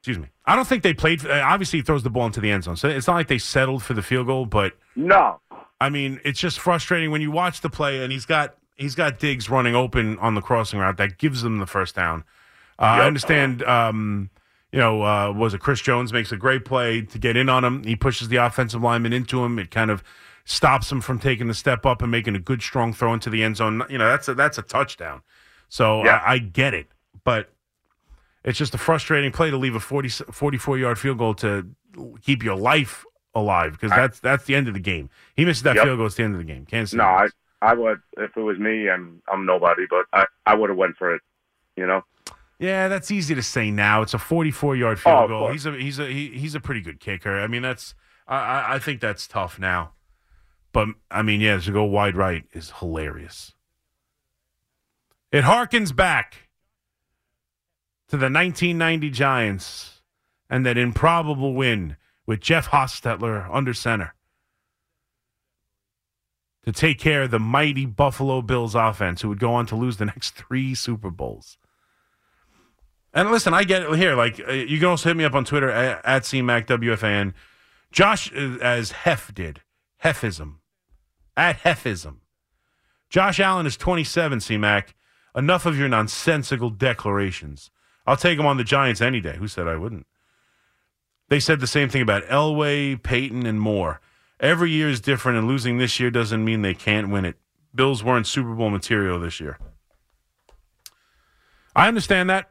Excuse 0.00 0.18
me. 0.18 0.28
I 0.46 0.54
don't 0.54 0.66
think 0.66 0.82
they 0.82 0.94
played. 0.94 1.26
uh, 1.26 1.42
Obviously, 1.44 1.80
he 1.80 1.82
throws 1.82 2.02
the 2.02 2.10
ball 2.10 2.26
into 2.26 2.40
the 2.40 2.50
end 2.50 2.64
zone, 2.64 2.76
so 2.76 2.88
it's 2.88 3.06
not 3.06 3.14
like 3.14 3.28
they 3.28 3.38
settled 3.38 3.82
for 3.82 3.94
the 3.94 4.02
field 4.02 4.26
goal. 4.26 4.46
But 4.46 4.74
No, 4.94 5.40
I 5.80 5.90
mean, 5.90 6.20
it's 6.24 6.38
just 6.40 6.60
frustrating 6.60 7.10
when 7.10 7.20
you 7.20 7.30
watch 7.30 7.60
the 7.60 7.68
play 7.70 8.02
and 8.02 8.12
he's 8.12 8.24
got 8.26 8.54
he's 8.76 8.94
got 8.94 9.18
Diggs 9.18 9.50
running 9.50 9.74
open 9.74 10.18
on 10.18 10.34
the 10.34 10.40
crossing 10.40 10.78
route 10.78 10.96
that 10.98 11.18
gives 11.18 11.42
them 11.42 11.58
the 11.58 11.66
first 11.66 11.94
down. 11.96 12.24
Uh, 12.78 12.82
I 12.82 13.06
understand. 13.06 13.62
Um, 13.64 14.30
you 14.72 14.78
know, 14.78 15.02
uh, 15.02 15.32
was 15.32 15.54
it 15.54 15.60
Chris 15.60 15.80
Jones 15.80 16.12
makes 16.12 16.30
a 16.32 16.36
great 16.36 16.64
play 16.64 17.00
to 17.02 17.18
get 17.18 17.36
in 17.36 17.48
on 17.48 17.64
him? 17.64 17.84
He 17.84 17.96
pushes 17.96 18.28
the 18.28 18.36
offensive 18.36 18.82
lineman 18.82 19.12
into 19.12 19.42
him. 19.44 19.58
It 19.58 19.70
kind 19.70 19.90
of 19.90 20.02
stops 20.44 20.90
him 20.90 21.00
from 21.00 21.18
taking 21.18 21.48
the 21.48 21.54
step 21.54 21.86
up 21.86 22.02
and 22.02 22.10
making 22.10 22.34
a 22.34 22.38
good 22.38 22.62
strong 22.62 22.92
throw 22.92 23.12
into 23.14 23.30
the 23.30 23.42
end 23.42 23.56
zone. 23.56 23.82
You 23.88 23.98
know, 23.98 24.08
that's 24.08 24.28
a, 24.28 24.34
that's 24.34 24.58
a 24.58 24.62
touchdown. 24.62 25.22
So 25.68 26.04
Yeah. 26.04 26.22
I, 26.24 26.34
I 26.34 26.38
get 26.38 26.74
it, 26.74 26.88
but 27.24 27.50
it's 28.44 28.58
just 28.58 28.74
a 28.74 28.78
frustrating 28.78 29.32
play 29.32 29.50
to 29.50 29.56
leave 29.56 29.74
a 29.74 29.80
40, 29.80 30.08
44 30.08 30.78
yard 30.78 30.98
field 30.98 31.18
goal 31.18 31.34
to 31.34 31.68
keep 32.22 32.42
your 32.42 32.56
life 32.56 33.04
alive 33.34 33.72
because 33.72 33.90
that's 33.90 34.20
that's 34.20 34.44
the 34.44 34.54
end 34.54 34.68
of 34.68 34.74
the 34.74 34.80
game. 34.80 35.10
He 35.34 35.44
misses 35.44 35.62
that 35.64 35.76
Yep. 35.76 35.84
field 35.84 35.98
goal, 35.98 36.06
it's 36.06 36.14
the 36.16 36.22
end 36.24 36.34
of 36.34 36.38
the 36.38 36.44
game. 36.46 36.66
Kansas 36.66 36.94
no, 36.94 37.04
I. 37.04 37.28
I 37.60 37.74
would 37.74 38.00
if 38.16 38.36
it 38.36 38.40
was 38.40 38.56
me. 38.56 38.88
I'm 38.88 39.20
I'm 39.26 39.44
nobody, 39.44 39.86
but 39.90 40.06
I 40.12 40.26
I 40.46 40.54
would 40.54 40.70
have 40.70 40.78
went 40.78 40.96
for 40.96 41.12
it. 41.14 41.22
You 41.76 41.88
know. 41.88 42.04
Yeah, 42.58 42.88
that's 42.88 43.10
easy 43.10 43.34
to 43.34 43.42
say 43.42 43.70
now. 43.70 44.02
It's 44.02 44.14
a 44.14 44.18
44 44.18 44.74
yard 44.76 44.98
field 45.00 45.16
Oh, 45.16 45.28
goal. 45.28 45.48
He's 45.52 45.64
a 45.66 45.72
he's 45.72 45.98
a 45.98 46.06
he, 46.06 46.28
he's 46.30 46.54
a 46.54 46.60
pretty 46.60 46.80
good 46.80 46.98
kicker. 47.00 47.38
I 47.38 47.46
mean, 47.46 47.62
that's 47.62 47.94
I, 48.26 48.36
I 48.36 48.74
I 48.74 48.78
think 48.78 49.00
that's 49.00 49.26
tough 49.28 49.58
now. 49.58 49.92
But 50.72 50.88
I 51.10 51.22
mean, 51.22 51.40
yeah, 51.40 51.58
to 51.58 51.72
go 51.72 51.84
wide 51.84 52.16
right 52.16 52.44
is 52.52 52.72
hilarious. 52.78 53.54
It 55.30 55.44
harkens 55.44 55.94
back 55.94 56.48
to 58.08 58.16
the 58.16 58.24
1990 58.30 59.10
Giants 59.10 60.00
and 60.50 60.64
that 60.66 60.78
improbable 60.78 61.54
win 61.54 61.96
with 62.26 62.40
Jeff 62.40 62.68
Hostetler 62.70 63.48
under 63.52 63.74
center 63.74 64.14
to 66.64 66.72
take 66.72 66.98
care 66.98 67.22
of 67.22 67.30
the 67.30 67.38
mighty 67.38 67.86
Buffalo 67.86 68.42
Bills 68.42 68.74
offense, 68.74 69.22
who 69.22 69.28
would 69.28 69.38
go 69.38 69.54
on 69.54 69.66
to 69.66 69.76
lose 69.76 69.98
the 69.98 70.04
next 70.06 70.30
three 70.34 70.74
Super 70.74 71.10
Bowls. 71.10 71.56
And 73.14 73.30
listen, 73.30 73.54
I 73.54 73.64
get 73.64 73.82
it 73.82 73.96
here. 73.96 74.14
Like 74.14 74.40
uh, 74.46 74.52
you 74.52 74.78
can 74.78 74.88
also 74.88 75.08
hit 75.08 75.16
me 75.16 75.24
up 75.24 75.34
on 75.34 75.44
Twitter 75.44 75.70
at, 75.70 76.04
at 76.04 76.22
CMACWFAN. 76.22 77.32
Josh, 77.90 78.32
uh, 78.34 78.58
as 78.60 78.92
Hef 78.92 79.34
did, 79.34 79.62
Hefism, 80.04 80.56
at 81.36 81.60
Hefism. 81.60 82.16
Josh 83.08 83.40
Allen 83.40 83.66
is 83.66 83.76
27, 83.76 84.40
CMAC. 84.40 84.88
Enough 85.34 85.66
of 85.66 85.78
your 85.78 85.88
nonsensical 85.88 86.68
declarations. 86.68 87.70
I'll 88.06 88.16
take 88.16 88.38
him 88.38 88.46
on 88.46 88.56
the 88.56 88.64
Giants 88.64 89.00
any 89.00 89.20
day. 89.20 89.36
Who 89.36 89.48
said 89.48 89.68
I 89.68 89.76
wouldn't? 89.76 90.06
They 91.28 91.40
said 91.40 91.60
the 91.60 91.66
same 91.66 91.88
thing 91.88 92.02
about 92.02 92.24
Elway, 92.24 93.02
Peyton, 93.02 93.46
and 93.46 93.60
more. 93.60 94.00
Every 94.40 94.70
year 94.70 94.88
is 94.88 95.00
different, 95.00 95.38
and 95.38 95.46
losing 95.46 95.78
this 95.78 96.00
year 96.00 96.10
doesn't 96.10 96.44
mean 96.44 96.62
they 96.62 96.74
can't 96.74 97.10
win 97.10 97.24
it. 97.24 97.36
Bills 97.74 98.02
weren't 98.02 98.26
Super 98.26 98.54
Bowl 98.54 98.70
material 98.70 99.20
this 99.20 99.40
year. 99.40 99.58
I 101.76 101.88
understand 101.88 102.30
that. 102.30 102.50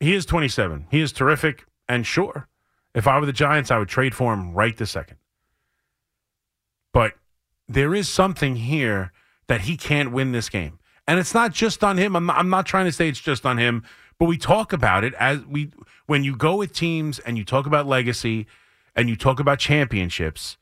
He 0.00 0.14
is 0.14 0.26
27. 0.26 0.86
He 0.90 1.00
is 1.00 1.12
terrific. 1.12 1.64
And 1.88 2.06
sure, 2.06 2.48
if 2.94 3.06
I 3.06 3.18
were 3.18 3.26
the 3.26 3.32
Giants, 3.32 3.70
I 3.70 3.78
would 3.78 3.88
trade 3.88 4.14
for 4.14 4.32
him 4.32 4.52
right 4.52 4.76
this 4.76 4.90
second. 4.90 5.18
But 6.92 7.14
there 7.68 7.94
is 7.94 8.08
something 8.08 8.56
here 8.56 9.12
that 9.48 9.62
he 9.62 9.76
can't 9.76 10.12
win 10.12 10.32
this 10.32 10.48
game. 10.48 10.78
And 11.06 11.20
it's 11.20 11.34
not 11.34 11.52
just 11.52 11.84
on 11.84 11.98
him. 11.98 12.16
I'm 12.16 12.26
not, 12.26 12.36
I'm 12.36 12.48
not 12.48 12.66
trying 12.66 12.86
to 12.86 12.92
say 12.92 13.08
it's 13.08 13.20
just 13.20 13.46
on 13.46 13.58
him, 13.58 13.84
but 14.18 14.26
we 14.26 14.36
talk 14.36 14.72
about 14.72 15.04
it 15.04 15.14
as 15.14 15.44
we 15.46 15.70
when 16.06 16.24
you 16.24 16.36
go 16.36 16.56
with 16.56 16.72
teams 16.72 17.18
and 17.20 17.38
you 17.38 17.44
talk 17.44 17.66
about 17.66 17.86
legacy 17.86 18.46
and 18.94 19.08
you 19.08 19.16
talk 19.16 19.38
about 19.38 19.58
championships. 19.58 20.56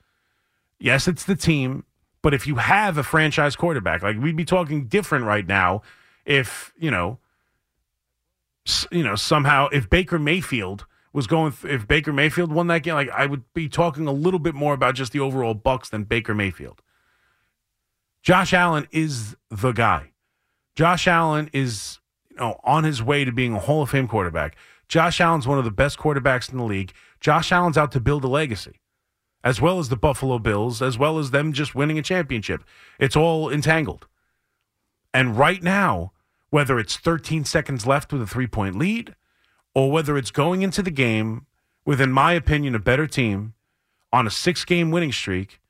Yes, 0.78 1.08
it's 1.08 1.24
the 1.24 1.36
team, 1.36 1.84
but 2.20 2.34
if 2.34 2.46
you 2.46 2.56
have 2.56 2.98
a 2.98 3.02
franchise 3.02 3.56
quarterback, 3.56 4.02
like 4.02 4.18
we'd 4.18 4.36
be 4.36 4.44
talking 4.44 4.86
different 4.86 5.24
right 5.24 5.46
now 5.46 5.82
if, 6.26 6.72
you 6.78 6.90
know, 6.90 7.18
you 8.90 9.02
know, 9.02 9.14
somehow 9.14 9.68
if 9.68 9.90
Baker 9.90 10.18
Mayfield 10.18 10.86
was 11.12 11.26
going, 11.26 11.52
if 11.64 11.86
Baker 11.86 12.12
Mayfield 12.12 12.52
won 12.52 12.66
that 12.68 12.82
game, 12.82 12.94
like 12.94 13.10
I 13.10 13.26
would 13.26 13.44
be 13.54 13.68
talking 13.68 14.06
a 14.06 14.12
little 14.12 14.40
bit 14.40 14.54
more 14.54 14.74
about 14.74 14.94
just 14.94 15.12
the 15.12 15.20
overall 15.20 15.54
Bucks 15.54 15.88
than 15.88 16.04
Baker 16.04 16.34
Mayfield. 16.34 16.82
Josh 18.22 18.54
Allen 18.54 18.88
is 18.90 19.36
the 19.50 19.72
guy. 19.72 20.12
Josh 20.74 21.06
Allen 21.06 21.50
is, 21.52 22.00
you 22.30 22.36
know, 22.36 22.58
on 22.64 22.84
his 22.84 23.02
way 23.02 23.24
to 23.24 23.30
being 23.30 23.54
a 23.54 23.60
Hall 23.60 23.82
of 23.82 23.90
Fame 23.90 24.08
quarterback. 24.08 24.56
Josh 24.88 25.20
Allen's 25.20 25.46
one 25.46 25.58
of 25.58 25.64
the 25.64 25.70
best 25.70 25.98
quarterbacks 25.98 26.50
in 26.50 26.56
the 26.56 26.64
league. 26.64 26.92
Josh 27.20 27.52
Allen's 27.52 27.78
out 27.78 27.92
to 27.92 28.00
build 28.00 28.24
a 28.24 28.28
legacy, 28.28 28.80
as 29.44 29.60
well 29.60 29.78
as 29.78 29.90
the 29.90 29.96
Buffalo 29.96 30.38
Bills, 30.38 30.80
as 30.80 30.98
well 30.98 31.18
as 31.18 31.30
them 31.30 31.52
just 31.52 31.74
winning 31.74 31.98
a 31.98 32.02
championship. 32.02 32.64
It's 32.98 33.14
all 33.14 33.50
entangled. 33.52 34.06
And 35.12 35.38
right 35.38 35.62
now, 35.62 36.12
whether 36.54 36.78
it's 36.78 36.96
13 36.96 37.44
seconds 37.44 37.84
left 37.84 38.12
with 38.12 38.22
a 38.22 38.28
three 38.28 38.46
point 38.46 38.78
lead, 38.78 39.16
or 39.74 39.90
whether 39.90 40.16
it's 40.16 40.30
going 40.30 40.62
into 40.62 40.84
the 40.84 40.90
game 40.92 41.46
with, 41.84 42.00
in 42.00 42.12
my 42.12 42.32
opinion, 42.32 42.76
a 42.76 42.78
better 42.78 43.08
team 43.08 43.54
on 44.12 44.24
a 44.24 44.30
six 44.30 44.64
game 44.64 44.92
winning 44.92 45.10
streak, 45.10 45.60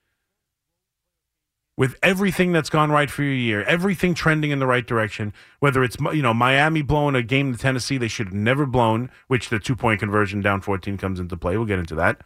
with 1.75 1.97
everything 2.03 2.53
that's 2.53 2.69
gone 2.69 2.93
right 2.93 3.11
for 3.11 3.23
your 3.23 3.33
year, 3.33 3.63
everything 3.63 4.13
trending 4.13 4.51
in 4.51 4.59
the 4.59 4.67
right 4.67 4.87
direction, 4.87 5.33
whether 5.59 5.83
it's 5.83 5.97
you 6.13 6.21
know 6.21 6.35
Miami 6.35 6.83
blowing 6.83 7.15
a 7.15 7.23
game 7.23 7.51
to 7.55 7.59
Tennessee 7.59 7.97
they 7.97 8.07
should 8.07 8.27
have 8.27 8.35
never 8.35 8.67
blown, 8.67 9.11
which 9.27 9.49
the 9.49 9.59
two 9.59 9.75
point 9.75 10.01
conversion 10.01 10.43
down 10.43 10.61
14 10.61 10.99
comes 10.99 11.19
into 11.19 11.35
play. 11.35 11.57
We'll 11.57 11.65
get 11.65 11.79
into 11.79 11.95
that. 11.95 12.21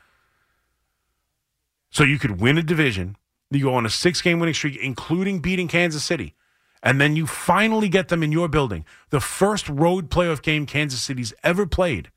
So 1.90 2.02
you 2.02 2.18
could 2.18 2.40
win 2.40 2.58
a 2.58 2.64
division, 2.64 3.18
you 3.52 3.62
go 3.62 3.74
on 3.74 3.86
a 3.86 3.90
six 3.90 4.20
game 4.20 4.40
winning 4.40 4.54
streak, 4.54 4.76
including 4.78 5.38
beating 5.38 5.68
Kansas 5.68 6.02
City, 6.02 6.34
and 6.82 7.00
then 7.00 7.16
you 7.16 7.26
finally 7.26 7.88
get 7.88 8.08
them 8.08 8.22
in 8.22 8.32
your 8.32 8.48
building. 8.48 8.84
The 9.10 9.20
first 9.20 9.68
road 9.68 10.10
playoff 10.10 10.42
game 10.42 10.66
Kansas 10.66 11.02
City's 11.02 11.32
ever 11.42 11.66
played, 11.66 12.10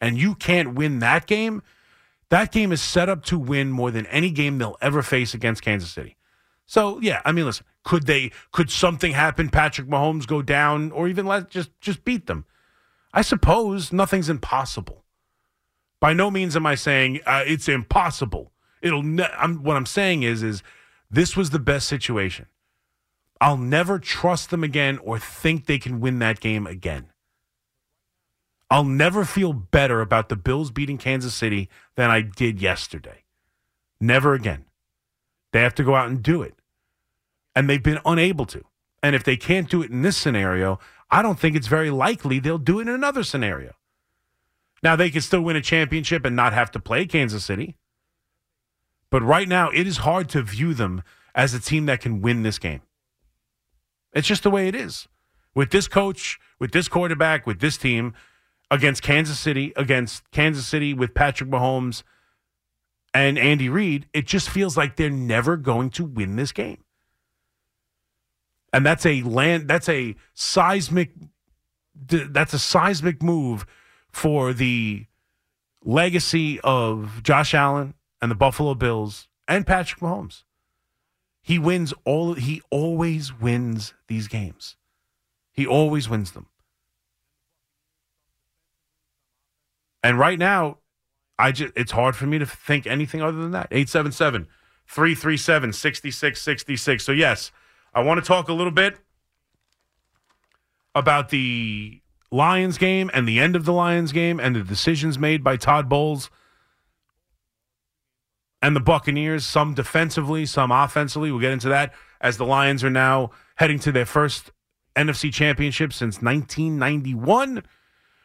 and 0.00 0.18
you 0.18 0.34
can't 0.34 0.74
win 0.74 0.98
that 1.00 1.26
game. 1.26 1.62
That 2.28 2.52
game 2.52 2.72
is 2.72 2.80
set 2.80 3.08
up 3.08 3.24
to 3.26 3.38
win 3.38 3.70
more 3.70 3.90
than 3.90 4.06
any 4.06 4.30
game 4.30 4.58
they'll 4.58 4.78
ever 4.80 5.02
face 5.02 5.34
against 5.34 5.62
Kansas 5.62 5.90
City. 5.90 6.16
So 6.66 7.00
yeah, 7.00 7.20
I 7.24 7.32
mean, 7.32 7.44
listen, 7.44 7.66
could 7.84 8.06
they? 8.06 8.32
Could 8.52 8.70
something 8.70 9.12
happen? 9.12 9.48
Patrick 9.48 9.88
Mahomes 9.88 10.26
go 10.26 10.42
down, 10.42 10.90
or 10.92 11.08
even 11.08 11.26
let 11.26 11.50
just 11.50 11.70
just 11.80 12.04
beat 12.04 12.26
them? 12.26 12.46
I 13.12 13.22
suppose 13.22 13.92
nothing's 13.92 14.28
impossible. 14.28 15.04
By 16.00 16.14
no 16.14 16.30
means 16.30 16.56
am 16.56 16.66
I 16.66 16.74
saying 16.74 17.20
uh, 17.26 17.44
it's 17.46 17.68
impossible. 17.68 18.52
It'll. 18.80 19.02
Ne- 19.02 19.28
I'm, 19.38 19.62
what 19.62 19.76
I'm 19.76 19.86
saying 19.86 20.22
is, 20.22 20.42
is 20.42 20.62
this 21.10 21.36
was 21.36 21.50
the 21.50 21.58
best 21.58 21.86
situation. 21.86 22.46
I'll 23.42 23.56
never 23.56 23.98
trust 23.98 24.50
them 24.50 24.62
again 24.62 24.98
or 24.98 25.18
think 25.18 25.66
they 25.66 25.80
can 25.80 25.98
win 25.98 26.20
that 26.20 26.38
game 26.38 26.64
again. 26.64 27.06
I'll 28.70 28.84
never 28.84 29.24
feel 29.24 29.52
better 29.52 30.00
about 30.00 30.28
the 30.28 30.36
Bills 30.36 30.70
beating 30.70 30.96
Kansas 30.96 31.34
City 31.34 31.68
than 31.96 32.08
I 32.08 32.20
did 32.20 32.62
yesterday. 32.62 33.24
Never 34.00 34.34
again. 34.34 34.66
They 35.52 35.60
have 35.60 35.74
to 35.74 35.82
go 35.82 35.96
out 35.96 36.08
and 36.08 36.22
do 36.22 36.40
it. 36.42 36.54
And 37.56 37.68
they've 37.68 37.82
been 37.82 37.98
unable 38.06 38.46
to. 38.46 38.62
And 39.02 39.16
if 39.16 39.24
they 39.24 39.36
can't 39.36 39.68
do 39.68 39.82
it 39.82 39.90
in 39.90 40.02
this 40.02 40.16
scenario, 40.16 40.78
I 41.10 41.20
don't 41.20 41.38
think 41.38 41.56
it's 41.56 41.66
very 41.66 41.90
likely 41.90 42.38
they'll 42.38 42.58
do 42.58 42.78
it 42.78 42.82
in 42.82 42.94
another 42.94 43.24
scenario. 43.24 43.72
Now, 44.84 44.94
they 44.94 45.10
could 45.10 45.24
still 45.24 45.42
win 45.42 45.56
a 45.56 45.60
championship 45.60 46.24
and 46.24 46.36
not 46.36 46.52
have 46.52 46.70
to 46.70 46.80
play 46.80 47.06
Kansas 47.06 47.44
City. 47.44 47.76
But 49.10 49.24
right 49.24 49.48
now, 49.48 49.68
it 49.70 49.88
is 49.88 49.98
hard 49.98 50.28
to 50.28 50.42
view 50.42 50.74
them 50.74 51.02
as 51.34 51.54
a 51.54 51.60
team 51.60 51.86
that 51.86 52.00
can 52.00 52.20
win 52.20 52.44
this 52.44 52.60
game. 52.60 52.82
It's 54.12 54.28
just 54.28 54.42
the 54.42 54.50
way 54.50 54.68
it 54.68 54.74
is. 54.74 55.08
With 55.54 55.70
this 55.70 55.88
coach, 55.88 56.38
with 56.58 56.72
this 56.72 56.88
quarterback, 56.88 57.46
with 57.46 57.60
this 57.60 57.76
team, 57.76 58.14
against 58.70 59.02
Kansas 59.02 59.38
City, 59.38 59.72
against 59.76 60.30
Kansas 60.30 60.66
City 60.66 60.94
with 60.94 61.14
Patrick 61.14 61.50
Mahomes 61.50 62.02
and 63.12 63.38
Andy 63.38 63.68
Reid, 63.68 64.06
it 64.14 64.26
just 64.26 64.48
feels 64.48 64.76
like 64.76 64.96
they're 64.96 65.10
never 65.10 65.56
going 65.56 65.90
to 65.90 66.04
win 66.04 66.36
this 66.36 66.52
game. 66.52 66.82
And 68.72 68.86
that's 68.86 69.04
a 69.04 69.20
land 69.22 69.68
that's 69.68 69.88
a 69.88 70.16
seismic 70.32 71.10
that's 71.94 72.54
a 72.54 72.58
seismic 72.58 73.22
move 73.22 73.66
for 74.10 74.54
the 74.54 75.06
legacy 75.84 76.58
of 76.60 77.22
Josh 77.22 77.52
Allen 77.52 77.94
and 78.22 78.30
the 78.30 78.34
Buffalo 78.34 78.74
Bills 78.74 79.28
and 79.46 79.66
Patrick 79.66 80.00
Mahomes. 80.00 80.44
He 81.42 81.58
wins 81.58 81.92
all 82.04 82.34
he 82.34 82.62
always 82.70 83.38
wins 83.38 83.94
these 84.06 84.28
games. 84.28 84.76
He 85.52 85.66
always 85.66 86.08
wins 86.08 86.32
them. 86.32 86.46
And 90.04 90.18
right 90.18 90.38
now, 90.38 90.78
I 91.38 91.52
just 91.52 91.72
it's 91.76 91.92
hard 91.92 92.16
for 92.16 92.26
me 92.26 92.38
to 92.38 92.46
think 92.46 92.86
anything 92.86 93.20
other 93.20 93.38
than 93.38 93.50
that. 93.50 93.68
877 93.70 94.46
337 94.86 95.72
6666. 95.72 97.04
So, 97.04 97.12
yes, 97.12 97.50
I 97.94 98.02
want 98.02 98.22
to 98.22 98.26
talk 98.26 98.48
a 98.48 98.52
little 98.52 98.72
bit 98.72 98.98
about 100.94 101.30
the 101.30 102.00
Lions 102.30 102.78
game 102.78 103.10
and 103.12 103.26
the 103.26 103.40
end 103.40 103.56
of 103.56 103.64
the 103.64 103.72
Lions 103.72 104.12
game 104.12 104.38
and 104.38 104.54
the 104.54 104.62
decisions 104.62 105.18
made 105.18 105.42
by 105.42 105.56
Todd 105.56 105.88
Bowles 105.88 106.30
and 108.62 108.76
the 108.76 108.80
Buccaneers, 108.80 109.44
some 109.44 109.74
defensively, 109.74 110.46
some 110.46 110.70
offensively. 110.70 111.32
We'll 111.32 111.40
get 111.40 111.52
into 111.52 111.68
that 111.68 111.92
as 112.20 112.36
the 112.36 112.46
Lions 112.46 112.84
are 112.84 112.90
now 112.90 113.32
heading 113.56 113.80
to 113.80 113.92
their 113.92 114.06
first 114.06 114.52
NFC 114.96 115.32
championship 115.32 115.92
since 115.92 116.22
1991. 116.22 117.64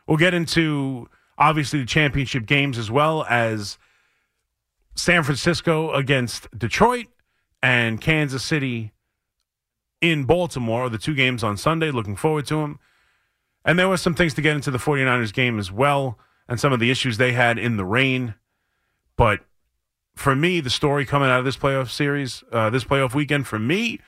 We'll 0.08 0.18
get 0.18 0.36
into 0.36 1.10
obviously 1.38 1.80
the 1.80 1.86
championship 1.86 2.46
games 2.46 2.78
as 2.78 2.92
well 2.92 3.26
as 3.28 3.80
San 4.96 5.24
Francisco 5.24 5.92
against 5.94 6.48
Detroit 6.58 7.08
and 7.64 8.00
Kansas 8.00 8.44
City 8.44 8.94
in 10.02 10.26
Baltimore, 10.26 10.90
the 10.90 11.00
two 11.00 11.16
games 11.16 11.44
on 11.44 11.58
Sunday. 11.58 11.90
Looking 11.90 12.16
forward 12.16 12.46
to 12.48 12.58
them. 12.58 12.80
And 13.66 13.78
there 13.78 13.90
were 13.90 13.98
some 13.98 14.14
things 14.14 14.36
to 14.36 14.42
get 14.42 14.56
into 14.56 14.72
the 14.72 14.78
49ers 14.78 15.34
game 15.34 15.58
as 15.60 15.72
well 15.72 16.20
and 16.48 16.60
some 16.60 16.72
of 16.72 16.80
the 16.80 16.92
issues 16.92 17.18
they 17.18 17.34
had 17.34 17.58
in 17.58 17.76
the 17.76 17.84
rain. 17.84 18.36
But 19.18 19.42
for 20.18 20.36
me, 20.36 20.60
the 20.60 20.70
story 20.70 21.06
coming 21.06 21.30
out 21.30 21.40
of 21.40 21.46
this 21.46 21.58
playoff 21.58 21.90
series, 21.90 22.44
uh, 22.52 22.70
this 22.70 22.84
playoff 22.84 23.14
weekend, 23.14 23.48
for 23.48 23.60
me, 23.60 24.00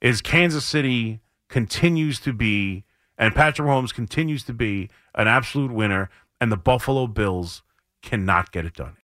is 0.00 0.20
Kansas 0.20 0.64
City 0.64 1.20
continues 1.48 2.20
to 2.20 2.32
be, 2.32 2.84
and 3.18 3.34
Patrick 3.34 3.66
Mahomes 3.68 3.92
continues 3.92 4.44
to 4.44 4.54
be 4.54 4.88
an 5.14 5.28
absolute 5.28 5.72
winner 5.72 6.08
and 6.40 6.50
the 6.50 6.56
Buffalo 6.56 7.06
Bills 7.06 7.62
cannot 8.02 8.50
get 8.50 8.64
it 8.64 8.74
done. 8.74 8.96